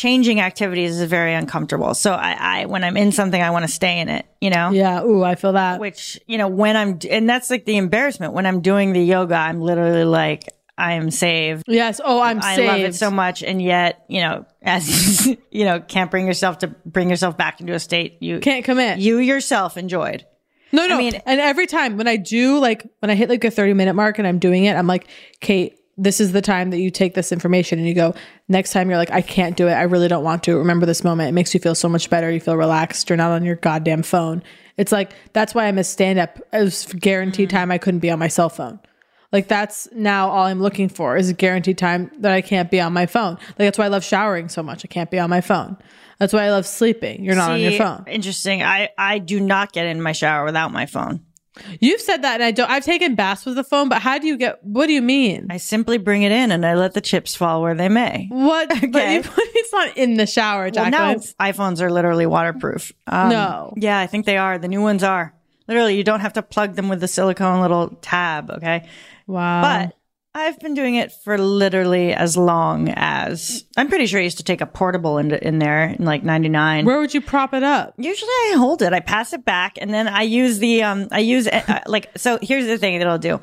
changing 0.01 0.41
activities 0.41 0.99
is 0.99 1.11
very 1.11 1.35
uncomfortable. 1.35 1.93
So 1.93 2.13
I, 2.13 2.63
I 2.63 2.67
when 2.67 2.85
I'm 2.85 2.97
in 2.97 3.13
something, 3.13 3.41
I 3.41 3.51
want 3.51 3.67
to 3.67 3.71
stay 3.71 4.01
in 4.01 4.09
it. 4.09 4.27
You 4.41 4.49
know. 4.49 4.71
yeah 4.71 5.03
ooh 5.03 5.23
i 5.23 5.35
feel 5.35 5.53
that 5.53 5.81
Which, 5.81 6.19
you 6.27 6.39
know, 6.39 6.49
when 6.49 6.75
I'm, 6.75 6.99
and 7.11 7.29
that's 7.29 7.51
like 7.51 7.67
the 7.67 7.77
embarrassment. 7.77 8.33
When 8.33 8.47
I'm 8.47 8.63
doing 8.63 8.95
the 8.95 9.03
yoga, 9.03 9.35
I'm 9.35 9.61
literally 9.61 10.05
like, 10.05 10.45
I 10.79 10.95
am 10.95 11.11
saved. 11.11 11.65
Yes. 11.67 12.01
Oh, 12.03 12.23
I'm 12.23 12.39
I 12.39 12.57
saved. 12.57 12.69
love 12.69 12.81
it 12.81 12.95
so 12.95 13.11
much, 13.11 13.43
and 13.43 13.61
yet 13.61 14.03
you 14.09 14.23
know, 14.23 14.47
as 14.63 15.27
you 15.51 15.65
know, 15.67 15.81
can't 15.81 16.11
bring 16.11 16.27
yourself 16.27 16.59
to 16.59 16.69
bring 16.87 17.11
yourself 17.11 17.37
back 17.37 17.61
into 17.61 17.75
a 17.75 17.79
state 17.79 18.17
you 18.21 18.41
can't 18.41 18.65
commit. 18.65 18.99
You 18.99 19.19
yourself 19.19 19.77
enjoyed. 19.77 20.25
No, 20.73 20.87
no. 20.87 20.99
and 20.99 21.23
every 21.27 21.67
time 21.67 21.99
when 21.99 22.09
I 22.09 22.17
do, 22.17 22.59
like 22.59 22.87
when 23.01 23.11
I 23.11 23.15
hit 23.15 23.29
like 23.29 23.45
a 23.45 23.51
30 23.51 23.75
minute 23.75 23.95
mark 23.95 24.19
and 24.19 24.27
I'm 24.27 24.39
doing 24.39 24.65
it, 24.65 24.75
I'm 24.75 24.87
like, 24.87 25.09
Kate, 25.41 25.80
this 26.01 26.19
is 26.19 26.33
the 26.33 26.41
time 26.41 26.71
that 26.71 26.79
you 26.79 26.91
take 26.91 27.13
this 27.13 27.31
information 27.31 27.79
and 27.79 27.87
you 27.87 27.95
go, 27.95 28.15
next 28.49 28.73
time 28.73 28.89
you're 28.89 28.99
like, 28.99 29.11
I 29.11 29.21
can't 29.21 29.55
do 29.55 29.69
it. 29.69 29.73
I 29.73 29.83
really 29.83 30.09
don't 30.09 30.25
want 30.25 30.43
to. 30.45 30.57
Remember 30.57 30.87
this 30.87 31.05
moment. 31.05 31.29
It 31.29 31.33
makes 31.33 31.53
you 31.53 31.61
feel 31.61 31.75
so 31.75 31.91
much 31.91 32.09
better. 32.09 32.31
You 32.31 32.41
feel 32.41 32.57
relaxed. 32.57 33.11
You're 33.11 33.19
not 33.19 33.33
on 33.33 33.45
your 33.45 33.57
goddamn 33.57 34.03
phone. 34.03 34.43
It's 34.79 34.93
like, 34.93 35.13
that's 35.35 35.55
why 35.55 35.67
I 35.67 35.73
miss 35.73 35.91
stand 35.91 36.19
up. 36.19 36.39
It 36.55 36.61
was 36.61 36.87
guaranteed 36.87 37.51
mm. 37.51 37.53
time 37.53 37.71
I 37.71 37.77
couldn't 37.77 38.01
be 38.01 38.11
on 38.11 38.19
my 38.19 38.29
cell 38.29 38.49
phone. 38.49 38.81
Like 39.31 39.47
that's 39.47 39.89
now 39.93 40.31
all 40.31 40.47
I'm 40.47 40.61
looking 40.61 40.89
for 40.89 41.17
is 41.17 41.29
a 41.29 41.35
guaranteed 41.35 41.79
time 41.79 42.11
that 42.19 42.33
I 42.33 42.41
can't 42.41 42.71
be 42.71 42.81
on 42.81 42.93
my 42.93 43.07
phone. 43.07 43.35
Like 43.35 43.59
that's 43.59 43.79
why 43.79 43.85
I 43.85 43.89
love 43.89 44.03
showering 44.03 44.49
so 44.49 44.63
much. 44.63 44.85
I 44.85 44.89
can't 44.89 45.11
be 45.11 45.19
on 45.19 45.31
my 45.31 45.41
phone. 45.41 45.77
That's 46.19 46.33
why 46.33 46.45
I 46.45 46.51
love 46.51 46.67
sleeping. 46.67 47.25
You're 47.25 47.37
not 47.37 47.53
on 47.53 47.61
your 47.61 47.73
phone. 47.73 48.05
Interesting. 48.09 48.63
I 48.63 48.91
I 48.99 49.19
do 49.19 49.39
not 49.39 49.73
get 49.73 49.87
in 49.87 50.03
my 50.03 50.13
shower 50.13 50.45
without 50.45 50.73
my 50.73 50.87
phone. 50.87 51.25
You've 51.81 52.01
said 52.01 52.23
that, 52.23 52.35
and 52.35 52.45
I 52.45 52.53
don't. 52.53 52.71
I've 52.71 52.85
taken 52.85 53.15
baths 53.17 53.45
with 53.45 53.57
the 53.57 53.65
phone, 53.65 53.89
but 53.89 54.01
how 54.01 54.19
do 54.19 54.27
you 54.27 54.37
get? 54.37 54.63
What 54.65 54.87
do 54.87 54.93
you 54.93 55.03
mean? 55.03 55.49
I 55.51 55.57
simply 55.57 55.99
bring 55.99 56.23
it 56.23 56.31
in 56.33 56.53
and 56.53 56.65
I 56.65 56.75
let 56.75 56.95
the 56.95 57.01
chips 57.01 57.35
fall 57.35 57.61
where 57.61 57.75
they 57.75 57.89
may. 57.89 58.27
What? 58.31 58.69
But 58.93 59.11
you, 59.11 59.23
it's 59.37 59.73
not 59.73 59.97
in 59.97 60.15
the 60.15 60.27
shower, 60.27 60.63
Well, 60.63 60.71
Jacqueline. 60.71 60.93
now 60.93 61.15
iPhones 61.53 61.81
are 61.81 61.91
literally 61.91 62.27
waterproof. 62.27 62.93
Um, 63.07 63.31
No. 63.31 63.75
Yeah, 63.77 63.99
I 63.99 64.07
think 64.07 64.27
they 64.27 64.37
are. 64.39 64.59
The 64.59 64.69
new 64.69 64.81
ones 64.81 65.03
are. 65.03 65.35
Literally, 65.67 65.97
you 65.97 66.05
don't 66.05 66.21
have 66.21 66.33
to 66.35 66.43
plug 66.43 66.75
them 66.77 66.89
with 66.89 67.01
the 67.01 67.09
silicone 67.09 67.61
little 67.61 67.89
tab. 68.01 68.51
Okay. 68.51 68.89
Wow. 69.27 69.63
But 69.63 69.95
I've 70.33 70.61
been 70.61 70.75
doing 70.75 70.95
it 70.95 71.11
for 71.11 71.37
literally 71.39 72.15
as 72.15 72.37
long 72.37 72.89
as 72.91 73.65
I'm 73.77 73.89
pretty 73.89 74.07
sure 74.07 74.21
I 74.21 74.23
used 74.23 74.37
to 74.39 74.45
take 74.45 74.61
a 74.61 74.67
portable 74.67 75.19
in, 75.19 75.33
in 75.33 75.59
there 75.59 75.87
in 75.87 76.05
like 76.05 76.23
99. 76.23 76.85
Where 76.85 77.01
would 77.01 77.13
you 77.13 77.21
prop 77.21 77.53
it 77.53 77.65
up? 77.65 77.95
Usually 77.97 78.29
I 78.29 78.55
hold 78.57 78.81
it, 78.83 78.93
I 78.93 79.01
pass 79.01 79.33
it 79.33 79.45
back, 79.45 79.77
and 79.81 79.93
then 79.93 80.07
I 80.07 80.23
use 80.23 80.61
the, 80.61 80.85
um, 80.85 81.09
I 81.11 81.19
use, 81.19 81.49
uh, 81.49 81.81
like, 81.87 82.11
so 82.17 82.39
here's 82.41 82.67
the 82.67 82.79
thing 82.79 83.01
that 83.01 83.09
I'll 83.09 83.19
do. 83.19 83.41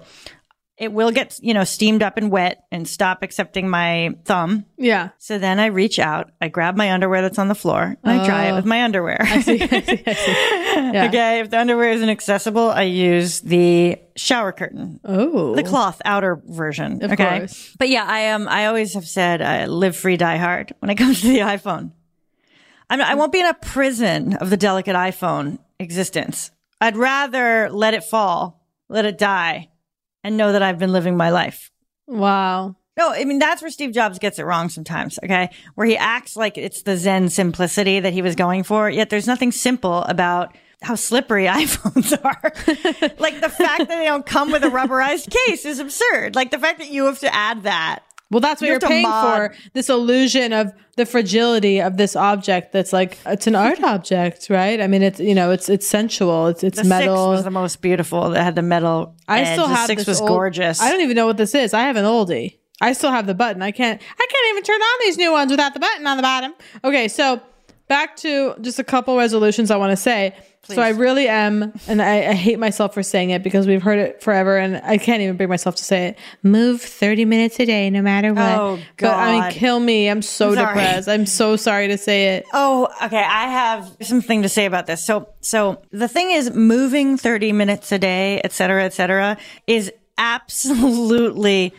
It 0.78 0.94
will 0.94 1.10
get, 1.10 1.40
you 1.42 1.56
know, 1.56 1.64
steamed 1.64 2.04
up 2.04 2.18
and 2.18 2.30
wet 2.30 2.64
and 2.72 2.88
stop 2.88 3.24
accepting 3.24 3.68
my 3.68 4.12
thumb. 4.26 4.64
Yeah. 4.78 5.10
So 5.18 5.40
then 5.40 5.60
I 5.60 5.68
reach 5.68 5.98
out, 5.98 6.30
I 6.40 6.50
grab 6.50 6.76
my 6.78 6.92
underwear 6.92 7.24
that's 7.24 7.40
on 7.40 7.48
the 7.48 7.56
floor, 7.56 7.96
and 8.04 8.22
I 8.22 8.24
dry 8.26 8.46
it 8.46 8.52
Oh. 8.52 8.56
with 8.58 8.66
my 8.66 8.84
underwear. 8.84 9.18
I 9.20 9.42
see. 9.42 9.60
I 9.60 9.68
see. 9.82 10.04
I 10.06 10.14
see. 10.14 10.54
Yeah. 10.78 11.08
Okay, 11.08 11.40
if 11.40 11.50
the 11.50 11.60
underwear 11.60 11.90
isn't 11.94 12.08
accessible, 12.10 12.70
I 12.70 12.84
use 12.84 13.42
the 13.42 13.98
shower 14.16 14.52
curtain. 14.52 15.00
Oh, 15.04 15.56
the 15.56 15.64
cloth 15.64 16.00
outer 16.06 16.40
version. 16.46 17.04
Of 17.04 17.12
okay, 17.14 17.40
course. 17.40 17.76
but 17.80 17.90
yeah, 17.90 18.06
I 18.08 18.20
am. 18.20 18.48
I 18.48 18.68
always 18.68 18.94
have 18.94 19.08
said, 19.08 19.42
uh, 19.42 19.66
live 19.72 19.96
free, 19.98 20.18
die 20.18 20.38
hard. 20.38 20.74
When 20.80 20.92
it 20.92 20.96
comes 21.00 21.22
to 21.22 21.28
the 21.28 21.40
iPhone, 21.40 21.92
I'm, 22.92 23.02
I 23.02 23.16
won't 23.16 23.32
be 23.34 23.40
in 23.40 23.48
a 23.48 23.56
prison 23.56 24.36
of 24.36 24.52
the 24.52 24.58
delicate 24.58 24.96
iPhone 24.96 25.58
existence. 25.80 26.52
I'd 26.80 26.96
rather 26.96 27.70
let 27.72 27.96
it 27.96 28.04
fall, 28.04 28.64
let 28.88 29.06
it 29.06 29.18
die, 29.18 29.70
and 30.24 30.38
know 30.38 30.52
that 30.52 30.62
I've 30.62 30.80
been 30.80 30.92
living 30.92 31.18
my 31.18 31.30
life. 31.30 31.72
Wow. 32.08 32.76
No, 32.98 33.12
I 33.12 33.26
mean, 33.26 33.38
that's 33.38 33.62
where 33.62 33.70
Steve 33.70 33.92
Jobs 33.92 34.18
gets 34.18 34.40
it 34.40 34.44
wrong 34.44 34.70
sometimes, 34.70 35.20
okay? 35.24 35.50
Where 35.76 35.86
he 35.86 35.96
acts 35.96 36.36
like 36.36 36.58
it's 36.58 36.82
the 36.82 36.98
Zen 36.98 37.30
simplicity 37.30 38.00
that 38.00 38.12
he 38.12 38.24
was 38.24 38.36
going 38.36 38.64
for, 38.64 38.90
yet 38.90 39.12
there's 39.12 39.28
nothing 39.28 39.52
simple 39.52 40.04
about 40.04 40.56
how 40.82 40.96
slippery 40.96 41.46
iPhones 41.48 42.14
are. 42.24 43.16
like 43.20 43.40
the 43.40 43.50
fact 43.50 43.88
that 43.88 43.90
they 43.90 44.06
don't 44.06 44.26
come 44.26 44.52
with 44.52 44.64
a 44.64 44.70
rubberized 44.70 45.30
case 45.46 45.66
is 45.66 45.80
absurd. 45.80 46.36
Like 46.36 46.50
the 46.50 46.60
fact 46.60 46.80
that 46.80 46.90
you 46.90 47.06
have 47.06 47.20
to 47.20 47.34
add 47.34 47.64
that. 47.64 48.00
Well, 48.30 48.42
that's 48.42 48.60
what 48.62 48.68
You 48.68 48.76
are 48.76 48.80
paying 48.80 49.04
mod- 49.04 49.52
for. 49.54 49.56
This 49.74 49.90
illusion 49.90 50.52
of 50.52 50.74
the 50.98 51.06
fragility 51.06 51.80
of 51.80 51.96
this 51.96 52.16
object. 52.16 52.74
That's 52.74 52.92
like 52.92 53.18
it's 53.26 53.48
an 53.48 53.56
art 53.56 53.82
object, 53.84 54.50
right? 54.50 54.82
I 54.82 54.88
mean, 54.88 55.02
it's 55.02 55.20
you 55.20 55.34
know, 55.34 55.52
it's 55.52 55.70
it's 55.70 55.88
sensual. 55.88 56.48
It's 56.48 56.64
it's 56.64 56.78
The 56.82 56.84
metal. 56.88 57.16
six 57.16 57.38
was 57.38 57.44
the 57.46 57.52
most 57.52 57.82
beautiful. 57.82 58.30
That 58.32 58.44
had 58.44 58.56
the 58.56 58.62
metal. 58.62 59.16
I 59.28 59.42
edge. 59.42 59.54
still 59.54 59.68
the 59.68 59.76
have 59.76 59.88
six 59.88 60.02
this 60.02 60.08
was 60.08 60.22
old- 60.22 60.30
gorgeous. 60.30 60.82
I 60.82 60.92
don't 60.92 61.02
even 61.02 61.16
know 61.16 61.26
what 61.26 61.38
this 61.38 61.56
is. 61.56 61.74
I 61.74 61.82
have 61.82 61.96
an 61.96 62.06
oldie. 62.06 62.58
I 62.82 62.94
still 62.94 63.12
have 63.12 63.26
the 63.28 63.34
button. 63.34 63.62
I 63.62 63.72
can't. 63.72 64.02
I 64.02 64.28
can't 64.30 64.48
even 64.52 64.64
turn 64.64 64.82
on 64.82 65.00
these 65.06 65.18
new 65.18 65.32
ones 65.32 65.50
without 65.50 65.74
the 65.74 65.80
button 65.80 66.06
on 66.06 66.18
the 66.18 66.24
bottom. 66.24 66.54
Okay, 66.84 67.08
so 67.08 67.42
back 67.88 68.18
to 68.18 68.56
just 68.62 68.78
a 68.78 68.84
couple 68.84 69.18
resolutions 69.18 69.72
I 69.72 69.78
want 69.78 69.92
to 69.92 69.98
say. 69.98 70.36
So 70.76 70.82
I 70.82 70.90
really 70.90 71.28
am, 71.28 71.72
and 71.88 72.02
I, 72.02 72.28
I 72.30 72.34
hate 72.34 72.60
myself 72.60 72.94
for 72.94 73.02
saying 73.04 73.30
it 73.30 73.42
because 73.44 73.66
we've 73.68 73.82
heard 73.82 74.00
it 74.00 74.22
forever, 74.22 74.58
and 74.58 74.78
I 74.84 74.98
can't 74.98 75.22
even 75.22 75.38
bring 75.38 75.50
myself 75.50 75.76
to 75.76 75.84
say 75.84 76.08
it. 76.08 76.20
Move 76.44 76.82
thirty 76.82 77.26
minutes 77.26 77.60
a 77.60 77.66
day, 77.66 77.90
no 77.90 78.02
matter 78.02 78.34
what. 78.34 78.60
Oh, 78.60 78.80
But 79.00 79.16
I 79.16 79.40
mean, 79.42 79.52
kill 79.52 79.80
me. 79.80 80.10
I'm 80.10 80.22
so 80.22 80.54
sorry. 80.54 80.68
depressed. 80.68 81.08
I'm 81.08 81.26
so 81.26 81.56
sorry 81.56 81.88
to 81.88 81.98
say 81.98 82.36
it. 82.36 82.46
Oh, 82.54 82.88
okay. 83.04 83.18
I 83.24 83.48
have 83.50 83.96
something 84.02 84.42
to 84.42 84.50
say 84.50 84.66
about 84.66 84.88
this. 84.88 85.06
So, 85.06 85.30
so 85.42 85.82
the 85.92 86.08
thing 86.08 86.32
is, 86.32 86.52
moving 86.54 87.18
30 87.18 87.54
minutes 87.54 87.92
a 87.92 88.00
day, 88.00 88.42
et 88.44 88.52
cetera, 88.52 88.84
et 88.84 88.94
cetera, 88.94 89.38
is 89.68 89.92
absolutely 90.18 91.74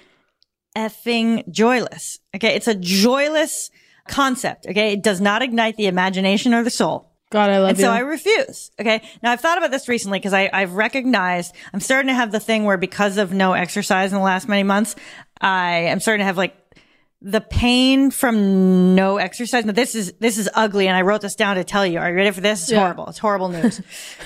effing 0.76 1.48
joyless. 1.50 2.20
Okay. 2.34 2.54
It's 2.54 2.68
a 2.68 2.74
joyless 2.74 3.70
concept. 4.06 4.66
Okay. 4.66 4.92
It 4.92 5.02
does 5.02 5.20
not 5.20 5.42
ignite 5.42 5.76
the 5.76 5.86
imagination 5.86 6.54
or 6.54 6.62
the 6.62 6.70
soul. 6.70 7.10
God, 7.30 7.50
I 7.50 7.58
love 7.58 7.70
and 7.70 7.78
you. 7.78 7.84
so 7.84 7.90
I 7.90 8.00
refuse. 8.00 8.70
Okay. 8.80 9.02
Now 9.22 9.32
I've 9.32 9.40
thought 9.40 9.58
about 9.58 9.70
this 9.70 9.88
recently 9.88 10.18
because 10.18 10.32
I've 10.32 10.72
recognized 10.72 11.54
I'm 11.74 11.80
starting 11.80 12.08
to 12.08 12.14
have 12.14 12.32
the 12.32 12.40
thing 12.40 12.64
where 12.64 12.78
because 12.78 13.18
of 13.18 13.32
no 13.32 13.52
exercise 13.52 14.12
in 14.12 14.18
the 14.18 14.24
last 14.24 14.48
many 14.48 14.62
months, 14.62 14.96
I 15.40 15.72
am 15.72 16.00
starting 16.00 16.20
to 16.20 16.24
have 16.24 16.38
like 16.38 16.56
the 17.20 17.40
pain 17.40 18.12
from 18.12 18.94
no 18.94 19.16
exercise. 19.16 19.64
Now 19.64 19.72
this 19.72 19.96
is, 19.96 20.12
this 20.20 20.38
is 20.38 20.48
ugly. 20.54 20.86
And 20.86 20.96
I 20.96 21.02
wrote 21.02 21.20
this 21.20 21.34
down 21.34 21.56
to 21.56 21.64
tell 21.64 21.84
you. 21.84 21.98
Are 21.98 22.08
you 22.08 22.14
ready 22.14 22.30
for 22.30 22.40
this? 22.40 22.62
It's 22.62 22.70
Yeah. 22.70 22.78
horrible. 22.80 23.06
It's 23.08 23.18
horrible 23.18 23.48
news. 23.48 23.80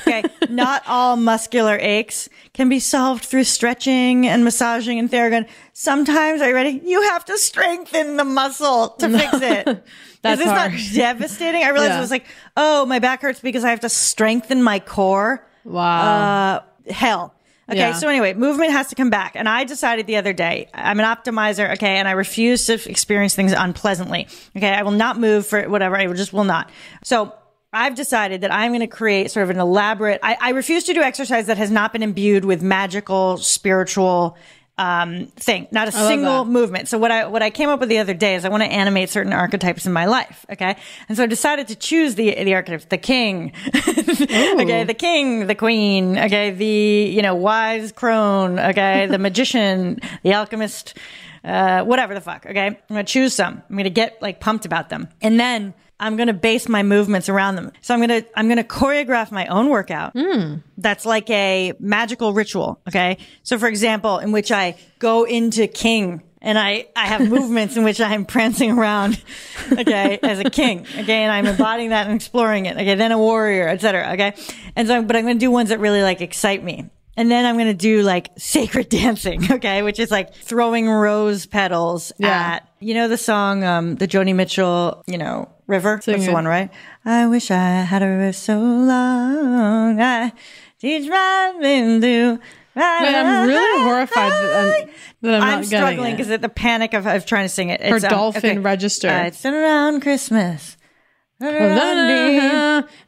okay. 0.07 0.23
Not 0.51 0.83
all 0.87 1.17
muscular 1.17 1.79
aches 1.81 2.29
can 2.53 2.69
be 2.69 2.79
solved 2.81 3.25
through 3.25 3.45
stretching 3.45 4.27
and 4.29 4.45
massaging 4.45 4.99
and 4.99 5.11
Theragun. 5.11 5.47
Sometimes, 5.73 6.43
are 6.43 6.49
you 6.51 6.55
ready? 6.55 6.83
You 6.85 7.01
have 7.03 7.25
to 7.25 7.39
strengthen 7.39 8.19
the 8.19 8.25
muscle 8.25 8.91
to 8.99 9.09
fix 9.09 9.33
it. 9.41 9.65
That's 10.23 10.41
is 10.41 10.47
this 10.47 10.55
harsh. 10.57 10.89
not 10.91 10.95
devastating? 11.19 11.63
I 11.65 11.71
realized 11.71 11.93
Yeah. 11.93 11.99
it 11.99 12.01
was 12.03 12.11
like, 12.11 12.27
oh, 12.59 12.85
my 12.85 12.99
back 12.99 13.23
hurts 13.23 13.41
because 13.41 13.65
I 13.65 13.71
have 13.71 13.81
to 13.81 13.89
strengthen 13.89 14.63
my 14.63 14.81
core. 14.81 15.47
Wow. 15.65 16.61
Uh, 16.87 16.93
hell. 16.93 17.35
Okay. 17.69 17.79
Yeah. 17.79 17.93
So 17.93 18.09
anyway, 18.09 18.35
movement 18.35 18.73
has 18.73 18.89
to 18.89 18.95
come 18.95 19.11
back. 19.11 19.37
And 19.37 19.49
I 19.49 19.65
decided 19.65 20.07
the 20.07 20.17
other 20.17 20.33
day, 20.33 20.69
I'm 20.75 20.99
an 20.99 21.07
optimizer. 21.07 21.73
Okay. 21.75 21.97
And 21.97 22.09
I 22.09 22.13
refuse 22.13 22.67
to 22.67 22.75
experience 22.91 23.35
things 23.35 23.53
unpleasantly. 23.53 24.29
Okay. 24.57 24.71
I 24.71 24.83
will 24.83 24.91
not 24.91 25.19
move 25.19 25.47
for 25.47 25.69
whatever. 25.69 25.97
I 25.97 26.07
just 26.13 26.33
will 26.33 26.45
not. 26.45 26.71
So 27.05 27.33
I've 27.73 27.95
decided 27.95 28.43
that 28.43 28.53
I'm 28.53 28.71
going 28.73 28.81
to 28.81 28.87
create 28.87 29.31
sort 29.31 29.45
of 29.45 29.51
an 29.51 29.59
elaborate, 29.59 30.21
I, 30.23 30.37
I 30.39 30.51
refuse 30.51 30.85
to 30.85 30.93
do 30.93 31.01
exercise 31.01 31.47
that 31.47 31.57
has 31.57 31.71
not 31.71 31.93
been 31.93 32.03
imbued 32.03 32.45
with 32.45 32.63
magical, 32.63 33.39
spiritual, 33.39 34.37
um, 34.83 35.27
thing, 35.37 35.69
not 35.71 35.87
a 35.87 35.97
I 35.97 36.09
single 36.09 36.45
movement. 36.45 36.89
So 36.89 36.99
what 36.99 37.13
I 37.13 37.27
what 37.27 37.41
I 37.41 37.51
came 37.51 37.69
up 37.69 37.79
with 37.79 37.89
the 37.89 37.99
other 37.99 38.15
day 38.15 38.35
is 38.35 38.45
I 38.45 38.49
want 38.49 38.65
to 38.65 38.69
animate 38.69 39.11
certain 39.11 39.33
archetypes 39.33 39.87
in 39.87 39.93
my 39.93 40.07
life. 40.07 40.45
Okay, 40.51 40.77
and 41.09 41.17
so 41.17 41.23
I 41.23 41.27
decided 41.27 41.69
to 41.69 41.77
choose 41.77 42.17
the 42.17 42.35
the 42.43 42.55
archetypes: 42.55 42.87
the 42.87 42.99
king, 42.99 43.53
okay, 43.77 44.83
the 44.83 44.97
king, 44.99 45.47
the 45.47 45.55
queen, 45.55 46.19
okay, 46.19 46.51
the 46.51 46.67
you 47.15 47.23
know 47.23 47.37
wise 47.37 47.93
crone, 47.93 48.59
okay, 48.59 49.07
the 49.07 49.19
magician, 49.29 50.01
the 50.25 50.35
alchemist, 50.35 50.99
uh, 51.45 51.85
whatever 51.85 52.13
the 52.13 52.21
fuck. 52.21 52.45
Okay, 52.45 52.67
I'm 52.67 52.77
gonna 52.89 53.05
choose 53.05 53.35
some. 53.35 53.63
I'm 53.71 53.77
gonna 53.77 53.89
get 53.89 54.21
like 54.21 54.41
pumped 54.41 54.67
about 54.67 54.89
them, 54.89 55.09
and 55.21 55.39
then. 55.39 55.75
I'm 56.03 56.17
going 56.17 56.27
to 56.27 56.33
base 56.35 56.69
my 56.69 56.83
movements 56.83 57.29
around 57.29 57.55
them. 57.57 57.73
So 57.81 57.95
I'm 57.95 58.01
going 58.07 58.23
to, 58.23 58.29
I'm 58.39 58.47
going 58.49 58.59
to 58.59 58.65
choreograph 58.65 59.31
my 59.31 59.47
own 59.47 59.69
workout. 59.71 60.13
Hmm. 60.15 60.57
That's 60.77 61.07
like 61.07 61.31
a 61.31 61.73
magical 61.79 62.33
ritual. 62.33 62.81
Okay. 62.89 63.19
So 63.45 63.59
for 63.59 63.69
example, 63.69 64.19
in 64.19 64.33
which 64.33 64.51
I 64.51 64.77
go 64.99 65.25
into 65.25 65.67
king 65.69 66.23
and 66.41 66.59
I, 66.59 66.89
I 66.97 67.07
have 67.07 67.29
movements 67.31 67.77
in 67.77 67.85
which 67.85 68.01
I'm 68.01 68.25
prancing 68.27 68.73
around. 68.73 69.23
Okay. 69.73 70.19
As 70.23 70.39
a 70.41 70.45
king. 70.51 70.81
Okay. 70.99 71.23
And 71.23 71.33
I'm 71.33 71.47
embodying 71.47 71.91
that 71.91 72.07
and 72.07 72.15
exploring 72.17 72.67
it. 72.67 72.77
Okay. 72.77 72.95
Then 72.97 73.13
a 73.13 73.17
warrior, 73.19 73.69
etc. 73.69 74.11
Okay. 74.15 74.35
And 74.77 74.87
so, 74.89 75.01
but 75.03 75.15
I'm 75.17 75.23
going 75.23 75.37
to 75.37 75.41
do 75.41 75.51
ones 75.51 75.69
that 75.71 75.79
really 75.81 76.03
like 76.03 76.21
excite 76.21 76.63
me. 76.63 76.91
And 77.17 77.31
then 77.31 77.47
I'm 77.47 77.55
going 77.57 77.69
to 77.69 77.75
do 77.75 78.03
like 78.03 78.31
sacred 78.37 78.89
dancing. 78.91 79.51
Okay. 79.53 79.83
Which 79.83 79.99
is 79.99 80.11
like 80.11 80.35
throwing 80.35 80.91
rose 80.91 81.47
petals 81.47 82.13
Yeah. 82.19 82.29
at, 82.57 82.69
you 82.83 82.95
know, 82.95 83.09
the 83.09 83.17
song, 83.17 83.65
um, 83.65 83.97
the 83.97 84.09
Joni 84.09 84.35
Mitchell, 84.35 85.03
you 85.07 85.19
know, 85.19 85.49
river. 85.67 86.01
Sing 86.03 86.13
That's 86.13 86.25
it. 86.25 86.27
the 86.29 86.33
one, 86.33 86.47
right? 86.47 86.71
I 87.05 87.27
wish 87.27 87.51
I 87.51 87.83
had 87.83 88.03
a 88.03 88.09
river 88.09 88.33
so 88.33 88.59
long. 88.59 90.01
I 90.01 90.33
teach 90.79 91.09
my 91.09 91.55
men 91.59 92.01
to. 92.01 92.41
Wait, 92.75 92.83
I'm 92.83 93.49
really 93.49 93.83
horrified 93.83 94.33
that 94.33 94.83
I'm, 94.83 94.89
that 95.21 95.43
I'm, 95.43 95.59
I'm, 95.59 95.65
struggling 95.65 96.17
because 96.17 96.29
the 96.41 96.49
panic 96.49 96.95
of, 96.95 97.07
of 97.07 97.27
trying 97.27 97.45
to 97.45 97.51
sing 97.51 97.69
it. 97.69 97.83
Her 97.83 97.97
It's, 97.97 98.05
um, 98.05 98.11
dolphin 98.11 98.51
okay. 98.51 98.59
register. 98.59 99.09
Uh, 99.09 99.25
it's 99.25 99.45
around 99.45 100.01
Christmas. 100.01 100.77
Of 101.43 101.49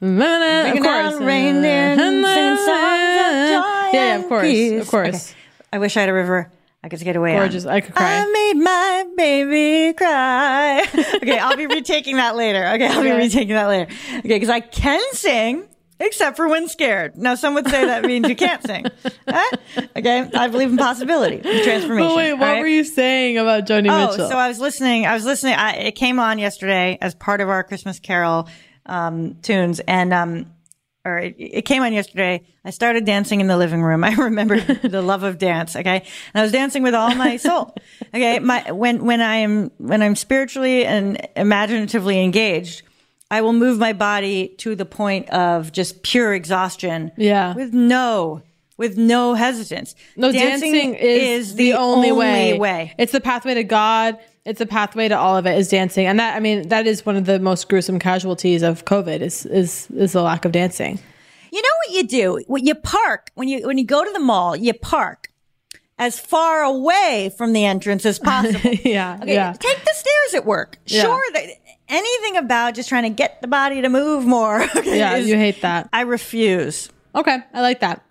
Bringing 0.01 0.83
course. 0.83 1.14
reindeer 1.20 1.95
singing 1.97 2.25
songs 2.25 3.14
of 3.20 3.33
joy 3.49 3.91
Yeah, 3.93 4.16
of 4.16 4.29
course, 4.29 4.83
of 4.83 4.89
course. 4.89 5.31
Okay. 5.31 5.39
I 5.72 5.79
wish 5.79 5.97
I 5.97 6.01
had 6.01 6.09
a 6.09 6.12
river. 6.12 6.51
I 6.85 6.89
could 6.91 7.01
get 7.01 7.16
away. 7.16 7.32
on. 7.35 7.39
Gorgeous. 7.41 7.64
I 7.64 7.80
could 7.80 7.95
cry. 7.95 8.18
I 8.22 8.30
made 8.30 8.62
my 8.62 9.07
baby 9.16 9.95
cry. 9.95 10.87
okay, 11.16 11.39
I'll 11.39 11.57
be 11.57 11.66
retaking 11.66 12.16
that 12.16 12.37
later. 12.37 12.59
Okay, 12.74 12.87
I'll 12.87 13.03
be 13.03 13.09
Okay. 13.11 13.16
retaking 13.16 13.55
that 13.55 13.68
later. 13.68 13.91
Okay, 14.18 14.20
because 14.28 14.51
I 14.51 14.61
can 14.61 15.01
sing. 15.12 15.64
Except 16.01 16.37
for 16.37 16.49
when 16.49 16.68
scared. 16.68 17.16
Now, 17.16 17.37
some 17.37 17.55
would 17.55 17.68
say 17.68 17.87
that 17.87 18.05
means 18.05 18.28
you 18.28 18.35
can't 18.37 18.62
sing. 18.66 18.85
Huh? 19.28 19.57
Okay, 19.97 20.28
I 20.35 20.49
believe 20.49 20.68
in 20.70 20.76
possibility, 20.76 21.37
in 21.37 21.62
transformation. 21.64 22.09
But 22.09 22.16
wait, 22.16 22.32
what 22.35 22.41
right? 22.41 22.61
were 22.61 22.66
you 22.66 22.82
saying 22.85 23.39
about 23.39 23.64
Joni 23.64 23.89
Oh, 23.89 24.11
Mitchell? 24.11 24.28
so 24.28 24.37
I 24.37 24.49
was 24.49 24.59
listening. 24.59 25.07
I 25.07 25.14
was 25.14 25.24
listening. 25.24 25.55
I, 25.55 25.72
it 25.74 25.93
came 25.93 26.18
on 26.18 26.39
yesterday 26.41 26.99
as 27.01 27.14
part 27.14 27.41
of 27.41 27.49
our 27.49 27.62
Christmas 27.64 28.01
Carol 28.01 28.49
um, 28.87 29.37
tunes, 29.41 29.80
and 29.80 30.12
um, 30.12 30.47
or 31.05 31.19
it, 31.19 31.37
it 31.39 31.63
came 31.63 31.83
on 31.83 31.93
yesterday. 31.93 32.43
I 32.65 32.71
started 32.71 33.05
dancing 33.05 33.41
in 33.41 33.47
the 33.47 33.57
living 33.57 33.83
room. 33.83 34.05
I 34.05 34.15
remember 34.15 34.61
the 34.89 35.03
love 35.03 35.23
of 35.23 35.39
dance. 35.39 35.77
Okay, 35.77 35.97
and 35.99 36.41
I 36.41 36.43
was 36.43 36.53
dancing 36.53 36.83
with 36.83 36.95
all 36.95 37.15
my 37.15 37.37
soul. 37.37 37.75
Okay, 38.15 38.39
my 38.39 38.71
when 38.73 39.05
when 39.05 39.21
I'm 39.21 39.71
when 39.79 40.03
I'm 40.03 40.17
spiritually 40.17 40.85
and 40.85 41.27
imaginatively 41.37 42.23
engaged. 42.23 42.83
I 43.31 43.41
will 43.41 43.55
move 43.55 43.79
my 43.79 43.95
body 43.95 44.49
to 44.59 44.77
the 44.77 44.85
point 44.85 45.29
of 45.31 45.73
just 45.73 46.03
pure 46.03 46.35
exhaustion. 46.35 47.11
Yeah. 47.17 47.55
With 47.55 47.73
no, 47.73 48.43
with 48.77 48.97
no 48.97 49.35
hesitance. 49.35 49.97
No, 50.15 50.31
dancing, 50.31 50.95
is, 50.95 51.55
the, 51.55 51.73
only, 51.73 52.13
way. 52.13 52.95
It's 52.99 53.13
the 53.13 53.21
pathway 53.21 53.55
to 53.55 53.65
God. 53.65 54.19
It's 54.45 54.61
a 54.61 54.66
pathway 54.66 55.09
to 55.09 55.16
all 55.18 55.36
of 55.38 55.47
it 55.47 55.57
is 55.57 55.68
dancing, 55.68 56.07
and 56.07 56.18
that 56.20 56.36
I 56.36 56.40
mean 56.40 56.68
that 56.68 56.86
is 56.86 57.07
one 57.07 57.16
of 57.16 57.24
the 57.24 57.38
most 57.40 57.68
gruesome 57.68 57.99
casualties 57.99 58.62
of 58.62 58.84
COVID 58.84 59.20
is 59.20 59.47
is 59.47 59.88
is 59.90 60.12
the 60.12 60.22
lack 60.22 60.45
of 60.45 60.53
dancing. 60.53 60.99
You 61.51 61.62
know 61.62 61.68
what 61.86 61.95
you 61.97 62.07
do? 62.07 62.40
When 62.47 62.66
you 62.66 62.74
park, 62.74 63.30
when 63.34 63.49
you 63.49 63.66
when 63.66 63.78
you 63.78 63.84
go 63.86 64.05
to 64.05 64.11
the 64.12 64.18
mall, 64.20 64.55
you 64.55 64.74
park 64.74 65.28
as 65.99 66.18
far 66.18 66.62
away 66.62 67.32
from 67.38 67.53
the 67.53 67.64
entrance 67.64 68.05
as 68.05 68.18
possible. 68.18 68.59
yeah, 68.84 69.18
Okay, 69.22 69.32
yeah. 69.34 69.53
take 69.53 69.78
the 69.84 69.92
stairs 69.95 70.34
at 70.34 70.45
work. 70.45 70.76
Yeah. 70.86 71.03
Sure, 71.03 71.22
anything 71.88 72.36
about 72.36 72.74
just 72.74 72.88
trying 72.88 73.05
to 73.05 73.11
get 73.11 73.40
the 73.40 73.47
body 73.49 73.80
to 73.80 73.88
move 73.88 74.26
more. 74.26 74.62
okay, 74.76 74.99
Yeah, 74.99 75.16
is- 75.16 75.28
you 75.28 75.36
hate 75.36 75.62
that. 75.62 75.88
I 75.92 76.01
refuse. 76.03 76.90
Okay, 77.14 77.38
I 77.55 77.61
like 77.61 77.80
that. 77.80 78.03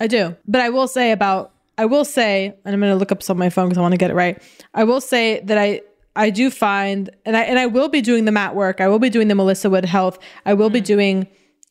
I 0.00 0.06
do. 0.06 0.36
But 0.46 0.60
I 0.60 0.70
will 0.70 0.86
say 0.88 1.10
about 1.10 1.50
I 1.78 1.86
will 1.86 2.04
say, 2.04 2.46
and 2.64 2.74
I'm 2.74 2.80
going 2.80 2.92
to 2.92 2.96
look 2.96 3.12
up 3.12 3.22
some 3.22 3.36
on 3.36 3.38
my 3.38 3.50
phone 3.50 3.68
because 3.68 3.78
I 3.78 3.80
want 3.80 3.92
to 3.92 3.98
get 3.98 4.10
it 4.10 4.14
right. 4.14 4.42
I 4.74 4.84
will 4.84 5.00
say 5.00 5.40
that 5.44 5.56
I 5.56 5.80
I 6.16 6.30
do 6.30 6.50
find, 6.50 7.10
and 7.24 7.36
I 7.36 7.42
and 7.42 7.58
I 7.58 7.66
will 7.66 7.88
be 7.88 8.02
doing 8.02 8.24
the 8.24 8.32
mat 8.32 8.54
work. 8.54 8.80
I 8.80 8.88
will 8.88 8.98
be 8.98 9.10
doing 9.10 9.28
the 9.28 9.34
Melissa 9.34 9.70
Wood 9.70 9.84
Health. 9.84 10.18
I 10.44 10.54
will 10.54 10.70
be 10.70 10.80
doing 10.80 11.26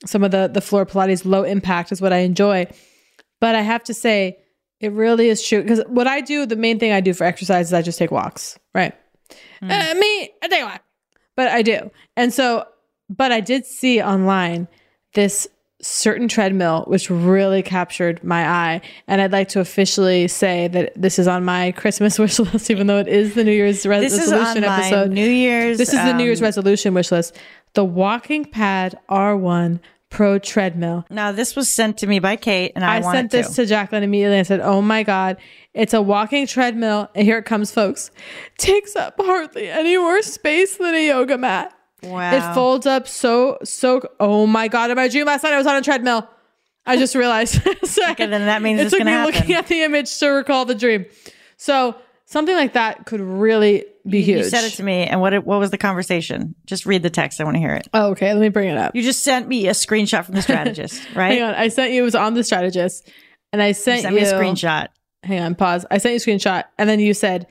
some 0.05 0.23
of 0.23 0.31
the 0.31 0.49
the 0.51 0.61
floor 0.61 0.85
Pilates. 0.85 1.25
Low 1.25 1.43
impact 1.43 1.91
is 1.91 2.01
what 2.01 2.13
I 2.13 2.19
enjoy. 2.19 2.67
But 3.39 3.53
I 3.53 3.61
have 3.61 3.83
to 3.83 3.93
say, 3.93 4.37
it 4.79 4.91
really 4.93 5.29
is 5.29 5.47
true 5.47 5.61
because 5.61 5.83
what 5.87 6.07
I 6.07 6.21
do, 6.21 6.47
the 6.47 6.55
main 6.55 6.79
thing 6.79 6.91
I 6.91 7.01
do 7.01 7.13
for 7.13 7.23
exercise 7.23 7.67
is 7.67 7.73
I 7.73 7.83
just 7.83 7.99
take 7.99 8.09
walks. 8.09 8.57
Right. 8.73 8.93
Uh, 9.61 9.93
me, 9.95 10.31
I 10.41 10.47
take 10.47 10.61
a 10.61 10.65
walk 10.65 10.81
but 11.37 11.47
I 11.47 11.61
do. 11.61 11.89
And 12.17 12.33
so, 12.33 12.65
but 13.09 13.31
I 13.31 13.39
did 13.39 13.65
see 13.65 14.01
online 14.01 14.67
this 15.13 15.47
certain 15.87 16.27
treadmill 16.27 16.83
which 16.87 17.09
really 17.09 17.63
captured 17.63 18.21
my 18.21 18.45
eye 18.45 18.81
and 19.07 19.21
i'd 19.21 19.31
like 19.31 19.47
to 19.47 19.61
officially 19.61 20.27
say 20.27 20.67
that 20.67 20.91
this 20.97 21.17
is 21.17 21.27
on 21.29 21.45
my 21.45 21.71
christmas 21.71 22.19
wish 22.19 22.37
list 22.39 22.69
even 22.69 22.87
though 22.87 22.97
it 22.97 23.07
is 23.07 23.35
the 23.35 23.43
new 23.43 23.53
year's 23.53 23.85
re- 23.85 24.01
This 24.01 24.11
is 24.11 24.29
resolution 24.29 24.65
on 24.65 24.69
my 24.69 24.79
episode 24.79 25.11
New 25.11 25.25
Year's, 25.25 25.77
this 25.77 25.93
is 25.93 25.95
the 25.95 26.11
new 26.11 26.25
year's 26.25 26.41
um, 26.41 26.45
resolution 26.45 26.93
wish 26.93 27.09
list 27.09 27.37
the 27.73 27.85
walking 27.85 28.43
pad 28.43 28.99
r1 29.09 29.79
pro 30.09 30.37
treadmill 30.37 31.05
Now 31.09 31.31
this 31.31 31.55
was 31.55 31.73
sent 31.73 31.97
to 31.99 32.07
me 32.07 32.19
by 32.19 32.35
Kate, 32.35 32.73
and 32.75 32.83
I, 32.83 32.97
I, 32.97 33.01
sent 33.01 33.31
this 33.31 33.55
to 33.55 33.65
Jacqueline 33.65 34.03
immediately. 34.03 34.39
I 34.39 34.43
said, 34.43 34.61
"Oh 34.61 34.81
my 34.81 35.03
god, 35.03 35.35
it's 35.73 35.93
a 35.93 36.01
walking 36.01 36.47
treadmill, 36.47 37.09
and 37.13 37.25
here 37.25 37.37
it 37.37 37.43
comes, 37.43 37.71
folks. 37.71 38.09
Takes 38.57 38.95
up 38.95 39.15
hardly 39.19 39.69
any 39.69 39.97
more 39.97 40.21
space 40.21 40.77
than 40.77 40.95
a 40.95 41.07
yoga 41.07 41.37
mat. 41.37 41.76
Wow. 42.03 42.35
It 42.35 42.53
folds 42.53 42.85
up 42.85 43.07
so 43.07 43.57
so. 43.63 44.01
Oh 44.19 44.45
my 44.45 44.67
god! 44.67 44.91
In 44.91 44.95
my 44.95 45.07
dream 45.07 45.25
last 45.25 45.43
night, 45.43 45.53
I 45.53 45.57
was 45.57 45.67
on 45.67 45.75
a 45.75 45.81
treadmill. 45.81 46.27
I 46.85 46.95
just 46.95 47.15
realized. 47.15 47.61
Sorry. 47.83 48.11
Okay, 48.11 48.27
then 48.27 48.45
that 48.45 48.61
means 48.61 48.79
it 48.79 48.83
it's 48.85 48.95
took 48.95 49.03
me 49.03 49.11
happen. 49.11 49.33
looking 49.35 49.55
at 49.55 49.67
the 49.67 49.81
image 49.81 50.17
to 50.19 50.27
recall 50.29 50.65
the 50.65 50.75
dream. 50.75 51.05
So 51.57 51.95
something 52.25 52.55
like 52.55 52.73
that 52.73 53.05
could 53.05 53.19
really 53.19 53.83
be 54.07 54.21
huge. 54.21 54.37
You 54.37 54.43
said 54.49 54.63
it 54.63 54.71
to 54.75 54.83
me, 54.83 55.05
and 55.05 55.19
what 55.19 55.33
it, 55.33 55.45
what 55.45 55.59
was 55.59 55.71
the 55.71 55.77
conversation? 55.77 56.55
Just 56.65 56.85
read 56.85 57.03
the 57.03 57.09
text. 57.09 57.41
I 57.41 57.43
want 57.43 57.55
to 57.55 57.59
hear 57.59 57.73
it. 57.73 57.87
Oh, 57.93 58.11
okay, 58.11 58.31
let 58.31 58.39
me 58.41 58.49
bring 58.49 58.69
it 58.69 58.77
up. 58.77 58.95
You 58.95 59.01
just 59.01 59.23
sent 59.23 59.47
me 59.47 59.67
a 59.67 59.71
screenshot 59.71 60.23
from 60.23 60.35
the 60.35 60.41
strategist, 60.43 61.01
right? 61.15 61.33
Hang 61.33 61.41
on, 61.43 61.55
I 61.55 61.67
sent 61.69 61.91
you. 61.93 62.01
It 62.01 62.05
was 62.05 62.15
on 62.15 62.35
the 62.35 62.43
strategist, 62.43 63.09
and 63.51 63.61
I 63.61 63.71
sent 63.71 64.03
sent 64.03 64.15
me 64.15 64.21
a 64.21 64.31
screenshot. 64.31 64.87
Hang 65.23 65.41
on, 65.41 65.55
pause. 65.55 65.85
I 65.89 65.97
sent 65.97 66.13
you 66.13 66.33
a 66.33 66.37
screenshot, 66.37 66.65
and 66.77 66.87
then 66.89 66.99
you 66.99 67.13
said, 67.13 67.47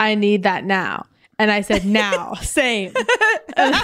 "I 0.00 0.14
need 0.14 0.44
that 0.44 0.64
now," 0.64 1.06
and 1.38 1.50
I 1.50 1.60
said, 1.60 1.84
"Now, 1.84 2.34
same." 2.42 2.92
and, 3.56 3.74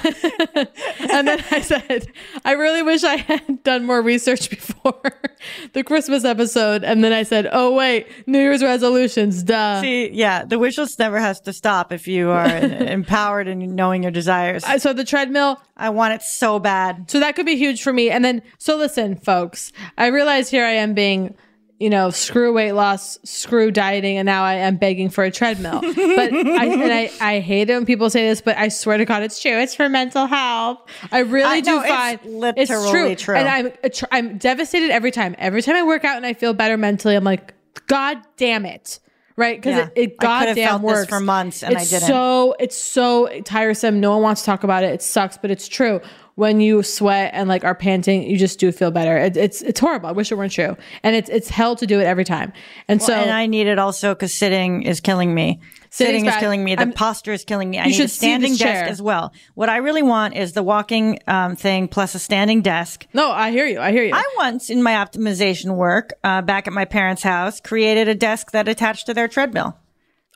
and 1.10 1.28
then 1.28 1.44
I 1.50 1.60
said, 1.60 2.06
"I 2.44 2.52
really 2.52 2.82
wish 2.82 3.04
I 3.04 3.16
had 3.16 3.62
done 3.62 3.84
more 3.84 4.02
research 4.02 4.50
before 4.50 5.12
the 5.72 5.84
Christmas 5.84 6.24
episode." 6.24 6.84
And 6.84 7.02
then 7.04 7.12
I 7.12 7.22
said, 7.22 7.48
"Oh 7.52 7.74
wait, 7.74 8.06
New 8.26 8.40
Year's 8.40 8.62
resolutions, 8.62 9.42
duh." 9.42 9.80
See, 9.80 10.10
yeah, 10.10 10.44
the 10.44 10.58
wish 10.58 10.78
list 10.78 10.98
never 10.98 11.20
has 11.20 11.40
to 11.42 11.52
stop 11.52 11.92
if 11.92 12.08
you 12.08 12.30
are 12.30 12.46
empowered 12.58 13.48
and 13.48 13.76
knowing 13.76 14.02
your 14.02 14.12
desires. 14.12 14.64
So 14.82 14.92
the 14.92 15.04
treadmill 15.04 15.60
I 15.76 15.90
want 15.90 16.14
it 16.14 16.22
so 16.22 16.58
bad. 16.58 17.10
So 17.10 17.20
that 17.20 17.34
could 17.34 17.46
be 17.46 17.56
huge 17.56 17.82
for 17.82 17.92
me. 17.92 18.10
And 18.10 18.24
then, 18.24 18.42
so 18.58 18.76
listen, 18.76 19.16
folks, 19.16 19.72
I 19.98 20.06
realize 20.06 20.50
here 20.50 20.64
I 20.64 20.70
am 20.72 20.94
being, 20.94 21.34
you 21.80 21.90
know, 21.90 22.10
screw 22.10 22.52
weight 22.52 22.72
loss, 22.72 23.18
screw 23.24 23.70
dieting, 23.70 24.16
and 24.16 24.26
now 24.26 24.44
I 24.44 24.54
am 24.54 24.76
begging 24.76 25.10
for 25.10 25.24
a 25.24 25.30
treadmill. 25.30 25.80
But 25.80 25.92
I, 25.92 26.66
and 26.66 26.92
I, 26.92 27.10
I 27.20 27.40
hate 27.40 27.68
it 27.68 27.74
when 27.74 27.84
people 27.84 28.10
say 28.10 28.28
this, 28.28 28.40
but 28.40 28.56
I 28.56 28.68
swear 28.68 28.96
to 28.96 29.04
God, 29.04 29.22
it's 29.22 29.42
true. 29.42 29.52
It's 29.58 29.74
for 29.74 29.88
mental 29.88 30.26
health. 30.26 30.78
I 31.10 31.20
really 31.20 31.44
I- 31.44 31.60
do 31.60 31.70
no, 31.72 31.80
it's 31.80 31.88
find 31.88 32.24
literally 32.24 33.16
true. 33.16 33.34
And 33.36 33.48
I'm, 33.48 33.90
I'm 34.12 34.38
devastated 34.38 34.90
every 34.90 35.10
time. 35.10 35.34
Every 35.38 35.62
time 35.62 35.74
I 35.74 35.82
work 35.82 36.04
out 36.04 36.16
and 36.16 36.24
I 36.24 36.32
feel 36.34 36.54
better 36.54 36.76
mentally, 36.76 37.16
I'm 37.16 37.24
like, 37.24 37.54
God 37.88 38.18
damn 38.36 38.64
it. 38.66 39.00
Right? 39.36 39.60
Because 39.60 39.76
Yeah. 39.76 39.88
it, 39.96 40.10
it 40.12 40.16
I 40.20 40.22
goddamn 40.22 40.82
works 40.82 41.08
for 41.08 41.18
months 41.18 41.64
and 41.64 41.76
I 41.76 41.80
it's 41.80 41.90
didn't. 41.90 42.06
So 42.06 42.54
it's 42.60 42.76
so 42.76 43.28
tiresome. 43.44 43.98
No 43.98 44.12
one 44.12 44.22
wants 44.22 44.42
to 44.42 44.46
talk 44.46 44.62
about 44.62 44.84
it. 44.84 44.94
It 44.94 45.02
sucks, 45.02 45.36
but 45.36 45.50
it's 45.50 45.66
true. 45.66 46.00
When 46.36 46.60
you 46.60 46.82
sweat 46.82 47.30
and 47.32 47.48
like 47.48 47.62
are 47.64 47.76
panting, 47.76 48.24
you 48.24 48.36
just 48.36 48.58
do 48.58 48.72
feel 48.72 48.90
better. 48.90 49.16
It, 49.16 49.36
it's 49.36 49.62
it's 49.62 49.78
horrible. 49.78 50.08
I 50.08 50.12
wish 50.12 50.32
it 50.32 50.34
weren't 50.34 50.52
true. 50.52 50.76
And 51.04 51.14
it's 51.14 51.30
it's 51.30 51.48
hell 51.48 51.76
to 51.76 51.86
do 51.86 52.00
it 52.00 52.04
every 52.04 52.24
time. 52.24 52.52
And 52.88 52.98
Well, 53.00 53.06
so 53.06 53.14
and 53.14 53.30
I 53.30 53.46
need 53.46 53.68
it 53.68 53.78
also 53.78 54.14
because 54.14 54.34
sitting 54.34 54.82
is 54.82 55.00
killing 55.00 55.32
me. 55.32 55.60
Sitting 55.90 56.26
is 56.26 56.34
killing 56.38 56.64
me. 56.64 56.74
The 56.74 56.80
I'm- 56.80 56.92
posture 56.92 57.32
is 57.32 57.44
killing 57.44 57.70
me. 57.70 57.78
I 57.78 57.84
You 57.84 57.90
need 57.90 57.94
should 57.96 58.06
a 58.06 58.08
standing 58.08 58.56
desk 58.56 58.90
as 58.90 59.00
well. 59.00 59.32
What 59.54 59.68
I 59.68 59.76
really 59.76 60.02
want 60.02 60.34
is 60.34 60.52
the 60.54 60.62
walking 60.64 61.20
um, 61.28 61.54
thing 61.54 61.86
plus 61.86 62.16
a 62.16 62.18
standing 62.18 62.62
desk. 62.62 63.06
no, 63.14 63.30
I 63.30 63.52
hear 63.52 63.66
you. 63.66 63.78
I 63.78 63.92
hear 63.92 64.02
you. 64.02 64.12
I 64.12 64.24
once, 64.36 64.70
in 64.70 64.82
my 64.82 64.94
optimization 64.94 65.76
work 65.76 66.14
uh, 66.24 66.42
back 66.42 66.66
at 66.66 66.72
my 66.72 66.84
parents' 66.84 67.22
house, 67.22 67.60
created 67.60 68.08
a 68.08 68.14
desk 68.16 68.50
that 68.50 68.66
attached 68.66 69.06
to 69.06 69.14
their 69.14 69.28
treadmill. 69.28 69.78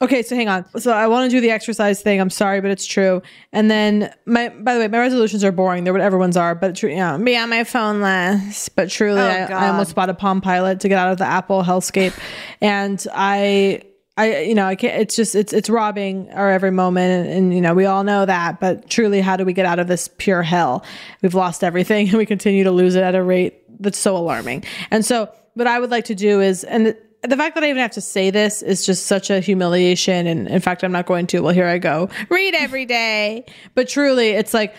Okay, 0.00 0.22
so 0.22 0.36
hang 0.36 0.48
on. 0.48 0.64
So 0.78 0.92
I 0.92 1.08
want 1.08 1.30
to 1.30 1.36
do 1.36 1.40
the 1.40 1.50
exercise 1.50 2.00
thing. 2.02 2.20
I'm 2.20 2.30
sorry, 2.30 2.60
but 2.60 2.70
it's 2.70 2.86
true. 2.86 3.20
And 3.52 3.70
then 3.70 4.14
my 4.26 4.48
by 4.48 4.74
the 4.74 4.80
way, 4.80 4.88
my 4.88 4.98
resolutions 4.98 5.42
are 5.42 5.50
boring. 5.50 5.84
They're 5.84 5.92
what 5.92 6.02
everyone's 6.02 6.36
are, 6.36 6.54
but 6.54 6.76
true, 6.76 6.90
you 6.90 6.96
know, 6.96 7.18
be 7.18 7.36
on 7.36 7.50
my 7.50 7.64
phone 7.64 8.00
less. 8.00 8.68
But 8.68 8.90
truly, 8.90 9.20
Oh, 9.20 9.26
I, 9.26 9.46
I 9.46 9.68
almost 9.70 9.94
bought 9.94 10.08
a 10.08 10.14
Palm 10.14 10.40
Pilot 10.40 10.80
to 10.80 10.88
get 10.88 10.98
out 10.98 11.10
of 11.10 11.18
the 11.18 11.26
Apple 11.26 11.62
hellscape, 11.62 12.18
and 12.60 13.04
I. 13.12 13.82
I, 14.16 14.40
you 14.40 14.56
know, 14.56 14.66
I 14.66 14.74
can't, 14.74 15.00
it's 15.00 15.14
just, 15.14 15.36
it's, 15.36 15.52
it's 15.52 15.70
robbing 15.70 16.28
our 16.32 16.50
every 16.50 16.72
moment. 16.72 17.28
And, 17.28 17.38
and, 17.38 17.54
you 17.54 17.60
know, 17.60 17.72
we 17.72 17.86
all 17.86 18.02
know 18.02 18.26
that, 18.26 18.58
but 18.58 18.90
truly, 18.90 19.20
how 19.20 19.36
do 19.36 19.44
we 19.44 19.52
get 19.52 19.64
out 19.64 19.78
of 19.78 19.86
this 19.86 20.10
pure 20.18 20.42
hell? 20.42 20.84
We've 21.22 21.36
lost 21.36 21.62
everything 21.62 22.08
and 22.08 22.18
we 22.18 22.26
continue 22.26 22.64
to 22.64 22.72
lose 22.72 22.96
it 22.96 23.04
at 23.04 23.14
a 23.14 23.22
rate 23.22 23.62
that's 23.80 23.96
so 23.96 24.16
alarming. 24.16 24.64
And 24.90 25.04
so 25.04 25.32
what 25.54 25.68
I 25.68 25.78
would 25.78 25.92
like 25.92 26.06
to 26.06 26.16
do 26.16 26.40
is, 26.40 26.64
and 26.64 26.96
the 27.28 27.36
fact 27.36 27.54
that 27.54 27.64
I 27.64 27.68
even 27.68 27.80
have 27.80 27.92
to 27.92 28.00
say 28.00 28.30
this 28.30 28.62
is 28.62 28.84
just 28.84 29.06
such 29.06 29.30
a 29.30 29.40
humiliation. 29.40 30.26
And 30.26 30.48
in 30.48 30.60
fact, 30.60 30.82
I'm 30.82 30.92
not 30.92 31.06
going 31.06 31.26
to. 31.28 31.40
Well, 31.40 31.54
here 31.54 31.66
I 31.66 31.78
go. 31.78 32.08
Read 32.28 32.54
every 32.54 32.84
day. 32.84 33.44
But 33.74 33.88
truly, 33.88 34.30
it's 34.30 34.52
like 34.54 34.74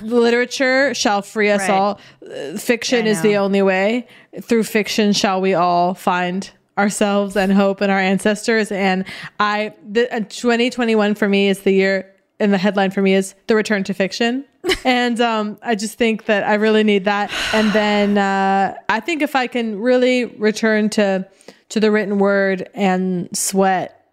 literature 0.00 0.94
shall 0.94 1.22
free 1.22 1.50
us 1.50 1.60
Right. 1.60 1.70
all. 1.70 2.00
Fiction 2.56 3.06
is 3.06 3.22
the 3.22 3.36
only 3.36 3.62
way. 3.62 4.06
Through 4.40 4.64
fiction, 4.64 5.12
shall 5.12 5.40
we 5.40 5.54
all 5.54 5.94
find 5.94 6.50
ourselves 6.78 7.36
and 7.36 7.52
hope 7.52 7.80
and 7.80 7.90
our 7.92 7.98
ancestors. 7.98 8.72
And 8.72 9.04
I, 9.38 9.74
the, 9.86 10.12
uh, 10.14 10.20
2021 10.20 11.14
for 11.14 11.28
me 11.28 11.48
is 11.48 11.60
the 11.60 11.72
year, 11.72 12.14
and 12.40 12.52
the 12.52 12.58
headline 12.58 12.90
for 12.90 13.02
me 13.02 13.14
is 13.14 13.34
the 13.46 13.54
return 13.54 13.84
to 13.84 13.94
fiction. 13.94 14.44
and 14.84 15.20
um, 15.20 15.58
I 15.62 15.74
just 15.74 15.98
think 15.98 16.26
that 16.26 16.44
I 16.44 16.54
really 16.54 16.84
need 16.84 17.04
that. 17.04 17.30
And 17.52 17.72
then 17.72 18.16
uh, 18.16 18.74
I 18.88 19.00
think 19.00 19.22
if 19.22 19.36
I 19.36 19.46
can 19.48 19.78
really 19.80 20.24
return 20.24 20.88
to 20.90 21.28
to 21.72 21.80
the 21.80 21.90
written 21.90 22.18
word 22.18 22.68
and 22.74 23.28
sweat, 23.36 24.06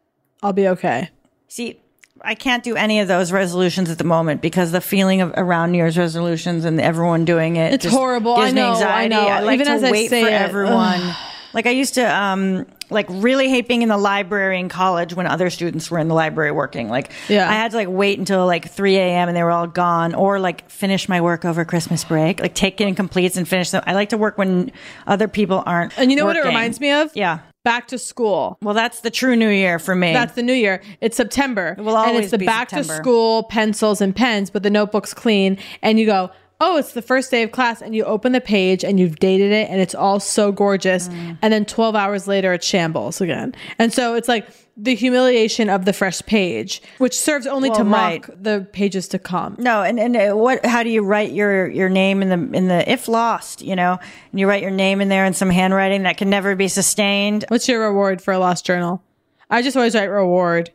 I'll 0.43 0.53
be 0.53 0.67
okay. 0.69 1.09
See, 1.47 1.79
I 2.21 2.35
can't 2.35 2.63
do 2.63 2.75
any 2.75 2.99
of 2.99 3.07
those 3.07 3.31
resolutions 3.31 3.89
at 3.89 3.97
the 3.97 4.03
moment 4.03 4.41
because 4.41 4.71
the 4.73 4.81
feeling 4.81 5.21
of 5.21 5.33
around 5.37 5.71
New 5.71 5.77
Year's 5.77 5.97
resolutions 5.97 6.65
and 6.65 6.81
everyone 6.81 7.23
doing 7.23 7.55
it 7.55 7.73
It's 7.73 7.85
horrible. 7.85 8.35
Gives 8.35 8.49
I 8.49 8.51
me 8.51 8.61
know, 8.61 8.67
I 8.67 8.71
anxiety. 8.73 9.15
know. 9.15 9.27
I 9.27 9.39
like 9.41 9.53
Even 9.55 9.67
to 9.67 9.71
as 9.73 9.83
I 9.83 9.91
wait 9.91 10.09
say 10.09 10.23
for 10.23 10.27
it, 10.29 10.33
everyone. 10.33 10.99
ugh. 11.01 11.15
Like 11.51 11.65
I 11.65 11.71
used 11.71 11.95
to, 11.95 12.03
um, 12.03 12.67
like 12.91 13.07
really 13.09 13.49
hate 13.49 13.67
being 13.67 13.81
in 13.81 13.89
the 13.89 13.97
library 13.97 14.59
in 14.59 14.69
college 14.69 15.13
when 15.15 15.25
other 15.25 15.49
students 15.49 15.89
were 15.89 15.97
in 15.97 16.07
the 16.07 16.13
library 16.13 16.51
working. 16.51 16.89
Like, 16.89 17.11
Yeah. 17.27 17.49
I 17.49 17.53
had 17.53 17.71
to 17.71 17.77
like 17.77 17.87
wait 17.89 18.19
until 18.19 18.45
like 18.45 18.69
3 18.69 18.97
a.m. 18.97 19.29
and 19.29 19.35
they 19.37 19.41
were 19.43 19.49
all 19.51 19.65
gone, 19.67 20.13
or 20.13 20.39
like 20.39 20.69
finish 20.69 21.09
my 21.09 21.21
work 21.21 21.45
over 21.45 21.65
Christmas 21.65 22.03
break, 22.03 22.39
like 22.39 22.53
take 22.53 22.79
in 22.81 22.93
completes 22.95 23.35
and 23.37 23.47
finish 23.47 23.71
them. 23.71 23.81
I 23.87 23.93
like 23.93 24.09
to 24.09 24.17
work 24.17 24.37
when 24.37 24.71
other 25.07 25.27
people 25.27 25.63
aren't. 25.65 25.97
And 25.97 26.11
you 26.11 26.17
know 26.17 26.25
what 26.25 26.35
it 26.37 26.43
reminds 26.45 26.79
me 26.79 26.91
of? 26.91 27.15
Yeah. 27.15 27.39
Back 27.69 27.87
to 27.89 27.99
school. 27.99 28.57
Well, 28.63 28.73
that's 28.73 29.01
the 29.01 29.11
true 29.11 29.35
New 29.35 29.49
Year 29.49 29.77
for 29.77 29.93
me. 29.93 30.11
That's 30.11 30.33
the 30.33 30.41
new 30.41 30.53
year. 30.53 30.81
It's 31.01 31.15
September. 31.15 31.75
It 31.77 31.83
will 31.83 31.95
and 31.95 32.09
always 32.09 32.23
it's 32.25 32.31
the 32.31 32.39
be 32.39 32.47
back 32.47 32.71
September. 32.71 32.97
to 32.97 32.97
school 32.97 33.43
pencils 33.43 34.01
and 34.01 34.15
pens, 34.15 34.49
but 34.49 34.63
the 34.63 34.71
notebook's 34.71 35.13
clean. 35.13 35.55
And 35.83 35.99
you 35.99 36.07
go, 36.07 36.31
oh, 36.59 36.77
it's 36.77 36.93
the 36.93 37.03
first 37.03 37.29
day 37.29 37.43
of 37.43 37.51
class. 37.51 37.79
And 37.79 37.95
you 37.95 38.05
open 38.05 38.31
the 38.31 38.41
page 38.41 38.83
and 38.83 38.99
you've 38.99 39.17
dated 39.17 39.51
it 39.51 39.69
and 39.69 39.79
it's 39.79 39.93
all 39.93 40.19
so 40.19 40.51
gorgeous. 40.51 41.09
Mm. 41.09 41.37
And 41.43 41.53
then 41.53 41.63
12 41.63 41.95
hours 41.95 42.27
later, 42.27 42.53
it's 42.53 42.65
shambles 42.65 43.21
again. 43.21 43.53
And 43.77 43.93
so 43.93 44.15
it's 44.15 44.27
like 44.27 44.47
the 44.81 44.95
humiliation 44.95 45.69
of 45.69 45.85
the 45.85 45.93
fresh 45.93 46.21
page, 46.21 46.81
which 46.99 47.19
serves 47.19 47.45
only 47.45 47.69
to 47.71 47.75
Well, 47.77 47.85
mock 47.85 48.27
right. 48.29 48.43
the 48.43 48.67
pages 48.71 49.07
to 49.09 49.19
come. 49.19 49.55
No, 49.59 49.83
and 49.83 49.99
and 49.99 50.15
uh, 50.15 50.33
what? 50.35 50.65
How 50.65 50.83
do 50.83 50.89
you 50.89 51.01
write 51.03 51.31
your 51.31 51.69
your 51.69 51.89
name 51.89 52.21
in 52.21 52.29
the 52.29 52.57
in 52.57 52.67
the 52.67 52.89
if 52.89 53.07
lost? 53.07 53.61
You 53.61 53.75
know, 53.75 53.99
and 54.31 54.39
you 54.39 54.47
write 54.47 54.61
your 54.61 54.71
name 54.71 55.01
in 55.01 55.09
there 55.09 55.25
in 55.25 55.33
some 55.33 55.49
handwriting 55.49 56.03
that 56.03 56.17
can 56.17 56.29
never 56.29 56.55
be 56.55 56.67
sustained. 56.67 57.45
What's 57.49 57.67
your 57.67 57.81
reward 57.87 58.21
for 58.21 58.33
a 58.33 58.39
lost 58.39 58.65
journal? 58.65 59.03
I 59.49 59.61
just 59.61 59.75
always 59.75 59.95
write 59.95 60.05
reward 60.05 60.71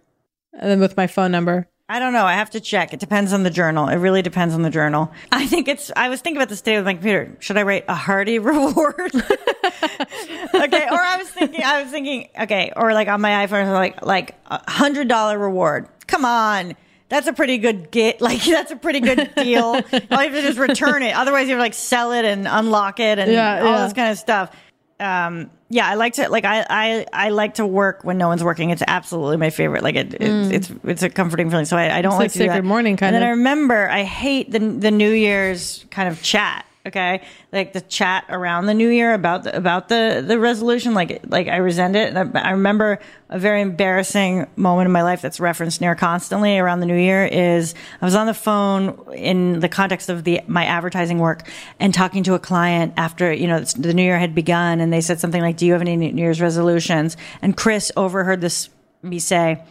and 0.52 0.70
then 0.70 0.80
with 0.80 0.96
my 0.96 1.07
phone 1.07 1.30
number. 1.32 1.68
I 1.87 1.99
don't 1.99 2.14
know. 2.14 2.24
I 2.24 2.32
have 2.35 2.49
to 2.51 2.61
check. 2.61 2.95
It 2.95 3.01
depends 3.01 3.35
on 3.35 3.43
the 3.43 3.51
journal. 3.51 3.89
It 3.89 3.97
really 3.97 4.22
depends 4.22 4.55
on 4.55 4.62
the 4.62 4.70
journal. 4.70 5.12
I 5.30 5.47
think 5.47 5.68
it's. 5.68 5.91
I 5.95 6.09
was 6.09 6.22
thinking 6.22 6.39
about 6.39 6.49
this 6.49 6.62
today 6.62 6.76
with 6.78 6.87
my 6.87 6.95
computer. 6.95 7.37
Should 7.41 7.59
I 7.59 7.62
write 7.62 7.85
a 7.89 7.95
hearty 7.95 8.39
reward? 8.41 9.14
okay, 9.14 10.87
or 10.91 10.99
I 11.01 11.16
was 11.18 11.28
thinking. 11.28 11.62
I 11.62 11.82
was 11.82 11.91
thinking. 11.91 12.28
Okay, 12.41 12.72
or 12.74 12.95
like 12.95 13.09
on 13.09 13.20
my 13.20 13.47
iPhone, 13.47 13.70
like 13.74 14.03
like 14.05 14.35
a 14.47 14.70
hundred 14.70 15.09
dollar 15.09 15.39
reward. 15.39 15.89
Come 16.07 16.24
on. 16.24 16.74
That's 17.11 17.26
a 17.26 17.35
pretty 17.35 17.59
good 17.59 17.91
get. 17.91 18.18
Like 18.22 18.43
that's 18.43 18.70
a 18.70 18.76
pretty 18.76 19.01
good 19.01 19.35
deal. 19.37 19.62
All 19.64 19.74
you 19.76 19.82
have 19.91 20.11
to 20.32 20.41
do 20.41 20.49
is 20.49 20.59
return 20.59 21.03
it. 21.03 21.14
Otherwise, 21.14 21.49
you 21.49 21.51
have 21.55 21.59
to 21.59 21.62
like 21.64 21.74
sell 21.74 22.12
it 22.12 22.24
and 22.24 22.49
unlock 22.49 22.99
it 22.99 23.18
and 23.18 23.30
Yeah, 23.30 23.59
all 23.61 23.64
yeah. 23.72 23.85
this 23.85 23.93
kind 23.93 24.11
of 24.11 24.16
stuff. 24.16 24.57
Um, 25.01 25.51
yeah, 25.70 25.88
I 25.88 25.95
like 25.95 26.14
to 26.14 26.28
like 26.28 26.45
I, 26.45 26.64
I 26.70 27.07
I 27.12 27.28
like 27.30 27.55
to 27.55 27.66
work 27.66 28.05
when 28.05 28.16
no 28.16 28.28
one's 28.28 28.45
working. 28.45 28.70
It's 28.70 28.82
absolutely 28.86 29.36
my 29.38 29.51
favorite. 29.51 29.82
Like 29.82 29.97
it, 29.97 30.11
Mm. 30.11 30.53
it's 30.53 30.70
it's 30.70 30.80
it's 30.84 31.03
a 31.03 31.11
comforting 31.11 31.51
feeling. 31.51 31.64
So 31.64 31.76
I, 31.76 31.99
I 31.99 32.03
don't 32.03 32.12
It's 32.12 32.18
like 32.18 32.24
like 32.26 32.32
to 32.32 32.38
do 32.38 32.45
sacred 32.45 32.59
that. 32.59 32.68
morning 32.68 32.97
kind 32.97 33.14
And 33.16 33.22
then. 33.22 33.28
I 33.28 33.32
remember 33.32 33.88
I 33.90 34.05
hate 34.05 34.51
the 34.53 34.61
the 34.61 34.90
New 34.92 35.11
Year's 35.11 35.84
kind 35.90 36.09
of 36.09 36.22
chat. 36.22 36.64
Okay, 36.87 37.22
like 37.51 37.72
the 37.72 37.80
chat 37.80 38.26
around 38.28 38.66
the 38.66 38.74
New 38.74 38.91
Year 38.91 39.14
about 39.14 39.45
the 39.45 39.57
about 39.57 39.89
the 39.89 40.22
the 40.26 40.39
resolution. 40.39 40.93
Like 40.93 41.24
like 41.28 41.49
I 41.49 41.57
resent 41.57 41.97
it. 41.97 42.14
And 42.14 42.37
I, 42.37 42.49
I 42.49 42.51
remember 42.51 42.99
a 43.30 43.39
very 43.39 43.62
embarrassing 43.62 44.47
moment 44.57 44.85
in 44.85 44.93
my 44.93 45.03
life 45.03 45.22
that's 45.22 45.41
referenced 45.41 45.80
near 45.80 45.95
constantly 45.95 46.59
around 46.59 46.80
the 46.80 46.87
New 46.87 46.99
Year. 46.99 47.24
Is 47.24 47.74
I 48.03 48.05
was 48.05 48.14
on 48.14 48.26
the 48.26 48.35
phone 48.35 49.03
in 49.14 49.61
the 49.61 49.68
context 49.70 50.11
of 50.11 50.24
the 50.24 50.43
my 50.47 50.66
advertising 50.66 51.20
work 51.20 51.49
and 51.80 51.95
talking 51.95 52.22
to 52.24 52.35
a 52.35 52.39
client 52.39 52.93
after 52.99 53.32
you 53.32 53.47
know 53.47 53.61
the 53.61 53.95
New 53.95 54.03
Year 54.03 54.18
had 54.18 54.35
begun, 54.35 54.80
and 54.80 54.93
they 54.93 55.01
said 55.01 55.18
something 55.20 55.41
like, 55.41 55.57
"Do 55.57 55.64
you 55.64 55.72
have 55.72 55.80
any 55.80 55.97
New 55.97 56.20
Year's 56.20 56.43
resolutions?" 56.43 57.16
And 57.41 57.57
Chris 57.57 57.93
overheard 57.97 58.43
this 58.43 58.68
me 59.03 59.20
say. 59.20 59.64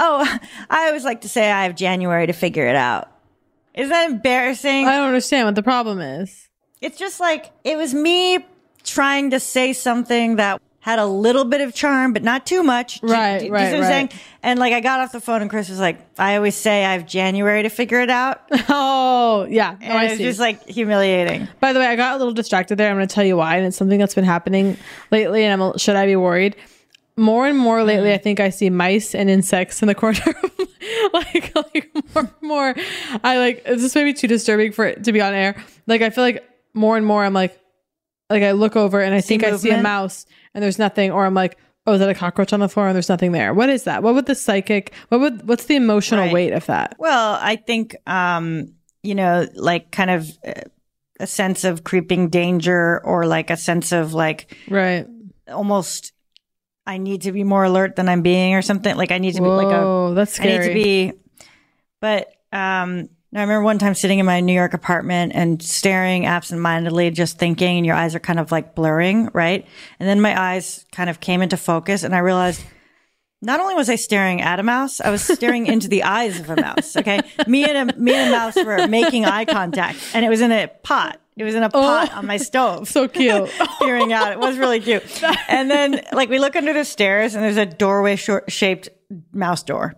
Oh, 0.00 0.38
I 0.70 0.86
always 0.86 1.04
like 1.04 1.20
to 1.22 1.28
say 1.28 1.50
I 1.50 1.64
have 1.64 1.76
January 1.76 2.26
to 2.26 2.32
figure 2.32 2.66
it 2.66 2.74
out. 2.76 3.13
Is 3.74 3.88
that 3.88 4.10
embarrassing? 4.10 4.86
I 4.86 4.96
don't 4.96 5.06
understand 5.08 5.46
what 5.46 5.54
the 5.54 5.62
problem 5.62 6.00
is. 6.00 6.48
It's 6.80 6.98
just 6.98 7.20
like 7.20 7.50
it 7.64 7.76
was 7.76 7.94
me 7.94 8.44
trying 8.84 9.30
to 9.30 9.40
say 9.40 9.72
something 9.72 10.36
that 10.36 10.60
had 10.80 10.98
a 10.98 11.06
little 11.06 11.46
bit 11.46 11.62
of 11.62 11.72
charm, 11.74 12.12
but 12.12 12.22
not 12.22 12.44
too 12.44 12.62
much. 12.62 13.00
Right, 13.02 13.38
do- 13.38 13.46
do 13.46 13.52
right, 13.52 13.72
right. 13.72 13.82
saying? 13.84 14.10
And 14.42 14.58
like 14.60 14.74
I 14.74 14.80
got 14.80 15.00
off 15.00 15.12
the 15.12 15.20
phone 15.20 15.40
and 15.40 15.48
Chris 15.48 15.70
was 15.70 15.80
like, 15.80 15.98
I 16.18 16.36
always 16.36 16.54
say 16.54 16.84
I 16.84 16.92
have 16.92 17.06
January 17.06 17.62
to 17.62 17.70
figure 17.70 18.00
it 18.00 18.10
out. 18.10 18.42
Oh, 18.68 19.46
yeah. 19.50 19.76
No, 19.80 19.86
And 19.86 19.92
I 19.98 20.04
it 20.04 20.08
was 20.10 20.18
see. 20.18 20.24
just 20.24 20.38
like 20.38 20.68
humiliating. 20.68 21.48
By 21.58 21.72
the 21.72 21.80
way, 21.80 21.86
I 21.86 21.96
got 21.96 22.14
a 22.14 22.18
little 22.18 22.32
distracted 22.34 22.76
there. 22.76 22.88
I'm 22.90 22.96
going 22.96 23.08
to 23.08 23.12
tell 23.14 23.24
you 23.24 23.36
why, 23.36 23.56
and 23.56 23.66
it's 23.66 23.76
something 23.76 23.98
that's 23.98 24.14
been 24.14 24.24
happening 24.24 24.76
lately. 25.10 25.42
And 25.44 25.60
I'm 25.62 25.78
should 25.78 25.96
I 25.96 26.06
be 26.06 26.14
worried? 26.16 26.54
More 27.16 27.46
and 27.46 27.56
more 27.56 27.84
lately, 27.84 28.08
Mm. 28.10 28.14
I 28.14 28.18
think 28.18 28.40
I 28.40 28.50
see 28.50 28.70
mice 28.70 29.14
and 29.14 29.30
insects 29.30 29.82
in 29.82 29.88
the 29.88 29.94
corner. 29.94 30.18
like, 31.12 31.54
like 31.54 31.90
more 32.14 32.24
and 32.24 32.30
more. 32.42 32.74
I 33.22 33.38
like. 33.38 33.62
Is 33.66 33.82
this 33.82 33.94
maybe 33.94 34.12
too 34.12 34.26
disturbing 34.26 34.72
for 34.72 34.84
it 34.84 35.04
to 35.04 35.12
be 35.12 35.20
on 35.20 35.32
air? 35.32 35.54
Like, 35.86 36.02
I 36.02 36.10
feel 36.10 36.24
like 36.24 36.42
more 36.74 36.96
and 36.96 37.06
more, 37.06 37.24
I'm 37.24 37.34
like, 37.34 37.58
like 38.30 38.42
I 38.42 38.52
look 38.52 38.74
over 38.74 39.00
and 39.00 39.14
I 39.14 39.20
See 39.20 39.38
think 39.38 39.44
I 39.44 39.56
see 39.56 39.70
a 39.70 39.80
mouse 39.82 40.26
and 40.54 40.64
there's 40.64 40.78
nothing, 40.78 41.12
or 41.12 41.24
I'm 41.24 41.34
like, 41.34 41.56
oh, 41.86 41.92
is 41.92 42.00
that 42.00 42.08
a 42.08 42.14
cockroach 42.14 42.52
on 42.52 42.58
the 42.60 42.68
floor 42.68 42.86
and 42.88 42.94
there's 42.96 43.08
nothing 43.08 43.30
there? 43.32 43.54
What 43.54 43.68
is 43.70 43.84
that? 43.84 44.02
What 44.02 44.14
would 44.14 44.26
the 44.26 44.34
psychic? 44.34 44.92
What 45.10 45.20
would? 45.20 45.46
What's 45.46 45.66
the 45.66 45.76
emotional 45.76 46.22
Right. 46.24 46.32
weight 46.32 46.52
of 46.52 46.66
that? 46.66 46.96
Well, 46.98 47.38
I 47.40 47.56
think, 47.56 47.94
um, 48.08 48.72
you 49.04 49.14
know, 49.14 49.46
like 49.54 49.92
kind 49.92 50.10
of 50.10 50.28
uh, 50.44 50.52
a 51.20 51.26
sense 51.28 51.62
of 51.62 51.84
creeping 51.84 52.28
danger 52.30 53.00
or 53.04 53.26
like 53.26 53.50
a 53.50 53.56
sense 53.56 53.92
of 53.92 54.14
like, 54.14 54.56
Right. 54.68 55.06
almost 55.52 56.12
I 56.86 56.98
need 56.98 57.22
to 57.22 57.32
be 57.32 57.44
more 57.44 57.64
alert 57.64 57.96
than 57.96 58.08
I'm 58.08 58.22
being 58.22 58.54
or 58.54 58.62
something. 58.62 58.96
Like 58.96 59.10
I 59.10 59.18
need 59.18 59.34
to 59.34 59.42
be 59.42 59.48
like 59.48 59.74
a 59.74 60.14
that's 60.14 60.32
scary. 60.32 60.54
I 60.54 60.58
need 60.58 60.68
to 60.68 60.74
be 60.74 61.12
but 62.00 62.28
um 62.52 63.08
I 63.34 63.40
remember 63.40 63.64
one 63.64 63.80
time 63.80 63.94
sitting 63.94 64.20
in 64.20 64.26
my 64.26 64.40
New 64.40 64.52
York 64.52 64.74
apartment 64.74 65.32
and 65.34 65.60
staring 65.60 66.24
absentmindedly, 66.24 67.10
just 67.10 67.36
thinking, 67.36 67.78
and 67.78 67.86
your 67.86 67.96
eyes 67.96 68.14
are 68.14 68.20
kind 68.20 68.38
of 68.38 68.52
like 68.52 68.76
blurring, 68.76 69.28
right? 69.32 69.66
And 69.98 70.08
then 70.08 70.20
my 70.20 70.40
eyes 70.40 70.86
kind 70.92 71.10
of 71.10 71.18
came 71.18 71.42
into 71.42 71.56
focus, 71.56 72.04
and 72.04 72.14
I 72.14 72.18
realized 72.18 72.62
not 73.42 73.58
only 73.58 73.74
was 73.74 73.90
I 73.90 73.96
staring 73.96 74.40
at 74.40 74.60
a 74.60 74.62
mouse, 74.62 75.00
I 75.00 75.10
was 75.10 75.22
staring 75.22 75.66
into 75.66 75.88
the 75.88 76.04
eyes 76.04 76.38
of 76.38 76.48
a 76.48 76.56
mouse. 76.56 76.96
Okay, 76.96 77.20
me 77.48 77.64
and 77.64 77.90
a 77.90 77.98
me 77.98 78.14
and 78.14 78.32
a 78.32 78.36
mouse 78.36 78.54
were 78.56 78.86
making 78.86 79.24
eye 79.24 79.46
contact, 79.46 79.98
and 80.14 80.24
it 80.24 80.28
was 80.28 80.40
in 80.40 80.52
a 80.52 80.68
pot. 80.84 81.20
It 81.36 81.44
was 81.44 81.54
in 81.54 81.62
a 81.64 81.70
pot 81.70 82.12
on 82.14 82.26
my 82.26 82.36
stove. 82.36 82.80
Oh. 82.82 82.84
So 82.84 83.08
cute. 83.08 83.50
Peering 83.80 84.12
out. 84.12 84.32
It 84.32 84.38
was 84.38 84.56
really 84.56 84.80
cute. 84.80 85.02
And 85.48 85.70
then, 85.70 86.00
like, 86.12 86.28
we 86.28 86.38
look 86.38 86.54
under 86.56 86.72
the 86.72 86.84
stairs, 86.84 87.34
and 87.34 87.42
there's 87.44 87.56
a 87.56 87.66
doorway 87.66 88.16
short 88.16 88.50
shaped 88.52 88.88
mouse 89.32 89.62
door. 89.62 89.94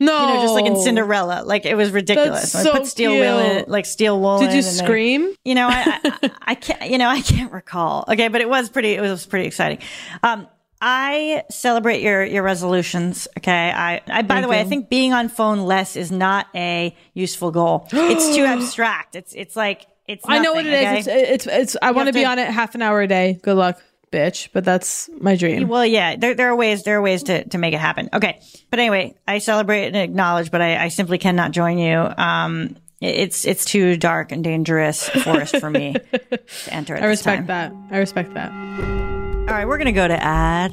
No, 0.00 0.26
You 0.28 0.34
know, 0.34 0.42
just 0.42 0.54
like 0.54 0.66
in 0.66 0.80
Cinderella. 0.80 1.42
Like, 1.44 1.64
it 1.66 1.76
was 1.76 1.90
ridiculous. 1.92 2.52
That's 2.52 2.66
I 2.66 2.72
put 2.78 2.86
steel 2.86 3.12
wool 3.12 3.38
in 3.38 3.64
like 3.68 3.86
steel 3.86 4.20
wool. 4.20 4.38
Did 4.38 4.50
you 4.50 4.58
and 4.58 4.64
then- 4.66 4.72
scream? 4.84 5.34
you 5.44 5.54
know, 5.54 5.68
I, 5.68 6.00
I, 6.04 6.30
I 6.42 6.54
can't, 6.56 6.90
you 6.90 6.98
know, 6.98 7.08
I 7.08 7.20
can't 7.20 7.52
recall. 7.52 8.04
Okay. 8.08 8.26
But 8.28 8.40
it 8.40 8.48
was 8.48 8.68
pretty, 8.70 8.94
it 8.94 9.00
was 9.00 9.24
pretty 9.24 9.46
exciting. 9.46 9.78
Um, 10.22 10.48
I 10.80 11.44
celebrate 11.50 12.02
your, 12.02 12.24
your 12.24 12.42
resolutions. 12.42 13.28
Okay. 13.38 13.70
I, 13.70 14.02
I, 14.08 14.22
by 14.22 14.34
Thank 14.34 14.42
the 14.42 14.48
way, 14.48 14.60
I 14.60 14.64
think 14.64 14.90
being 14.90 15.12
on 15.12 15.28
phone 15.28 15.60
less 15.60 15.94
is 15.94 16.10
not 16.10 16.48
a 16.56 16.94
useful 17.14 17.52
goal. 17.52 17.86
it's 17.92 18.34
too 18.34 18.44
abstract. 18.46 19.14
It's, 19.14 19.32
it's 19.34 19.54
like, 19.54 19.86
it's, 20.06 20.24
I 20.26 20.38
know 20.38 20.52
what 20.52 20.66
it 20.66 20.74
okay? 20.74 20.98
is. 20.98 21.06
It's, 21.06 21.46
it's, 21.46 21.46
it's, 21.46 21.76
I 21.80 21.92
want 21.92 22.08
to 22.08 22.12
be 22.12 22.24
on 22.24 22.38
it 22.38 22.48
half 22.48 22.74
an 22.74 22.82
hour 22.82 23.00
a 23.00 23.06
day. 23.06 23.38
Good 23.42 23.56
luck, 23.56 23.80
bitch. 24.12 24.48
But 24.52 24.64
that's 24.64 25.08
my 25.18 25.36
dream. 25.36 25.68
Well, 25.68 25.86
yeah, 25.86 26.16
there, 26.16 26.34
there 26.34 26.50
are 26.50 26.56
ways, 26.56 26.82
there 26.82 26.98
are 26.98 27.02
ways 27.02 27.24
to, 27.24 27.44
to 27.48 27.58
make 27.58 27.74
it 27.74 27.80
happen. 27.80 28.10
Okay. 28.12 28.40
But 28.70 28.80
anyway, 28.80 29.14
I 29.26 29.38
celebrate 29.38 29.86
and 29.86 29.96
acknowledge, 29.96 30.50
but 30.50 30.60
I, 30.60 30.84
I 30.84 30.88
simply 30.88 31.18
cannot 31.18 31.52
join 31.52 31.78
you. 31.78 31.98
Um, 31.98 32.76
it's, 33.00 33.44
it's 33.44 33.64
too 33.64 33.96
dark 33.96 34.32
and 34.32 34.42
dangerous 34.44 35.08
forest 35.08 35.58
for 35.58 35.70
me 35.70 35.94
to 36.12 36.40
enter. 36.68 36.94
At 36.94 37.02
I 37.02 37.06
respect 37.06 37.46
time. 37.46 37.46
that. 37.88 37.94
I 37.94 37.98
respect 37.98 38.34
that. 38.34 38.50
All 38.50 39.54
right. 39.54 39.66
We're 39.66 39.78
going 39.78 39.86
to 39.86 39.92
go 39.92 40.08
to 40.08 40.22
ad. 40.22 40.72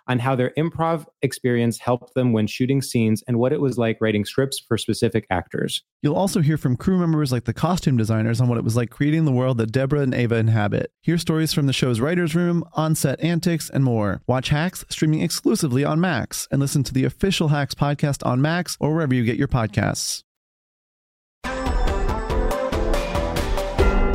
on 0.11 0.19
how 0.19 0.35
their 0.35 0.51
improv 0.57 1.05
experience 1.21 1.79
helped 1.79 2.13
them 2.15 2.33
when 2.33 2.45
shooting 2.45 2.81
scenes 2.81 3.23
and 3.27 3.39
what 3.39 3.53
it 3.53 3.61
was 3.61 3.77
like 3.77 3.97
writing 4.01 4.25
scripts 4.25 4.59
for 4.59 4.77
specific 4.77 5.25
actors. 5.29 5.83
You'll 6.01 6.17
also 6.17 6.41
hear 6.41 6.57
from 6.57 6.75
crew 6.75 6.97
members 6.99 7.31
like 7.31 7.45
the 7.45 7.53
costume 7.53 7.95
designers 7.95 8.41
on 8.41 8.49
what 8.49 8.57
it 8.57 8.63
was 8.63 8.75
like 8.75 8.89
creating 8.89 9.23
the 9.23 9.31
world 9.31 9.57
that 9.59 9.71
Deborah 9.71 10.01
and 10.01 10.13
Ava 10.13 10.35
inhabit. 10.35 10.91
Hear 11.01 11.17
stories 11.17 11.53
from 11.53 11.65
the 11.65 11.73
show's 11.73 12.01
writer's 12.01 12.35
room, 12.35 12.65
on 12.73 12.93
set 12.93 13.21
antics, 13.21 13.69
and 13.69 13.85
more. 13.85 14.21
Watch 14.27 14.49
Hacks 14.49 14.83
streaming 14.89 15.21
exclusively 15.21 15.85
on 15.85 16.01
Max 16.01 16.45
and 16.51 16.59
listen 16.59 16.83
to 16.83 16.93
the 16.93 17.05
official 17.05 17.47
Hacks 17.47 17.73
podcast 17.73 18.25
on 18.25 18.41
Max 18.41 18.75
or 18.81 18.93
wherever 18.93 19.15
you 19.15 19.23
get 19.23 19.37
your 19.37 19.47
podcasts. 19.47 20.23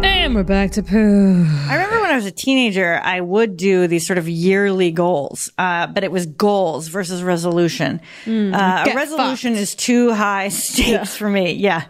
And 0.05 0.35
we're 0.35 0.43
back 0.43 0.73
to 0.73 0.83
Poog. 0.83 1.86
I 2.17 2.19
I 2.19 2.25
was 2.25 2.27
a 2.27 2.31
teenager, 2.33 2.99
I 3.05 3.21
would 3.21 3.59
do 3.59 3.87
these 3.87 4.07
sort 4.07 4.17
of 4.19 4.27
yearly 4.27 4.91
goals, 4.91 5.51
uh, 5.59 5.87
but 5.87 6.03
it 6.03 6.11
was 6.11 6.25
goals 6.25 6.89
versus 6.89 7.23
resolution. 7.23 8.01
Mm, 8.25 8.55
uh, 8.55 8.91
a 8.91 8.95
resolution 8.95 9.53
is 9.55 9.75
too 9.75 10.15
high 10.15 10.49
stakes 10.65 11.15
for 11.15 11.29
me. 11.29 11.53
Yeah, 11.53 11.85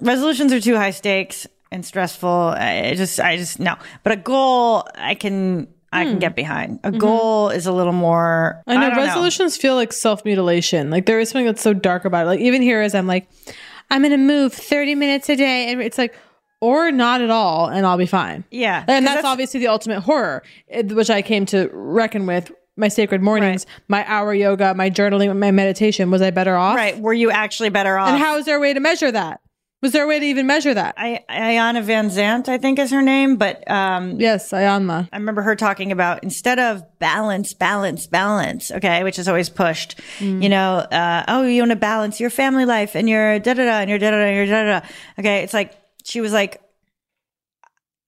resolutions 0.00 0.52
are 0.52 0.60
too 0.60 0.76
high 0.76 0.92
stakes 0.92 1.46
and 1.72 1.84
stressful. 1.84 2.28
I 2.56 2.94
just, 2.94 3.18
I 3.18 3.36
just 3.36 3.58
no. 3.58 3.74
But 4.04 4.12
a 4.12 4.16
goal, 4.16 4.86
I 4.94 5.16
can, 5.16 5.66
I 5.92 6.04
can 6.04 6.14
Hmm. 6.14 6.18
get 6.20 6.36
behind. 6.36 6.78
A 6.84 6.92
goal 6.92 7.48
is 7.50 7.66
a 7.66 7.72
little 7.72 7.92
more. 7.92 8.62
I 8.68 8.74
know 8.76 8.90
don't 8.90 8.96
resolutions 8.98 9.56
feel 9.56 9.74
like 9.74 9.92
self 9.92 10.24
mutilation. 10.24 10.90
Like 10.90 11.06
there 11.06 11.18
is 11.18 11.30
something 11.30 11.46
that's 11.46 11.62
so 11.62 11.74
dark 11.74 12.04
about 12.04 12.24
it. 12.26 12.28
Like 12.28 12.40
even 12.40 12.62
here, 12.62 12.82
as 12.82 12.94
I'm 12.94 13.06
like, 13.08 13.28
I'm 13.90 14.02
gonna 14.02 14.16
move 14.18 14.52
30 14.52 14.94
minutes 14.94 15.28
a 15.28 15.34
day, 15.36 15.72
and 15.72 15.80
it's 15.82 15.98
like, 15.98 16.14
or 16.60 16.90
not 16.90 17.20
at 17.20 17.30
all, 17.30 17.68
and 17.68 17.86
I'll 17.86 17.98
be 17.98 18.06
fine. 18.06 18.44
Yeah, 18.50 18.84
And 18.88 19.06
that's, 19.06 19.24
obviously 19.24 19.60
the 19.60 19.68
ultimate 19.68 20.00
horror, 20.00 20.42
which 20.70 21.10
I 21.10 21.22
came 21.22 21.46
to 21.46 21.68
reckon 21.72 22.26
with. 22.26 22.52
My 22.78 22.88
sacred 22.88 23.22
mornings, 23.22 23.64
my 23.88 24.04
hour 24.06 24.34
yoga, 24.34 24.74
my 24.74 24.90
journaling, 24.90 25.34
my 25.38 25.50
meditation. 25.50 26.10
Was 26.10 26.20
I 26.20 26.30
better 26.30 26.56
off? 26.56 26.76
Right. 26.76 27.00
Were 27.00 27.14
you 27.14 27.30
actually 27.30 27.70
better 27.70 27.96
off? 27.96 28.10
And 28.10 28.18
how 28.18 28.36
is 28.36 28.44
there 28.44 28.58
a 28.58 28.60
way 28.60 28.74
to 28.74 28.80
measure 28.80 29.10
that? 29.10 29.40
Was 29.80 29.92
there 29.92 30.04
a 30.04 30.06
way 30.06 30.18
to 30.18 30.26
even 30.26 30.46
measure 30.46 30.74
that? 30.74 30.94
I, 30.98 31.22
Iyanla 31.30 31.84
Vanzant, 31.84 32.48
I 32.48 32.58
think 32.58 32.78
is 32.78 32.90
her 32.90 33.02
name, 33.02 33.36
but 33.36 33.70
um, 33.70 34.20
yes, 34.20 34.50
Iyanla. 34.50 35.08
I 35.12 35.16
remember 35.16 35.42
her 35.42 35.54
talking 35.54 35.92
about 35.92 36.22
instead 36.22 36.58
of 36.58 36.82
balance, 36.98 37.54
balance, 37.54 38.06
balance, 38.06 38.70
okay, 38.70 39.04
which 39.04 39.18
is 39.18 39.28
always 39.28 39.48
pushed. 39.48 39.98
Mm. 40.18 40.42
You 40.42 40.48
know, 40.48 40.76
uh, 40.78 41.24
oh, 41.28 41.44
you 41.44 41.62
want 41.62 41.70
to 41.70 41.76
balance 41.76 42.20
your 42.20 42.30
family 42.30 42.64
life 42.64 42.94
and 42.94 43.08
your 43.08 43.38
da 43.38 43.54
da 43.54 43.64
da 43.64 43.78
and 43.80 43.88
your 43.88 43.98
da 43.98 44.10
da 44.10 44.18
da 44.18 44.24
and 44.24 44.36
your 44.36 44.46
da 44.46 44.64
da 44.64 44.80
da. 44.80 44.86
Okay, 45.18 45.42
it's 45.42 45.54
like 45.54 45.74
she 46.06 46.20
was 46.22 46.32
like. 46.32 46.62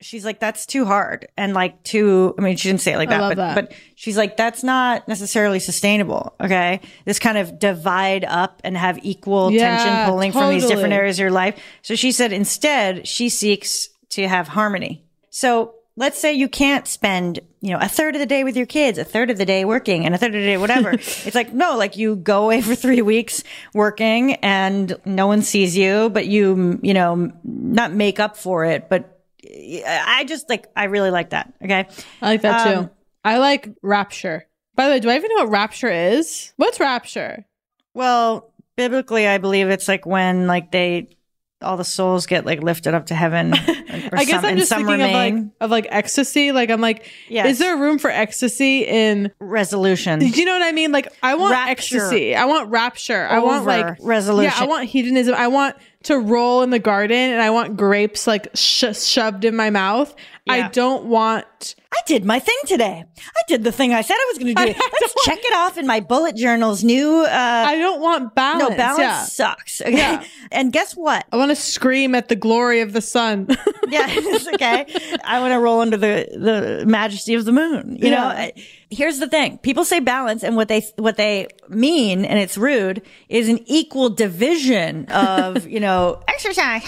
She's 0.01 0.24
like, 0.24 0.38
that's 0.38 0.64
too 0.64 0.84
hard. 0.84 1.26
And 1.36 1.55
like, 1.55 1.82
too, 1.82 2.32
I 2.38 2.42
mean, 2.42 2.57
she 2.57 2.68
didn't 2.68 2.82
say 2.82 2.92
it 2.92 2.99
like 2.99 3.09
that, 3.09 3.18
but, 3.18 3.36
that. 3.36 3.55
but 3.57 3.72
she's 3.96 4.16
like, 4.16 4.36
that's 4.36 4.62
not 4.62 5.09
necessarily 5.09 5.59
sustainable. 5.59 6.36
Okay. 6.40 6.80
This 7.05 7.18
kind 7.18 7.36
of 7.36 7.59
divide 7.59 8.24
up 8.24 8.61
and 8.62 8.76
have 8.76 9.01
equal 9.03 9.51
Yeah, 9.51 9.76
tension 9.76 10.09
pulling 10.09 10.30
from 10.30 10.51
these 10.51 10.66
different 10.66 10.92
areas 10.92 11.18
of 11.18 11.22
your 11.22 11.32
life. 11.32 11.61
So 11.82 11.96
she 11.96 12.12
said 12.12 12.32
instead 12.32 13.09
she 13.09 13.28
seeks 13.28 13.88
to 14.11 14.28
have 14.28 14.46
harmony. 14.46 15.05
So 15.30 15.74
let's 15.99 16.18
say 16.18 16.32
you 16.32 16.49
can't 16.49 16.86
spend, 16.86 17.40
you 17.61 17.72
know, 17.72 17.78
a 17.80 17.88
third 17.88 18.14
of 18.14 18.20
the 18.20 18.26
day 18.26 18.44
with 18.44 18.57
your 18.57 18.66
kids, 18.66 18.99
a 18.99 19.05
third 19.05 19.30
of 19.30 19.36
the 19.36 19.44
day 19.44 19.64
working 19.64 20.07
and 20.07 20.14
a 20.14 20.18
third 20.18 20.32
of 20.32 20.40
the 20.40 20.46
day, 20.46 20.57
whatever. 20.57 20.90
it's 20.92 21.34
like, 21.34 21.53
no, 21.53 21.76
like 21.76 21.96
you 21.96 22.14
go 22.14 22.44
away 22.44 22.61
for 22.62 22.76
three 22.76 23.03
weeks 23.03 23.42
working 23.74 24.34
and 24.36 24.94
no 25.05 25.26
one 25.26 25.42
sees 25.42 25.76
you, 25.76 26.09
but 26.11 26.26
you, 26.26 26.78
you 26.84 26.94
know, 26.94 27.32
not 27.42 27.92
make 27.92 28.20
up 28.20 28.36
for 28.36 28.64
it, 28.64 28.88
but 28.88 29.20
I 29.44 30.24
just 30.28 30.49
like, 30.49 30.68
I 30.76 30.84
really 30.84 31.11
like 31.11 31.30
that. 31.30 31.53
Okay. 31.62 31.88
I 32.22 32.26
like 32.26 32.42
that 32.42 32.64
too. 32.64 32.78
Um, 32.78 32.90
I 33.24 33.38
like 33.38 33.68
rapture. 33.82 34.46
By 34.76 34.86
the 34.86 34.92
way, 34.92 35.01
do 35.01 35.11
I 35.11 35.16
even 35.16 35.30
know 35.34 35.42
what 35.42 35.51
rapture 35.51 35.90
is? 35.90 36.53
What's 36.57 36.78
rapture? 36.78 37.44
Well, 37.94 38.53
biblically, 38.76 39.26
I 39.26 39.38
believe 39.38 39.68
it's 39.68 39.88
like 39.88 40.07
when 40.07 40.46
like 40.46 40.70
they, 40.70 41.09
all 41.61 41.76
the 41.76 41.84
souls 41.84 42.26
get 42.26 42.46
like 42.46 42.62
lifted 42.62 42.94
up 42.94 43.06
to 43.06 43.14
heaven. 43.14 43.54
Or 44.12 44.18
I 44.18 44.24
guess 44.24 44.42
some, 44.42 44.44
I'm 44.50 44.56
just 44.56 44.68
some 44.68 44.86
thinking 44.86 45.02
of 45.06 45.11
like 45.12 45.34
of 45.61 45.70
like 45.70 45.86
ecstasy. 45.90 46.52
Like 46.52 46.70
I'm 46.70 46.80
like, 46.80 47.11
Yes. 47.28 47.46
is 47.52 47.59
there 47.59 47.76
room 47.76 47.98
for 47.98 48.11
ecstasy 48.11 48.84
in 48.86 49.32
resolution? 49.40 50.20
Do 50.20 50.26
you 50.28 50.44
know 50.44 50.52
what 50.52 50.62
I 50.62 50.72
mean? 50.72 50.92
Like 50.92 51.09
I 51.22 51.34
want 51.34 51.52
Rapture. 51.52 51.70
ecstasy. 51.72 52.34
I 52.34 52.44
want 52.44 52.70
rapture. 52.70 53.26
I 53.26 53.38
want 53.40 53.64
like 53.66 53.96
resolution. 54.00 54.52
Yeah, 54.56 54.64
I 54.64 54.66
want 54.68 54.84
hedonism. 54.88 55.34
I 55.34 55.48
want 55.48 55.76
to 56.05 56.18
roll 56.18 56.62
in 56.62 56.70
the 56.70 56.78
garden, 56.78 57.16
and 57.16 57.42
I 57.42 57.51
want 57.51 57.76
grapes 57.76 58.26
like 58.26 58.49
sh- 58.55 58.96
shoved 58.96 59.44
in 59.44 59.57
my 59.57 59.70
mouth. 59.70 60.14
I 60.51 60.68
don't 60.68 61.05
want. 61.07 61.74
I 61.92 61.99
did 62.07 62.24
my 62.24 62.38
thing 62.38 62.57
today. 62.66 63.05
I 63.18 63.40
did 63.49 63.64
the 63.64 63.72
thing 63.72 63.92
I 63.92 64.03
said 64.03 64.14
I 64.14 64.32
was 64.32 64.38
going 64.38 64.55
to 64.55 64.64
do. 64.72 64.80
Let's 65.01 65.24
check 65.24 65.38
it 65.42 65.55
off 65.55 65.76
in 65.76 65.86
my 65.86 66.01
bullet 66.01 66.36
journal's 66.36 66.84
new. 66.84 67.22
Uh, 67.24 67.28
I 67.30 67.76
don't 67.76 68.01
want 68.01 68.34
balance. 68.34 68.70
No, 68.70 68.76
balance 68.76 68.99
yeah. 69.01 69.22
sucks. 69.24 69.80
Okay. 69.80 69.92
Yeah. 69.96 70.24
And 70.51 70.72
guess 70.72 70.94
what? 70.94 71.26
I 71.32 71.36
want 71.36 71.51
to 71.51 71.57
scream 71.57 72.14
at 72.14 72.28
the 72.28 72.36
glory 72.36 72.80
of 72.80 72.92
the 72.92 73.03
sun. 73.03 73.46
yeah, 73.88 74.07
it's 74.09 74.46
okay. 74.55 74.86
I 75.24 75.40
want 75.40 75.53
to 75.53 75.59
roll 75.59 75.80
under 75.80 75.96
the 75.96 76.28
the 76.32 76.84
majesty 76.86 77.34
of 77.34 77.44
the 77.44 77.53
moon. 77.53 77.96
You 78.01 78.11
know, 78.11 78.24
I- 78.24 78.53
here's 78.91 79.18
the 79.18 79.28
thing: 79.28 79.59
people 79.59 79.84
say 79.84 80.01
balance, 80.01 80.43
and 80.43 80.57
what 80.57 80.68
they 80.68 80.80
what 80.97 81.16
they 81.16 81.49
mean, 81.68 82.24
and 82.24 82.39
it's 82.39 82.57
rude, 82.57 83.03
is 83.28 83.49
an 83.49 83.61
equal 83.66 84.11
division 84.11 85.07
of 85.07 85.66
you 85.68 85.80
know 85.80 86.22
exercise. 86.28 86.82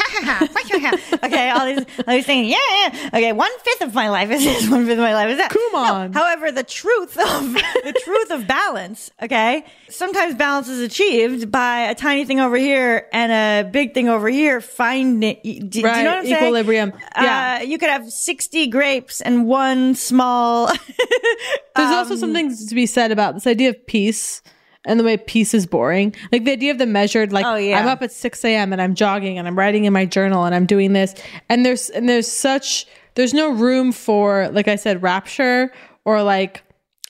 okay, 1.24 1.50
all 1.50 1.66
these 1.66 1.84
all 2.06 2.14
these 2.14 2.26
things. 2.26 2.48
Yeah, 2.48 2.58
yeah. 2.92 3.10
Okay, 3.14 3.32
one 3.32 3.50
fifth 3.62 3.82
of 3.82 3.94
my 3.94 4.08
life 4.10 4.30
is 4.30 4.44
this. 4.44 4.68
One 4.70 4.86
fifth 4.86 4.98
of 4.98 4.98
my 4.98 5.14
life 5.14 5.30
is 5.30 5.38
that. 5.38 5.50
Come 5.50 5.74
on. 5.74 6.12
however, 6.12 6.52
the 6.52 6.62
truth 6.62 7.18
of 7.18 7.52
the 7.52 8.00
truth 8.04 8.30
of 8.30 8.46
balance. 8.46 9.10
Okay, 9.22 9.64
sometimes 9.90 10.34
balance 10.34 10.68
is 10.68 10.80
achieved 10.80 11.50
by 11.50 11.80
a 11.90 11.94
tiny 11.94 12.24
thing 12.24 12.40
over 12.40 12.56
here 12.56 13.06
and 13.12 13.30
a 13.66 13.68
big 13.70 13.92
thing 13.94 14.08
over 14.08 14.28
here. 14.28 14.60
Finding. 14.60 15.36
Do, 15.42 15.68
do 15.68 15.78
you 15.78 15.84
know 15.84 15.90
what 15.90 15.96
I'm 15.98 16.06
Right, 16.06 16.24
saying? 16.24 16.36
equilibrium. 16.36 16.92
Yeah. 17.16 17.58
Uh, 17.60 17.64
you 17.64 17.78
could 17.78 17.90
have 17.90 18.10
60 18.10 18.66
grapes 18.68 19.20
and 19.20 19.46
one 19.46 19.94
small. 19.94 20.66
There's 21.76 21.90
also 21.92 22.14
Um, 22.14 22.18
something 22.20 22.56
to 22.68 22.74
be 22.74 22.86
said 22.86 23.12
about 23.12 23.34
this 23.34 23.46
idea 23.46 23.70
of 23.70 23.86
peace 23.86 24.42
and 24.84 24.98
the 24.98 25.04
way 25.04 25.16
peace 25.16 25.52
is 25.54 25.66
boring. 25.66 26.14
Like 26.32 26.44
the 26.44 26.52
idea 26.52 26.70
of 26.72 26.78
the 26.78 26.86
measured, 26.86 27.32
like 27.32 27.44
Oh, 27.46 27.56
yeah. 27.56 27.78
I'm 27.80 27.86
up 27.88 28.02
at 28.02 28.12
6 28.12 28.44
a.m. 28.44 28.72
and 28.72 28.80
I'm 28.80 28.94
jogging 28.94 29.38
and 29.38 29.46
I'm 29.46 29.58
writing 29.58 29.84
in 29.84 29.92
my 29.92 30.04
journal 30.06 30.44
and 30.44 30.54
I'm 30.54 30.66
doing 30.66 30.92
this. 30.94 31.14
And 31.48 31.64
there's 31.66 31.90
and 31.90 32.08
there's 32.08 32.30
such 32.30 32.86
there's 33.16 33.34
no 33.34 33.50
room 33.50 33.92
for, 33.92 34.48
like 34.52 34.68
I 34.68 34.76
said, 34.76 35.02
rapture 35.02 35.72
or 36.04 36.22
like 36.22 36.62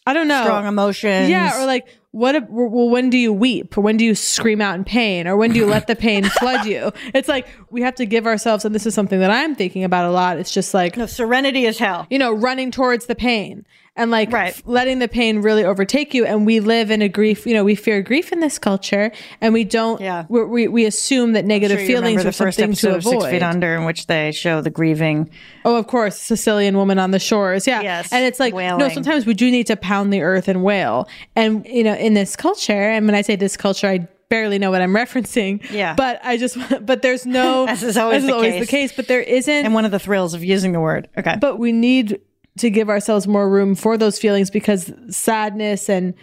I 0.07 0.15
don't 0.15 0.29
know. 0.29 0.43
Strong 0.45 0.67
emotions. 0.67 1.29
Yeah, 1.29 1.63
or 1.63 1.67
like 1.67 1.87
what 2.13 2.35
if- 2.35 2.45
well 2.49 2.89
when 2.89 3.11
do 3.11 3.19
you 3.19 3.33
weep? 3.33 3.77
Or 3.77 3.83
when 3.83 3.97
do 3.97 4.05
you 4.05 4.15
scream 4.15 4.61
out 4.61 4.75
in 4.75 4.83
pain? 4.85 5.29
Or 5.29 5.37
when 5.37 5.53
do 5.53 5.59
you 5.59 5.67
let 5.67 5.87
the 5.87 5.95
pain 5.95 6.25
flood 6.41 6.65
you? 6.67 6.91
It's 7.15 7.29
like 7.29 7.47
we 7.71 7.83
have 7.83 7.95
to 7.97 8.07
give 8.07 8.27
ourselves 8.27 8.65
and 8.65 8.75
this 8.75 8.87
is 8.87 8.95
something 8.95 9.21
that 9.21 9.31
i'm 9.31 9.55
thinking 9.55 9.85
about 9.85 10.07
a 10.07 10.11
lot 10.11 10.39
it's 10.39 10.51
just 10.53 10.75
like 10.75 10.97
no 10.97 11.07
serenity 11.07 11.67
is 11.67 11.79
hell. 11.79 12.07
You 12.11 12.19
know 12.19 12.33
running 12.33 12.71
towards 12.71 13.07
the 13.07 13.15
pain 13.15 13.65
and 14.01 14.11
like 14.11 14.33
f- 14.33 14.63
letting 14.67 14.99
the 14.99 15.09
pain 15.09 15.41
really 15.41 15.65
overtake 15.65 16.15
you 16.15 16.25
and 16.25 16.47
we 16.47 16.61
live 16.61 16.91
in 16.91 17.03
a 17.03 17.09
grief 17.09 17.47
you 17.47 17.55
know 17.55 17.65
we 17.65 17.75
fear 17.75 18.03
grief 18.03 18.33
in 18.33 18.41
this 18.41 18.59
culture 18.59 19.13
and 19.41 19.53
we 19.53 19.65
don't 19.65 20.01
yeah. 20.01 20.25
we, 20.29 20.45
we, 20.45 20.69
we 20.69 20.87
assume 20.87 21.33
that 21.33 21.45
negative 21.45 21.79
Sure 21.79 21.87
feelings 21.87 22.21
are 22.23 22.25
the 22.25 22.33
first 22.33 22.59
something 22.59 22.77
to 22.77 22.97
of 22.97 23.05
Six 23.05 23.25
Feet 23.27 23.43
Under, 23.43 23.75
in 23.75 23.85
which 23.85 24.07
they 24.07 24.33
show 24.33 24.61
the 24.61 24.71
grieving. 24.71 25.31
Oh, 25.65 25.77
of 25.77 25.87
course, 25.87 26.19
Sicilian 26.19 26.77
woman 26.77 26.99
on 26.99 27.11
the 27.11 27.19
shores. 27.19 27.67
Yeah. 27.67 27.83
Yes, 27.83 28.13
And 28.13 28.25
it's 28.25 28.41
like, 28.41 28.55
no, 28.55 28.89
sometimes 28.89 29.27
we 29.27 29.35
do 29.35 29.51
need 29.51 29.67
to 29.67 29.77
pound 29.77 30.13
the 30.13 30.23
earth 30.23 30.49
and 30.49 30.63
wail. 30.63 31.09
And, 31.37 31.67
you 31.67 31.85
know, 31.85 31.95
in 31.95 32.15
this 32.15 32.37
culture, 32.37 32.73
and 32.73 33.07
when 33.07 33.15
I 33.15 33.23
say 33.23 33.37
this 33.37 33.57
culture, 33.57 33.89
I 33.89 34.09
barely 34.29 34.59
know 34.59 34.71
what 34.71 34.81
I'm 34.83 34.93
referencing. 34.95 35.69
Yeah. 35.71 35.95
But 35.95 36.21
I 36.23 36.37
just, 36.37 36.57
but 36.87 37.03
there's 37.03 37.27
no, 37.27 37.67
As 37.69 37.83
is 37.83 37.97
always, 37.97 38.23
as 38.23 38.27
the, 38.27 38.35
always 38.35 38.53
case. 38.55 38.61
the 38.61 38.71
case, 38.71 38.93
but 38.93 39.09
there 39.09 39.21
isn't. 39.21 39.65
And 39.65 39.75
one 39.75 39.85
of 39.85 39.91
the 39.91 39.99
thrills 39.99 40.35
of 40.35 40.45
using 40.45 40.73
the 40.73 40.81
word. 40.81 41.09
Okay. 41.17 41.37
But 41.41 41.59
we 41.59 41.73
need 41.73 42.21
to 42.61 42.71
give 42.71 42.89
ourselves 42.89 43.27
more 43.27 43.49
room 43.49 43.75
for 43.75 43.97
those 43.99 44.19
feelings 44.19 44.51
because 44.51 44.93
sadness 45.09 45.89
and, 45.91 46.15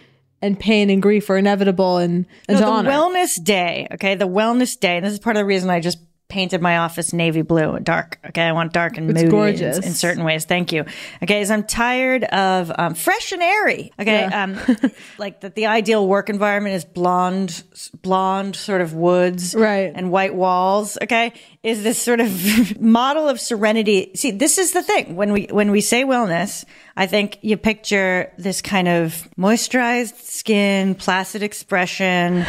and 0.42 0.58
pain 0.58 0.90
and 0.90 1.00
grief 1.02 1.28
are 1.30 1.36
inevitable 1.36 1.98
and, 1.98 2.26
and 2.48 2.58
No, 2.60 2.66
the 2.66 2.72
honor. 2.72 2.90
wellness 2.90 3.42
day. 3.42 3.86
Okay, 3.92 4.14
the 4.14 4.26
wellness 4.28 4.78
day. 4.78 4.96
And 4.96 5.06
this 5.06 5.12
is 5.12 5.18
part 5.18 5.36
of 5.36 5.40
the 5.40 5.46
reason 5.46 5.70
I 5.70 5.80
just 5.80 5.98
painted 6.28 6.60
my 6.60 6.76
office 6.78 7.12
navy 7.12 7.42
blue, 7.42 7.72
and 7.72 7.84
dark. 7.84 8.18
Okay, 8.26 8.42
I 8.42 8.52
want 8.52 8.72
dark 8.72 8.96
and 8.98 9.10
It's 9.10 9.18
moody 9.22 9.30
gorgeous. 9.30 9.78
in, 9.78 9.84
in 9.84 9.92
certain 9.94 10.24
ways. 10.24 10.44
Thank 10.44 10.72
you. 10.72 10.84
Okay, 11.22 11.40
is 11.40 11.50
I'm 11.50 11.64
tired 11.64 12.24
of 12.24 12.70
um, 12.78 12.94
fresh 12.94 13.32
and 13.32 13.42
airy. 13.42 13.92
Okay, 13.98 14.20
Yeah. 14.28 14.44
um, 14.44 14.58
like 15.18 15.40
that. 15.40 15.54
The 15.54 15.66
ideal 15.66 16.06
work 16.06 16.28
environment 16.28 16.74
is 16.74 16.84
blonde, 16.84 17.62
blonde 18.02 18.56
sort 18.56 18.80
of 18.82 18.92
woods, 18.92 19.54
right, 19.54 19.90
and 19.94 20.10
white 20.10 20.34
walls. 20.34 20.98
Okay, 21.02 21.32
is 21.62 21.82
this 21.82 21.98
sort 22.00 22.20
of 22.20 22.78
model 22.80 23.28
of 23.28 23.40
serenity? 23.40 24.10
See, 24.14 24.30
this 24.30 24.58
is 24.58 24.72
the 24.72 24.82
thing 24.82 25.16
when 25.16 25.32
we 25.32 25.46
when 25.50 25.70
we 25.70 25.80
say 25.80 26.04
wellness. 26.04 26.64
I 26.96 27.06
think 27.06 27.38
you 27.42 27.56
picture 27.56 28.32
this 28.38 28.60
kind 28.60 28.88
of 28.88 29.28
moisturized 29.38 30.20
skin, 30.20 30.94
placid 30.96 31.42
expression, 31.42 32.44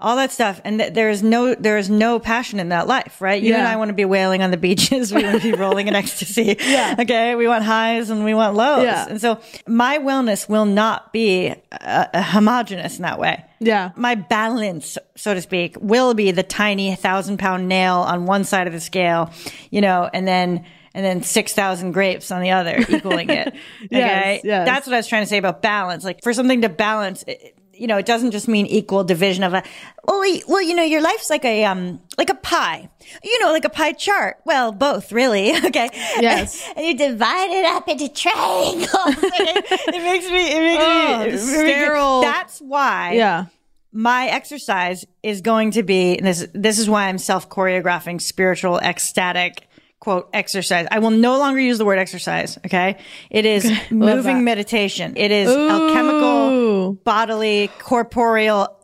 all 0.00 0.16
that 0.16 0.32
stuff. 0.32 0.60
And 0.64 0.78
th- 0.80 0.92
there 0.94 1.10
is 1.10 1.22
no, 1.22 1.54
there 1.54 1.78
is 1.78 1.90
no 1.90 2.18
passion 2.18 2.58
in 2.60 2.70
that 2.70 2.86
life, 2.86 3.20
right? 3.20 3.40
You 3.42 3.54
and 3.54 3.66
I 3.68 3.76
want 3.76 3.88
to 3.90 3.94
be 3.94 4.04
wailing 4.04 4.42
on 4.42 4.50
the 4.50 4.56
beaches. 4.56 5.12
We 5.12 5.22
want 5.22 5.42
to 5.42 5.52
be 5.52 5.56
rolling 5.56 5.88
in 5.88 5.94
ecstasy. 6.02 6.56
Yeah. 6.60 6.96
Okay. 6.98 7.34
We 7.34 7.46
want 7.46 7.64
highs 7.64 8.10
and 8.10 8.24
we 8.24 8.34
want 8.34 8.56
lows. 8.56 8.84
Yeah. 8.84 9.06
And 9.08 9.20
so 9.20 9.40
my 9.66 9.98
wellness 9.98 10.48
will 10.48 10.64
not 10.64 11.12
be 11.12 11.54
uh, 11.72 12.06
uh, 12.12 12.22
homogenous 12.22 12.96
in 12.96 13.02
that 13.02 13.18
way. 13.18 13.44
Yeah. 13.60 13.90
My 13.96 14.14
balance, 14.14 14.96
so 15.16 15.34
to 15.34 15.42
speak, 15.42 15.76
will 15.80 16.14
be 16.14 16.30
the 16.30 16.42
tiny 16.42 16.94
thousand 16.96 17.38
pound 17.38 17.68
nail 17.68 17.96
on 17.96 18.24
one 18.26 18.44
side 18.44 18.66
of 18.66 18.72
the 18.72 18.80
scale, 18.80 19.30
you 19.70 19.80
know, 19.82 20.08
and 20.14 20.26
then, 20.26 20.64
and 20.94 21.04
then 21.04 21.22
6,000 21.22 21.92
grapes 21.92 22.30
on 22.32 22.40
the 22.40 22.50
other, 22.50 22.78
equaling 22.88 23.28
it. 23.30 23.54
Okay. 23.84 24.34
Yes, 24.36 24.40
yes. 24.44 24.66
That's 24.66 24.86
what 24.86 24.94
I 24.94 24.96
was 24.98 25.06
trying 25.08 25.22
to 25.22 25.28
say 25.28 25.38
about 25.38 25.62
balance. 25.62 26.04
Like 26.04 26.22
for 26.22 26.32
something 26.32 26.62
to 26.62 26.68
balance, 26.68 27.22
it, 27.26 27.56
you 27.80 27.86
know, 27.86 27.96
it 27.96 28.04
doesn't 28.06 28.30
just 28.30 28.46
mean 28.46 28.66
equal 28.66 29.02
division 29.04 29.42
of 29.42 29.54
a, 29.54 29.62
well, 30.06 30.22
well, 30.46 30.60
you 30.62 30.74
know, 30.74 30.82
your 30.82 31.00
life's 31.00 31.30
like 31.30 31.44
a, 31.44 31.64
um, 31.64 32.00
like 32.18 32.28
a 32.30 32.34
pie, 32.34 32.88
you 33.24 33.40
know, 33.40 33.50
like 33.52 33.64
a 33.64 33.70
pie 33.70 33.92
chart. 33.92 34.36
Well, 34.44 34.70
both 34.72 35.10
really. 35.12 35.52
Okay. 35.70 35.88
Yes. 36.20 36.62
and 36.76 36.84
you 36.86 36.96
divide 36.96 37.50
it 37.50 37.64
up 37.64 37.88
into 37.88 38.08
triangles. 38.08 38.88
it 38.94 40.02
makes 40.04 40.26
me, 40.28 40.52
it 40.52 40.60
makes 40.60 40.84
Oh, 40.84 41.18
me, 41.18 41.24
it 41.24 41.32
makes 41.32 41.46
me- 41.46 42.20
that's 42.22 42.58
why 42.60 43.12
Yeah. 43.14 43.46
my 43.92 44.26
exercise 44.26 45.06
is 45.22 45.40
going 45.40 45.70
to 45.72 45.82
be 45.82 46.16
and 46.18 46.26
this 46.26 46.46
this 46.54 46.78
is 46.78 46.88
why 46.88 47.08
I'm 47.08 47.18
self 47.18 47.48
choreographing 47.48 48.20
spiritual 48.20 48.78
ecstatic 48.78 49.66
quote 50.00 50.30
exercise. 50.32 50.86
I 50.90 50.98
will 50.98 51.10
no 51.10 51.38
longer 51.38 51.60
use 51.60 51.78
the 51.78 51.84
word 51.84 51.98
exercise, 51.98 52.58
okay? 52.66 52.96
It 53.30 53.44
is 53.44 53.64
moving 53.90 54.38
that. 54.38 54.42
meditation. 54.42 55.12
It 55.16 55.30
is 55.30 55.48
Ooh. 55.48 55.68
alchemical, 55.68 56.92
bodily, 57.04 57.68
corporeal 57.78 58.79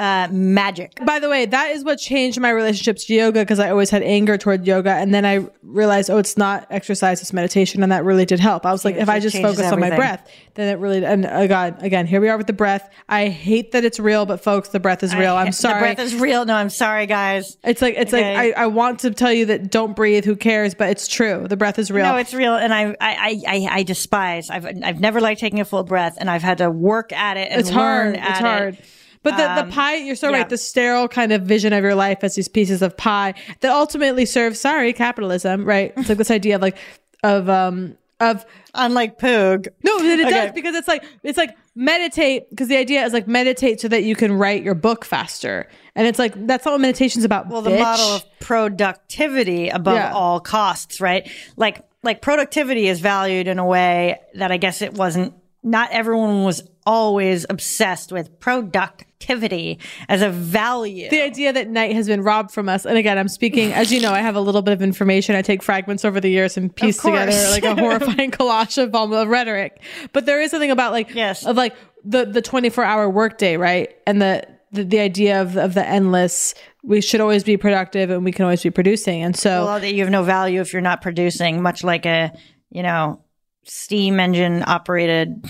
uh 0.00 0.28
magic. 0.32 0.98
By 1.04 1.18
the 1.18 1.28
way, 1.28 1.44
that 1.46 1.70
is 1.72 1.84
what 1.84 1.98
changed 1.98 2.40
my 2.40 2.50
relationship 2.50 2.96
to 2.96 3.14
yoga 3.14 3.40
because 3.40 3.58
I 3.60 3.70
always 3.70 3.90
had 3.90 4.02
anger 4.02 4.38
toward 4.38 4.66
yoga. 4.66 4.92
And 4.92 5.12
then 5.12 5.26
I 5.26 5.46
realized, 5.62 6.08
oh, 6.10 6.16
it's 6.18 6.36
not 6.38 6.66
exercise, 6.70 7.20
it's 7.20 7.32
meditation. 7.32 7.82
And 7.82 7.92
that 7.92 8.04
really 8.04 8.24
did 8.24 8.40
help. 8.40 8.64
I 8.64 8.72
was 8.72 8.84
like, 8.84 8.94
It 8.96 9.02
if 9.02 9.08
I 9.10 9.20
just 9.20 9.36
focus 9.36 9.70
on 9.70 9.78
my 9.78 9.94
breath, 9.94 10.28
then 10.54 10.68
it 10.74 10.80
really, 10.80 11.04
and 11.04 11.26
uh, 11.26 11.46
God, 11.46 11.82
again, 11.82 12.06
here 12.06 12.20
we 12.20 12.28
are 12.30 12.36
with 12.38 12.46
the 12.46 12.52
breath. 12.54 12.90
I 13.08 13.28
hate 13.28 13.72
that 13.72 13.84
it's 13.84 14.00
real, 14.00 14.24
but 14.26 14.42
folks, 14.42 14.70
the 14.70 14.80
breath 14.80 15.02
is 15.02 15.14
real. 15.14 15.34
I- 15.34 15.42
I'm 15.50 15.52
sorry. 15.52 15.74
The 15.90 15.94
breath 15.94 15.98
is 16.06 16.14
real. 16.16 16.44
No, 16.46 16.54
I'm 16.54 16.70
sorry, 16.70 17.06
guys. 17.06 17.56
it's 17.62 17.82
like, 17.82 17.94
it's 17.96 18.12
Okay. 18.14 18.34
like, 18.34 18.56
I, 18.56 18.62
I 18.62 18.66
want 18.68 19.00
to 19.00 19.10
tell 19.10 19.32
you 19.32 19.46
that 19.46 19.70
don't 19.70 19.94
breathe, 19.94 20.24
who 20.24 20.34
cares? 20.34 20.74
But 20.74 20.88
it's 20.90 21.06
true. 21.08 21.46
The 21.48 21.56
breath 21.56 21.78
is 21.78 21.90
real. 21.90 22.04
No, 22.06 22.16
it's 22.16 22.32
real, 22.34 22.54
and 22.56 22.72
I, 22.72 22.96
I, 23.00 23.40
I, 23.46 23.68
I- 23.70 23.82
despise. 23.82 24.48
I've, 24.50 24.64
I've 24.64 25.00
never 25.00 25.20
liked 25.20 25.40
taking 25.40 25.60
a 25.60 25.64
full 25.64 25.82
breath, 25.84 26.16
and 26.18 26.30
I've 26.30 26.42
had 26.42 26.58
to 26.58 26.70
work 26.70 27.12
at 27.12 27.36
it 27.36 27.50
and 27.50 27.60
it's 27.60 27.70
learn 27.70 28.14
hard. 28.14 28.16
at 28.16 28.74
It's 28.74 28.78
it. 28.80 28.84
But 29.22 29.36
the, 29.36 29.50
Um, 29.50 29.68
the 29.68 29.72
pie, 29.74 29.96
you're 29.96 30.16
so 30.16 30.30
yeah. 30.30 30.38
right. 30.38 30.48
The 30.48 30.56
sterile 30.56 31.06
kind 31.08 31.32
of 31.32 31.42
vision 31.42 31.72
of 31.72 31.82
your 31.82 31.94
life 31.94 32.18
as 32.24 32.34
these 32.36 32.48
pieces 32.48 32.80
of 32.82 32.96
pie 32.96 33.34
that 33.60 33.70
ultimately 33.70 34.24
serve, 34.24 34.56
sorry, 34.56 34.92
capitalism, 34.92 35.64
right? 35.64 35.92
It's 35.96 36.08
like 36.08 36.18
this 36.18 36.30
idea 36.30 36.56
of 36.56 36.62
like, 36.62 36.76
of, 37.22 37.48
um, 37.50 37.96
of, 38.18 38.44
unlike 38.74 39.18
Poog. 39.18 39.68
No, 39.82 39.98
it 39.98 40.20
Okay. 40.20 40.30
does 40.30 40.52
because 40.52 40.74
it's 40.74 40.88
like, 40.88 41.04
it's 41.22 41.36
like 41.38 41.56
meditate 41.74 42.48
because 42.50 42.68
the 42.68 42.76
idea 42.76 43.04
is 43.04 43.12
like 43.12 43.26
meditate 43.28 43.80
so 43.80 43.88
that 43.88 44.04
you 44.04 44.14
can 44.16 44.32
write 44.32 44.62
your 44.62 44.74
book 44.74 45.04
faster. 45.04 45.68
And 45.94 46.06
it's 46.06 46.18
like, 46.18 46.32
that's 46.46 46.64
not 46.64 46.72
what 46.72 46.80
meditation's 46.80 47.24
about. 47.24 47.48
Well, 47.48 47.62
the 47.62 47.78
model 47.78 48.16
of 48.16 48.24
productivity 48.40 49.68
above 49.68 49.96
Yeah. 49.96 50.12
all 50.12 50.40
costs, 50.40 51.00
right? 51.00 51.28
Like, 51.56 51.82
like 52.02 52.22
productivity 52.22 52.88
is 52.88 53.00
valued 53.00 53.48
in 53.48 53.58
a 53.58 53.66
way 53.66 54.18
that 54.34 54.50
I 54.50 54.56
guess 54.56 54.80
it 54.82 54.94
wasn't. 54.94 55.34
Not 55.62 55.90
everyone 55.90 56.44
was 56.44 56.62
always 56.90 57.46
obsessed 57.48 58.10
with 58.10 58.40
productivity 58.40 59.78
as 60.08 60.22
a 60.22 60.28
value. 60.30 61.08
the 61.08 61.22
idea 61.22 61.52
that 61.52 61.68
night 61.70 61.94
has 61.94 62.08
been 62.08 62.20
robbed 62.20 62.50
from 62.50 62.68
us. 62.68 62.84
And 62.84 62.98
again, 62.98 63.16
I'm 63.16 63.28
speaking, 63.28 63.72
as 63.72 63.92
you 63.92 64.00
know, 64.00 64.10
I 64.10 64.18
have 64.20 64.34
a 64.34 64.40
little 64.40 64.60
bit 64.60 64.72
of 64.72 64.82
information. 64.82 65.36
I 65.36 65.42
take 65.42 65.62
fragments 65.62 66.04
over 66.04 66.20
the 66.20 66.28
years 66.28 66.56
and 66.56 66.74
piece 66.74 67.00
together 67.00 67.30
like 67.50 67.62
a 67.62 67.76
horrifying 67.76 68.30
collage 68.38 68.82
of, 68.82 68.92
of 68.92 69.28
rhetoric. 69.28 69.80
But 70.12 70.26
there 70.26 70.40
is 70.42 70.50
something 70.50 70.72
about 70.72 70.90
like, 70.90 71.14
Yes. 71.14 71.46
of 71.46 71.56
like 71.56 71.76
the, 72.04 72.24
the 72.24 72.42
24 72.42 72.82
hour 72.82 73.08
workday, 73.08 73.56
right? 73.56 73.94
And 74.04 74.20
the, 74.20 74.44
the, 74.72 74.82
the 74.82 74.98
idea 74.98 75.40
of, 75.42 75.56
of 75.56 75.74
the 75.74 75.86
endless, 75.86 76.54
we 76.82 77.00
should 77.00 77.20
always 77.20 77.44
be 77.44 77.56
productive 77.56 78.10
and 78.10 78.24
we 78.24 78.32
can 78.32 78.44
always 78.44 78.64
be 78.64 78.70
producing. 78.70 79.22
And 79.22 79.36
so, 79.36 79.64
well, 79.66 79.78
that 79.80 79.92
you 79.94 80.02
have 80.02 80.10
no 80.10 80.24
value 80.24 80.60
if 80.60 80.72
you're 80.72 80.82
not 80.82 81.02
producing, 81.02 81.62
much 81.62 81.84
like 81.84 82.04
a, 82.04 82.32
you 82.70 82.82
know, 82.82 83.22
steam 83.64 84.18
engine 84.18 84.64
operated 84.66 85.44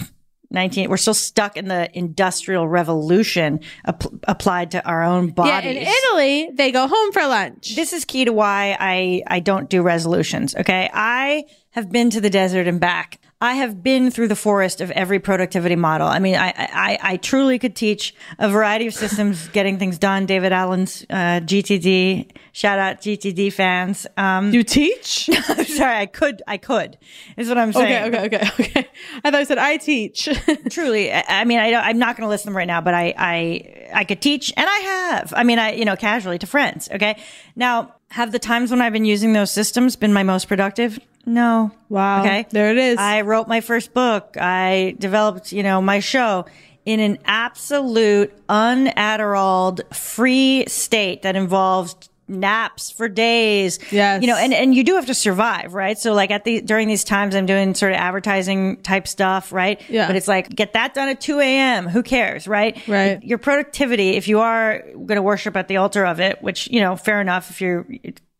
19 0.50 0.90
we're 0.90 0.96
still 0.96 1.14
stuck 1.14 1.56
in 1.56 1.68
the 1.68 1.88
industrial 1.96 2.66
revolution 2.66 3.60
ap- 3.84 4.04
applied 4.24 4.72
to 4.72 4.84
our 4.86 5.02
own 5.02 5.28
bodies. 5.30 5.50
yeah, 5.64 5.70
in 5.70 5.76
Italy, 5.76 6.50
they 6.54 6.72
go 6.72 6.86
home 6.88 7.12
for 7.12 7.22
lunch. 7.26 7.76
This 7.76 7.92
is 7.92 8.04
key 8.04 8.24
to 8.24 8.32
why 8.32 8.76
I, 8.78 9.22
I 9.26 9.40
don't 9.40 9.70
do 9.70 9.82
resolutions. 9.82 10.54
Okay. 10.54 10.90
I 10.92 11.44
have 11.70 11.90
been 11.90 12.10
to 12.10 12.20
the 12.20 12.30
desert 12.30 12.66
and 12.66 12.80
back. 12.80 13.18
I 13.42 13.54
have 13.54 13.82
been 13.82 14.10
through 14.10 14.28
the 14.28 14.36
forest 14.36 14.82
of 14.82 14.90
every 14.90 15.18
productivity 15.18 15.74
model. 15.74 16.06
I 16.06 16.18
mean, 16.18 16.34
I, 16.34 16.52
I, 16.58 16.98
I 17.00 17.16
truly 17.16 17.58
could 17.58 17.74
teach 17.74 18.14
a 18.38 18.50
variety 18.50 18.86
of 18.86 18.92
systems 18.92 19.48
getting 19.52 19.78
things 19.78 19.98
done. 19.98 20.26
David 20.26 20.52
Allen's, 20.52 21.06
uh, 21.08 21.40
GTD. 21.40 22.32
Shout 22.52 22.78
out 22.78 23.00
GTD 23.00 23.50
fans. 23.50 24.06
Um, 24.18 24.52
you 24.52 24.62
teach? 24.62 25.30
I'm 25.48 25.64
sorry. 25.64 25.96
I 25.96 26.04
could, 26.04 26.42
I 26.46 26.58
could 26.58 26.98
is 27.38 27.48
what 27.48 27.56
I'm 27.56 27.72
saying. 27.72 28.14
Okay, 28.14 28.26
okay, 28.26 28.36
okay, 28.36 28.50
okay. 28.60 28.88
I 29.24 29.30
thought 29.30 29.40
I 29.40 29.44
said 29.44 29.56
I 29.56 29.78
teach. 29.78 30.28
Truly, 30.68 31.10
I, 31.10 31.24
I 31.26 31.44
mean, 31.46 31.60
I 31.60 31.70
don't, 31.70 31.82
I'm 31.82 31.98
not 31.98 32.16
going 32.16 32.26
to 32.26 32.30
list 32.30 32.44
them 32.44 32.54
right 32.54 32.66
now, 32.66 32.82
but 32.82 32.92
I, 32.92 33.14
I, 33.16 33.88
I 33.94 34.04
could 34.04 34.20
teach, 34.20 34.52
and 34.54 34.68
I 34.68 34.78
have. 34.78 35.32
I 35.34 35.44
mean, 35.44 35.58
I, 35.58 35.72
you 35.72 35.86
know, 35.86 35.96
casually 35.96 36.38
to 36.40 36.46
friends. 36.46 36.90
Okay. 36.92 37.18
Now, 37.56 37.94
have 38.10 38.32
the 38.32 38.38
times 38.38 38.70
when 38.70 38.82
I've 38.82 38.92
been 38.92 39.06
using 39.06 39.32
those 39.32 39.50
systems 39.50 39.96
been 39.96 40.12
my 40.12 40.24
most 40.24 40.46
productive? 40.46 40.98
No. 41.26 41.70
Wow. 41.88 42.22
Okay. 42.22 42.46
There 42.50 42.70
it 42.70 42.78
is. 42.78 42.98
I 42.98 43.22
wrote 43.22 43.48
my 43.48 43.60
first 43.60 43.92
book. 43.92 44.36
I 44.40 44.96
developed, 44.98 45.52
you 45.52 45.62
know, 45.62 45.80
my 45.80 46.00
show 46.00 46.46
in 46.84 47.00
an 47.00 47.18
absolute 47.24 48.32
unadderalled 48.48 49.94
free 49.94 50.64
state 50.66 51.22
that 51.22 51.36
involves 51.36 51.94
naps 52.26 52.90
for 52.90 53.08
days. 53.08 53.78
Yes. 53.90 54.22
You 54.22 54.28
know, 54.28 54.36
and, 54.36 54.54
and 54.54 54.74
you 54.74 54.84
do 54.84 54.94
have 54.94 55.06
to 55.06 55.14
survive, 55.14 55.74
right? 55.74 55.98
So 55.98 56.14
like 56.14 56.30
at 56.30 56.44
the, 56.44 56.60
during 56.60 56.88
these 56.88 57.04
times, 57.04 57.34
I'm 57.34 57.44
doing 57.44 57.74
sort 57.74 57.92
of 57.92 57.98
advertising 57.98 58.78
type 58.78 59.08
stuff, 59.08 59.52
right? 59.52 59.80
Yeah. 59.90 60.06
But 60.06 60.16
it's 60.16 60.28
like, 60.28 60.48
get 60.48 60.72
that 60.74 60.94
done 60.94 61.08
at 61.08 61.20
2 61.20 61.40
a.m. 61.40 61.88
Who 61.88 62.02
cares, 62.02 62.46
right? 62.46 62.80
Right. 62.88 63.22
Your 63.22 63.38
productivity, 63.38 64.10
if 64.10 64.28
you 64.28 64.40
are 64.40 64.82
going 64.92 65.16
to 65.16 65.22
worship 65.22 65.56
at 65.56 65.68
the 65.68 65.78
altar 65.78 66.06
of 66.06 66.20
it, 66.20 66.40
which, 66.40 66.68
you 66.70 66.80
know, 66.80 66.96
fair 66.96 67.20
enough 67.20 67.50
if 67.50 67.60
you're 67.60 67.86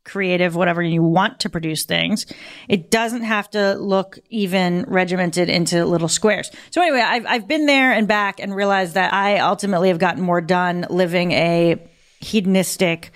creative, 0.04 0.56
whatever 0.56 0.82
you 0.82 1.02
want 1.02 1.40
to 1.40 1.50
produce 1.50 1.84
things. 1.84 2.26
It 2.68 2.90
doesn't 2.90 3.22
have 3.22 3.50
to 3.50 3.74
look 3.74 4.18
even 4.28 4.84
regimented 4.88 5.48
into 5.48 5.84
little 5.84 6.08
squares. 6.08 6.50
So 6.70 6.82
anyway, 6.82 7.00
I've, 7.00 7.26
I've 7.26 7.48
been 7.48 7.66
there 7.66 7.92
and 7.92 8.08
back 8.08 8.40
and 8.40 8.54
realized 8.54 8.94
that 8.94 9.12
I 9.12 9.38
ultimately 9.38 9.88
have 9.88 9.98
gotten 9.98 10.22
more 10.22 10.40
done 10.40 10.86
living 10.90 11.32
a 11.32 11.76
hedonistic, 12.20 13.12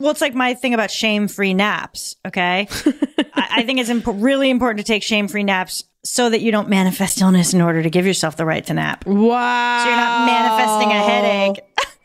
well, 0.00 0.10
it's 0.10 0.20
like 0.20 0.34
my 0.34 0.54
thing 0.54 0.74
about 0.74 0.90
shame 0.90 1.26
free 1.26 1.54
naps. 1.54 2.16
Okay. 2.26 2.68
I, 3.34 3.48
I 3.56 3.62
think 3.64 3.80
it's 3.80 3.90
imp- 3.90 4.06
really 4.06 4.50
important 4.50 4.78
to 4.78 4.84
take 4.84 5.02
shame 5.02 5.26
free 5.26 5.42
naps 5.42 5.84
so 6.04 6.30
that 6.30 6.40
you 6.40 6.52
don't 6.52 6.68
manifest 6.68 7.20
illness 7.20 7.52
in 7.52 7.60
order 7.60 7.82
to 7.82 7.90
give 7.90 8.06
yourself 8.06 8.36
the 8.36 8.46
right 8.46 8.64
to 8.66 8.74
nap. 8.74 9.06
Wow. 9.06 9.82
So 9.82 9.88
you're 9.88 9.96
not 9.96 10.26
manifesting 10.26 10.90
a 10.90 11.02
headache. 11.02 11.64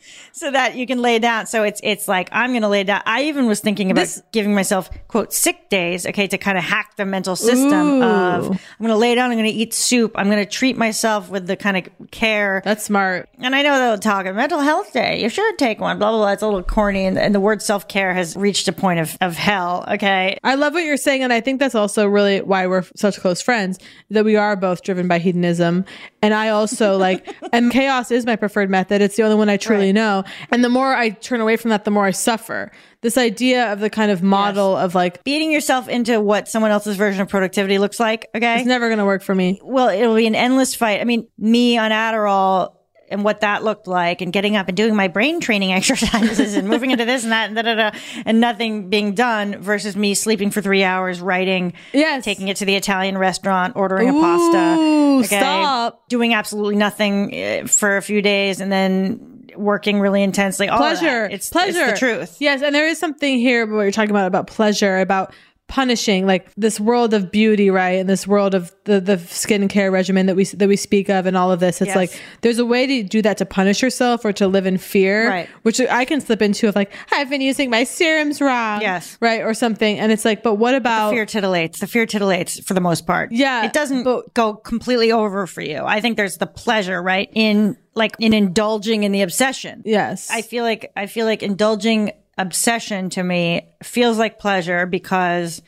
so 0.44 0.52
that 0.52 0.76
you 0.76 0.86
can 0.86 1.02
lay 1.02 1.20
down. 1.20 1.48
So 1.48 1.64
it's 1.64 1.80
it's 1.84 2.08
like 2.08 2.30
I'm 2.32 2.52
going 2.52 2.62
to 2.64 2.68
lay 2.68 2.84
down. 2.84 3.02
I 3.06 3.24
even 3.24 3.48
was 3.48 3.62
thinking 3.62 3.92
about 3.92 4.08
giving 4.32 4.54
myself 4.54 4.90
quote 5.08 5.34
sick 5.34 5.70
days, 5.70 6.06
okay, 6.06 6.28
to 6.28 6.38
kind 6.38 6.58
of 6.58 6.64
hack 6.64 6.96
the 6.98 7.06
mental 7.06 7.36
system 7.36 7.74
Ooh. 7.74 8.04
of 8.04 8.46
I'm 8.50 8.60
going 8.80 8.90
to 8.90 8.98
lay 8.98 9.16
down. 9.16 9.32
I'm 9.32 9.38
going 9.38 9.50
to 9.50 9.56
eat 9.56 9.74
soup. 9.74 10.12
I'm 10.16 10.30
going 10.30 10.44
to 10.44 10.50
treat 10.50 10.78
myself 10.78 11.30
with 11.30 11.48
the 11.48 11.56
kind 11.56 11.78
of 11.78 12.12
care. 12.12 12.62
That's 12.66 12.84
smart. 12.84 13.30
And 13.40 13.56
I 13.56 13.62
know 13.62 13.78
they'll 13.80 13.98
talk 13.98 14.26
a 14.26 14.34
mental 14.34 14.60
health 14.60 14.92
day. 14.92 15.22
You 15.22 15.30
should 15.30 15.58
take 15.58 15.80
one. 15.80 15.98
Blah 15.98 16.12
blah 16.12 16.20
blah. 16.20 16.32
It's 16.32 16.44
a 16.44 16.46
little 16.46 16.64
corny, 16.64 17.06
and, 17.06 17.18
and 17.18 17.34
the 17.34 17.40
word 17.40 17.62
self 17.62 17.88
care 17.88 18.14
has 18.14 18.36
reached 18.36 18.68
a 18.68 18.74
point 18.74 19.00
of 19.00 19.18
of 19.22 19.36
hell. 19.36 19.86
Okay, 19.92 20.38
I 20.44 20.56
love 20.56 20.74
what 20.74 20.84
you're 20.84 20.98
saying, 20.98 21.24
and 21.24 21.32
I 21.32 21.40
think 21.40 21.60
that's 21.60 21.76
also 21.76 22.06
really 22.06 22.42
why 22.42 22.68
we're 22.68 22.84
such 22.96 23.20
close 23.20 23.42
friends. 23.42 23.80
That 24.10 24.26
we 24.26 24.36
are 24.36 24.56
both 24.56 24.84
driven 24.84 25.08
by 25.08 25.20
hedonism, 25.20 25.86
and 26.22 26.34
I 26.34 26.50
also 26.50 26.98
like, 26.98 27.34
and 27.54 27.72
chaos 27.72 28.12
is 28.12 28.26
my 28.26 28.36
preferred 28.36 28.70
method. 28.70 29.02
It's 29.02 29.16
the 29.16 29.24
only 29.24 29.38
one 29.38 29.50
I 29.50 29.58
truly 29.58 29.94
know. 29.94 30.24
And 30.50 30.64
the 30.64 30.70
more 30.70 30.94
I 30.94 31.10
turn 31.10 31.42
away 31.42 31.58
from 31.58 31.70
that, 31.70 31.86
the 31.86 31.92
more 31.92 32.06
I 32.06 32.12
suffer. 32.12 32.72
This 33.02 33.18
idea 33.18 33.72
of 33.72 33.80
the 33.80 33.90
kind 33.90 34.12
of 34.12 34.24
model 34.24 34.78
of 34.78 34.96
like 34.96 35.24
beating 35.24 35.52
yourself 35.52 35.90
into 35.90 36.22
what 36.22 36.48
someone 36.48 36.72
else's 36.72 36.96
version 36.96 37.22
of 37.22 37.30
productivity 37.30 37.78
looks 37.78 38.00
like. 38.00 38.30
Okay, 38.36 38.60
it's 38.60 38.68
never 38.68 38.88
going 38.88 39.00
to 39.00 39.06
work 39.06 39.24
for 39.24 39.36
me. 39.36 39.60
Well, 39.64 39.90
it'll 39.90 40.16
be 40.16 40.28
an 40.28 40.36
endless 40.36 40.76
fight. 40.76 41.02
I 41.02 41.04
mean, 41.04 41.28
me 41.38 41.78
on 41.78 41.92
Adderall 41.92 42.76
and 43.14 43.24
what 43.24 43.42
that 43.42 43.64
looked 43.64 43.88
like 43.88 44.22
and 44.22 44.34
getting 44.34 44.56
up 44.56 44.68
and 44.68 44.76
doing 44.76 44.96
my 44.96 45.08
brain 45.08 45.40
training 45.40 45.72
exercises 45.74 46.56
and 46.56 46.68
moving 46.68 46.92
into 46.92 47.06
this 47.06 47.24
and 47.24 47.32
that 47.32 47.48
and 47.48 47.56
da, 47.56 47.62
da, 47.62 47.76
da, 47.76 47.98
and 48.26 48.40
nothing 48.40 48.90
being 48.90 49.14
done 49.14 49.62
versus 49.62 49.96
me 49.96 50.16
sleeping 50.16 50.50
for 50.50 50.62
three 50.62 50.84
hours, 50.84 51.22
writing, 51.22 51.74
yes. 51.94 52.26
taking 52.26 52.48
it 52.48 52.58
to 52.58 52.66
the 52.66 52.76
Italian 52.76 53.18
restaurant, 53.18 53.76
ordering 53.76 54.10
Ooh, 54.10 54.20
a 54.20 54.22
pasta, 54.22 55.28
stop. 55.28 56.10
doing 56.10 56.34
absolutely 56.34 56.76
nothing 56.76 57.34
eh, 57.34 57.66
for 57.66 57.98
a 57.98 58.02
few 58.02 58.22
days 58.22 58.60
and 58.60 58.72
then 58.72 59.33
working 59.56 60.00
really 60.00 60.24
intensely. 60.24 60.70
All 60.70 60.78
pleasure. 60.78 61.26
It's 61.26 61.50
pleasure. 61.50 61.86
It's 61.86 62.00
the 62.00 62.06
truth. 62.06 62.38
Yes, 62.40 62.62
and 62.62 62.74
there 62.74 62.88
is 62.88 63.00
something 63.00 63.38
here 63.38 63.66
what 63.66 63.84
you're 63.84 63.92
talking 63.92 64.12
about 64.12 64.28
about 64.28 64.48
pleasure, 64.48 65.00
about 65.00 65.34
punishing 65.68 66.28
like 66.28 66.54
this 66.56 66.80
world 66.80 67.16
of 67.16 67.32
beauty 67.32 67.72
right 67.72 67.94
and 68.00 68.08
this 68.08 68.28
world 68.28 68.54
of 68.54 68.72
the 68.84 69.00
the 69.00 69.16
skincare 69.18 69.92
regimen 69.92 70.28
that 70.28 70.36
we 70.36 70.44
that 70.46 70.68
we 70.68 70.76
speak 70.76 71.10
of 71.10 71.26
and 71.26 71.36
all 71.36 71.52
of 71.52 71.60
this 71.60 71.82
it's 71.82 71.88
Yes. 71.88 71.96
like 71.96 72.22
there's 72.42 72.60
a 72.60 72.66
way 72.66 72.86
to 72.86 73.02
do 73.02 73.24
that 73.24 73.38
to 73.38 73.46
punish 73.46 73.82
yourself 73.82 74.24
or 74.24 74.32
to 74.34 74.48
live 74.48 74.68
in 74.68 74.78
fear 74.78 75.28
Right. 75.28 75.50
which 75.64 75.80
i 75.80 76.06
can 76.06 76.22
slip 76.22 76.44
into 76.44 76.68
of 76.68 76.76
like 76.76 76.92
i've 77.12 77.28
been 77.30 77.42
using 77.42 77.72
my 77.72 77.86
serums 77.86 78.40
wrong 78.40 78.82
Yes. 78.82 79.18
right 79.20 79.42
or 79.42 79.56
something 79.56 79.98
and 79.98 80.12
it's 80.12 80.26
like 80.26 80.44
but 80.44 80.56
what 80.56 80.76
about 80.76 81.10
the 81.10 81.16
fear 81.16 81.26
titillates. 81.26 81.80
The 81.80 81.88
fear 81.88 82.06
titillates 82.06 82.64
for 82.64 82.74
the 82.76 82.82
most 82.82 83.08
part. 83.08 83.32
Yeah, 83.32 83.66
It 83.66 83.74
doesn't 83.74 84.04
go 84.36 84.54
completely 84.54 85.12
over 85.12 85.48
for 85.48 85.62
you. 85.62 85.82
I 85.84 86.02
think 86.02 86.18
there's 86.18 86.38
the 86.38 86.46
pleasure, 86.46 87.02
right? 87.02 87.30
In 87.34 87.78
like 87.96 88.16
in 88.20 88.34
indulging 88.34 89.04
in 89.04 89.12
the 89.12 89.22
obsession. 89.22 89.82
Yes. 89.86 90.30
I 90.32 90.42
feel 90.44 90.64
like 90.64 90.92
I 90.96 91.06
feel 91.08 91.26
like 91.26 91.42
indulging 91.42 92.12
obsession 92.38 93.10
to 93.12 93.24
me 93.24 93.74
feels 93.84 94.18
like 94.18 94.40
pleasure 94.40 94.86
because 94.86 95.62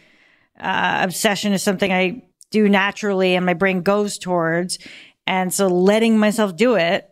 uh, 0.59 0.99
obsession 1.03 1.53
is 1.53 1.63
something 1.63 1.91
I 1.91 2.23
do 2.51 2.69
naturally 2.69 3.35
and 3.35 3.45
my 3.45 3.53
brain 3.53 3.81
goes 3.81 4.17
towards. 4.17 4.79
And 5.27 5.53
so 5.53 5.67
letting 5.67 6.17
myself 6.17 6.55
do 6.55 6.75
it 6.75 7.09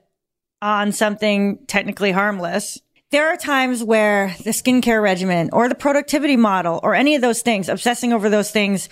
on 0.62 0.92
something 0.92 1.60
technically 1.68 2.12
harmless. 2.12 2.80
There 3.12 3.28
are 3.28 3.38
times 3.38 3.84
where 3.84 4.36
the 4.44 4.52
skincare 4.52 5.04
regimen 5.04 5.50
or 5.54 5.70
the 5.70 5.76
productivity 5.76 6.38
model 6.38 6.80
or 6.82 6.96
any 6.96 7.16
of 7.16 7.22
those 7.22 7.42
things, 7.42 7.70
obsessing 7.70 8.14
over 8.14 8.30
those 8.30 8.50
things 8.50 8.90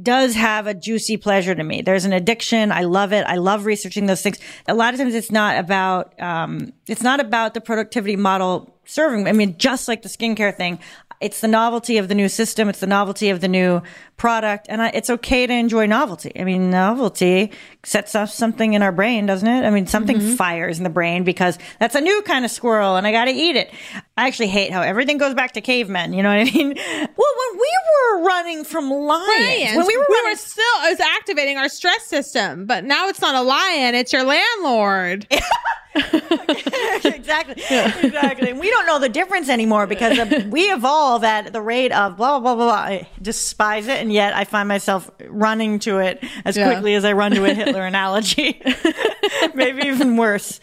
does 0.00 0.34
have 0.34 0.66
a 0.66 0.74
juicy 0.74 1.16
pleasure 1.16 1.54
to 1.54 1.64
me. 1.64 1.82
There's 1.82 2.04
an 2.04 2.12
addiction. 2.12 2.72
I 2.72 2.82
love 2.82 3.12
it. 3.12 3.24
I 3.26 3.36
love 3.36 3.66
researching 3.66 4.06
those 4.06 4.22
things. 4.22 4.38
A 4.68 4.74
lot 4.74 4.94
of 4.94 5.00
times 5.00 5.14
it's 5.14 5.30
not 5.30 5.58
about, 5.58 6.20
um, 6.20 6.72
it's 6.86 7.02
not 7.02 7.20
about 7.20 7.54
the 7.54 7.60
productivity 7.60 8.16
model 8.16 8.78
serving. 8.84 9.28
I 9.28 9.32
mean, 9.32 9.58
just 9.58 9.88
like 9.88 10.02
the 10.02 10.08
skincare 10.08 10.56
thing, 10.56 10.78
it's 11.22 11.40
the 11.40 11.48
novelty 11.48 11.98
of 11.98 12.08
the 12.08 12.14
new 12.14 12.28
system. 12.28 12.68
It's 12.68 12.80
the 12.80 12.86
novelty 12.86 13.30
of 13.30 13.40
the 13.40 13.48
new 13.48 13.80
product. 14.16 14.66
And 14.68 14.82
I, 14.82 14.88
it's 14.88 15.10
okay 15.10 15.46
to 15.46 15.52
enjoy 15.52 15.86
novelty. 15.86 16.32
I 16.38 16.44
mean, 16.44 16.70
novelty 16.70 17.52
sets 17.84 18.14
off 18.14 18.30
something 18.30 18.74
in 18.74 18.82
our 18.82 18.92
brain, 18.92 19.26
doesn't 19.26 19.48
it? 19.48 19.64
I 19.64 19.70
mean, 19.70 19.86
something 19.86 20.18
mm-hmm. 20.18 20.34
fires 20.34 20.78
in 20.78 20.84
the 20.84 20.90
brain 20.90 21.24
because 21.24 21.58
that's 21.80 21.94
a 21.94 22.00
new 22.00 22.22
kind 22.22 22.44
of 22.44 22.50
squirrel 22.50 22.96
and 22.96 23.06
I 23.06 23.12
got 23.12 23.24
to 23.26 23.32
eat 23.32 23.56
it. 23.56 23.72
I 24.16 24.26
actually 24.26 24.48
hate 24.48 24.72
how 24.72 24.82
everything 24.82 25.18
goes 25.18 25.34
back 25.34 25.52
to 25.52 25.60
cavemen. 25.60 26.12
You 26.12 26.22
know 26.22 26.36
what 26.36 26.48
I 26.48 26.50
mean? 26.52 26.76
Well, 27.14 27.34
when 27.50 27.60
we 27.60 27.70
were 27.92 28.24
running 28.24 28.64
from 28.64 28.90
lions, 28.90 29.28
Lions. 29.28 29.76
when 29.76 29.86
we 29.86 29.96
were 29.96 30.06
running 30.08 30.36
still 30.36 30.64
it 30.84 30.90
was 30.90 31.00
activating 31.00 31.56
our 31.56 31.68
stress 31.68 32.06
system 32.06 32.66
but 32.66 32.84
now 32.84 33.08
it's 33.08 33.20
not 33.20 33.34
a 33.34 33.42
lion 33.42 33.94
it's 33.94 34.12
your 34.12 34.24
landlord 34.24 35.26
exactly. 37.04 37.62
Exactly. 38.02 38.50
And 38.50 38.58
we 38.60 38.70
don't 38.70 38.86
know 38.86 38.98
the 38.98 39.08
difference 39.08 39.48
anymore 39.48 39.86
because 39.86 40.18
of, 40.18 40.46
we 40.50 40.62
evolve 40.72 41.24
at 41.24 41.52
the 41.52 41.60
rate 41.60 41.92
of 41.92 42.16
blah, 42.16 42.38
blah, 42.40 42.54
blah, 42.54 42.64
blah. 42.66 42.74
I 42.74 43.08
despise 43.20 43.86
it. 43.88 44.00
And 44.00 44.12
yet 44.12 44.34
I 44.34 44.44
find 44.44 44.68
myself 44.68 45.10
running 45.28 45.78
to 45.80 45.98
it 45.98 46.22
as 46.44 46.56
Yeah. 46.56 46.70
quickly 46.70 46.94
as 46.94 47.04
I 47.04 47.12
run 47.12 47.32
to 47.32 47.44
a 47.44 47.54
Hitler 47.54 47.84
analogy. 47.84 48.60
Maybe 49.54 49.82
even 49.88 50.16
worse. 50.16 50.60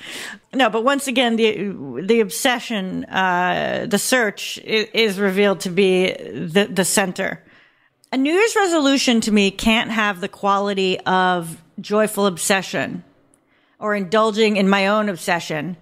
No, 0.53 0.69
but 0.69 0.83
once 0.83 1.07
again, 1.07 1.35
the, 1.35 2.01
the 2.01 2.21
obsession, 2.21 3.05
uh, 3.05 3.85
the 3.87 3.99
search 3.99 4.57
is, 4.59 4.87
is 4.93 5.19
revealed 5.19 5.59
to 5.61 5.69
be 5.69 6.07
the, 6.13 6.67
the 6.71 6.85
center. 6.85 7.43
A 8.11 8.17
New 8.17 8.33
Year's 8.33 8.55
resolution 8.55 9.21
to 9.21 9.31
me 9.31 9.51
can't 9.51 9.91
have 9.91 10.21
the 10.21 10.27
quality 10.27 10.99
of 11.01 11.61
joyful 11.79 12.25
obsession 12.25 13.03
or 13.79 13.95
indulging 13.95 14.57
in 14.57 14.69
my 14.69 14.87
own 14.87 15.09
obsession 15.09 15.77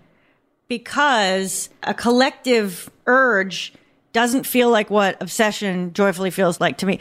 because 0.67 1.69
a 1.83 1.93
collective 1.93 2.89
urge 3.05 3.73
doesn't 4.13 4.45
feel 4.45 4.69
like 4.69 4.89
what 4.89 5.21
obsession 5.21 5.93
joyfully 5.93 6.31
feels 6.31 6.59
like 6.59 6.77
to 6.77 6.85
me. 6.85 6.99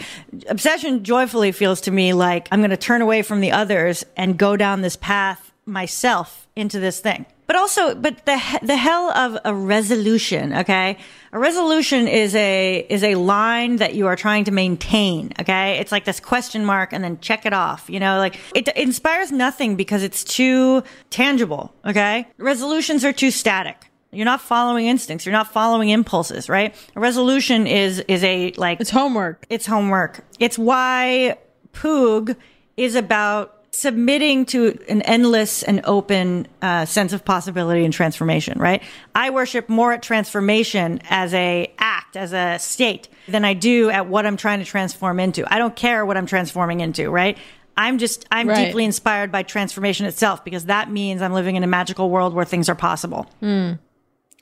Obsession 0.49 1.05
joyfully 1.05 1.53
feels 1.53 1.81
to 1.83 1.91
me 1.91 2.13
like 2.13 2.49
I'm 2.51 2.61
going 2.61 2.71
to 2.71 2.77
turn 2.77 3.01
away 3.01 3.23
from 3.23 3.41
the 3.41 3.53
others 3.53 4.05
and 4.17 4.39
go 4.39 4.57
down 4.57 4.83
this 4.83 4.97
path 4.97 5.53
myself 5.65 6.47
into 6.55 6.79
this 6.79 7.01
thing. 7.01 7.27
But 7.47 7.57
also, 7.57 7.95
but 7.95 8.27
the 8.27 8.41
the 8.63 8.77
hell 8.77 9.11
of 9.11 9.39
a 9.45 9.55
resolution, 9.55 10.53
okay? 10.53 10.99
A 11.33 11.39
resolution 11.39 12.09
is 12.09 12.35
a 12.35 12.85
is 12.89 13.05
a 13.05 13.15
line 13.15 13.77
that 13.77 13.95
you 13.95 14.07
are 14.07 14.17
trying 14.17 14.45
to 14.45 14.51
maintain, 14.51 15.33
okay? 15.41 15.79
It's 15.79 15.93
like 15.93 16.05
this 16.05 16.19
question 16.19 16.65
mark 16.65 16.93
and 16.93 17.05
then 17.05 17.21
check 17.21 17.47
it 17.47 17.53
off, 17.53 17.89
you 17.89 18.01
know, 18.01 18.19
like 18.19 18.41
it 18.55 18.69
inspires 18.77 19.31
nothing 19.31 19.77
because 19.77 20.03
it's 20.03 20.25
too 20.25 20.83
tangible, 21.11 21.73
okay? 21.85 22.27
Resolutions 22.39 23.05
are 23.05 23.13
too 23.13 23.31
static. 23.31 23.91
You're 24.11 24.25
not 24.25 24.41
following 24.41 24.87
instincts. 24.87 25.27
You're 25.27 25.33
not 25.33 25.53
following 25.53 25.91
impulses, 25.91 26.49
right? 26.49 26.75
A 26.97 27.01
resolution 27.01 27.67
is 27.67 28.01
is 28.01 28.25
a 28.25 28.53
like 28.57 28.81
it's 28.81 28.91
homework. 28.91 29.47
It's 29.51 29.67
homework. 29.67 30.25
It's 30.41 30.59
why 30.59 31.39
Poog 31.73 32.35
is 32.77 32.95
about 32.95 33.56
submitting 33.77 34.47
to 34.47 34.79
an 34.89 35.03
endless 35.03 35.63
and 35.63 35.81
open 35.85 36.47
uh, 36.63 36.85
sense 36.85 37.13
of 37.13 37.25
possibility 37.25 37.85
and 37.85 37.93
transformation. 37.93 38.59
Right? 38.59 38.83
I 39.15 39.31
worship 39.31 39.69
more 39.69 39.93
at 39.93 40.03
transformation 40.03 41.01
as 41.11 41.33
a 41.35 41.73
act, 41.79 42.17
as 42.17 42.33
a 42.33 42.59
state, 42.59 43.09
than 43.29 43.45
I 43.45 43.55
do 43.55 43.91
at 43.91 44.07
what 44.09 44.27
I'm 44.27 44.37
trying 44.37 44.59
to 44.61 44.65
transform 44.65 45.21
into. 45.21 45.45
I 45.53 45.59
don't 45.59 45.77
care 45.77 46.05
what 46.07 46.17
I'm 46.17 46.27
transforming 46.27 46.81
into. 46.81 47.11
Right? 47.11 47.39
I'm 47.77 47.99
just 47.99 48.27
I'm 48.31 48.49
Right. 48.49 48.67
deeply 48.67 48.85
inspired 48.85 49.31
by 49.31 49.43
transformation 49.43 50.07
itself 50.07 50.45
because 50.45 50.65
that 50.67 50.91
means 50.91 51.21
I'm 51.21 51.33
living 51.35 51.57
in 51.57 51.63
a 51.63 51.67
magical 51.67 52.09
world 52.11 52.33
where 52.35 52.45
things 52.47 52.69
are 52.69 52.75
possible. 52.75 53.27
Mm. 53.43 53.79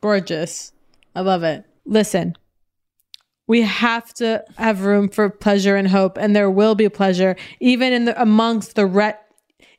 Gorgeous. 0.01 0.73
I 1.17 1.21
love 1.23 1.43
it. 1.43 1.65
Listen, 1.87 2.37
we 3.47 3.63
have 3.63 4.13
to 4.15 4.45
have 4.57 4.85
room 4.85 5.09
for 5.09 5.29
pleasure 5.29 5.77
and 5.77 5.89
hope, 5.89 6.17
and 6.17 6.35
there 6.35 6.51
will 6.51 6.75
be 6.75 6.89
pleasure 6.89 7.37
even 7.61 7.93
in 7.93 8.05
the 8.05 8.21
amongst 8.21 8.75
the 8.77 8.87
wreck, 8.87 9.24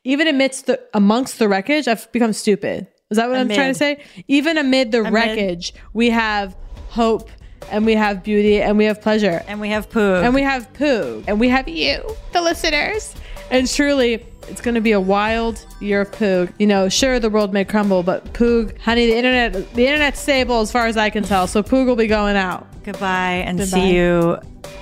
even 0.06 0.26
amidst 0.28 0.66
the 0.66 0.80
amongst 0.94 1.38
the 1.38 1.48
wreckage. 1.48 1.86
I've 1.88 2.10
become 2.12 2.32
stupid. 2.32 2.86
Is 3.10 3.18
that 3.18 3.28
what 3.28 3.38
I'm 3.38 3.48
trying 3.48 3.72
to 3.72 3.78
say? 3.78 4.02
Even 4.28 4.56
amid 4.58 4.90
the 4.92 5.00
Amid. 5.00 5.12
wreckage, 5.12 5.74
we 5.92 6.10
have 6.10 6.56
hope 6.88 7.30
and 7.70 7.84
we 7.86 7.94
have 7.94 8.22
beauty 8.24 8.60
and 8.60 8.76
we 8.78 8.84
have 8.84 9.00
pleasure 9.00 9.42
And 9.48 9.60
we 9.60 9.68
have 9.70 9.88
poo. 9.90 10.14
and 10.24 10.34
we 10.34 10.42
have 10.42 10.72
poo 10.74 11.22
and 11.28 11.38
we 11.38 11.48
have 11.48 11.68
you, 11.68 12.02
the 12.32 12.40
listeners. 12.40 13.14
And 13.50 13.68
truly, 13.68 14.24
It's 14.48 14.60
going 14.60 14.76
to 14.76 14.80
be 14.80 14.92
a 14.92 15.00
wild 15.00 15.64
year 15.80 16.00
of 16.02 16.10
Poog. 16.12 16.52
You 16.60 16.68
know, 16.68 16.88
sure 16.88 17.18
the 17.18 17.28
world 17.30 17.52
may 17.52 17.64
crumble, 17.64 18.02
but 18.04 18.32
Poog, 18.32 18.78
honey, 18.78 19.06
the 19.06 19.16
internet, 19.16 19.52
the 19.74 19.86
internet's 19.88 20.20
stable 20.20 20.60
as 20.60 20.70
far 20.70 20.86
as 20.86 20.96
I 20.96 21.10
can 21.10 21.24
tell. 21.24 21.46
So 21.48 21.62
Poog 21.64 21.86
will 21.86 21.96
be 21.96 22.06
going 22.06 22.36
out. 22.36 22.64
Goodbye 22.84 23.42
and 23.46 23.58
Goodbye. 23.58 23.76
see 23.78 23.94
you 23.96 24.38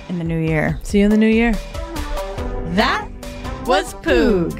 in 0.09 0.17
the 0.19 0.23
new 0.23 0.37
year. 0.39 0.79
See 0.83 0.99
you 0.99 1.05
in 1.05 1.11
the 1.11 1.17
new 1.17 1.33
year. 1.41 1.53
That 2.75 3.07
was 3.65 3.93
Poog. 3.95 4.53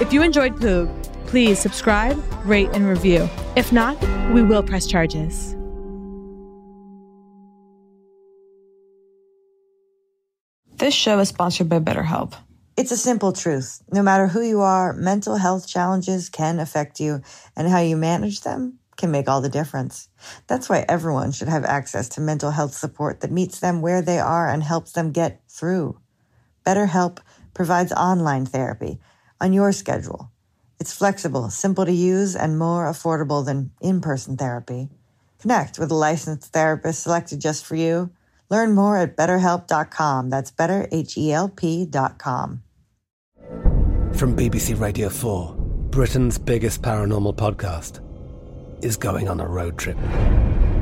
If 0.00 0.12
you 0.12 0.22
enjoyed 0.22 0.56
Poog, 0.56 0.88
please 1.26 1.58
subscribe, 1.58 2.22
rate, 2.44 2.70
and 2.72 2.88
review. 2.88 3.28
If 3.56 3.72
not, 3.72 4.00
we 4.32 4.42
will 4.42 4.62
press 4.62 4.86
charges. 4.86 5.54
This 10.76 10.94
show 10.94 11.18
is 11.18 11.28
sponsored 11.28 11.68
by 11.68 11.80
BetterHelp. 11.80 12.34
It's 12.76 12.92
a 12.92 12.96
simple 12.96 13.32
truth. 13.32 13.82
No 13.92 14.02
matter 14.02 14.28
who 14.28 14.40
you 14.40 14.60
are, 14.60 14.92
mental 14.92 15.36
health 15.36 15.66
challenges 15.66 16.28
can 16.28 16.60
affect 16.60 17.00
you, 17.00 17.20
and 17.56 17.68
how 17.68 17.80
you 17.80 17.96
manage 17.96 18.42
them 18.42 18.78
can 18.96 19.10
make 19.10 19.28
all 19.28 19.40
the 19.40 19.48
difference. 19.48 20.08
That's 20.46 20.68
why 20.68 20.84
everyone 20.88 21.32
should 21.32 21.48
have 21.48 21.64
access 21.64 22.08
to 22.10 22.20
mental 22.20 22.52
health 22.52 22.74
support 22.74 23.20
that 23.20 23.32
meets 23.32 23.60
them 23.60 23.82
where 23.82 24.00
they 24.00 24.18
are 24.18 24.48
and 24.48 24.62
helps 24.62 24.92
them 24.92 25.10
get 25.10 25.40
through. 25.48 25.98
BetterHelp 26.64 27.18
provides 27.54 27.92
online 27.92 28.46
therapy 28.46 29.00
on 29.40 29.52
your 29.52 29.72
schedule. 29.72 30.30
It's 30.80 30.92
flexible, 30.92 31.50
simple 31.50 31.84
to 31.84 31.92
use, 31.92 32.36
and 32.36 32.58
more 32.58 32.86
affordable 32.86 33.44
than 33.44 33.72
in 33.80 34.00
person 34.00 34.36
therapy. 34.36 34.88
Connect 35.40 35.78
with 35.78 35.90
a 35.90 35.94
licensed 35.94 36.52
therapist 36.52 37.02
selected 37.02 37.40
just 37.40 37.66
for 37.66 37.76
you. 37.76 38.10
Learn 38.50 38.74
more 38.74 38.96
at 38.96 39.16
betterhelp.com. 39.16 40.30
That's 40.30 40.50
betterhelp.com. 40.50 42.62
From 44.14 44.36
BBC 44.36 44.80
Radio 44.80 45.08
4, 45.08 45.54
Britain's 45.90 46.38
biggest 46.38 46.82
paranormal 46.82 47.36
podcast 47.36 48.00
is 48.82 48.96
going 48.96 49.28
on 49.28 49.40
a 49.40 49.46
road 49.46 49.78
trip. 49.78 49.96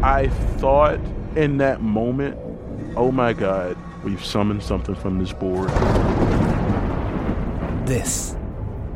I 0.03 0.29
thought 0.59 1.01
in 1.37 1.59
that 1.59 1.83
moment, 1.83 2.39
oh 2.97 3.11
my 3.11 3.33
God, 3.33 3.77
we've 4.05 4.25
summoned 4.25 4.63
something 4.63 4.95
from 4.95 5.19
this 5.19 5.33
board. 5.33 5.71
This 7.87 8.36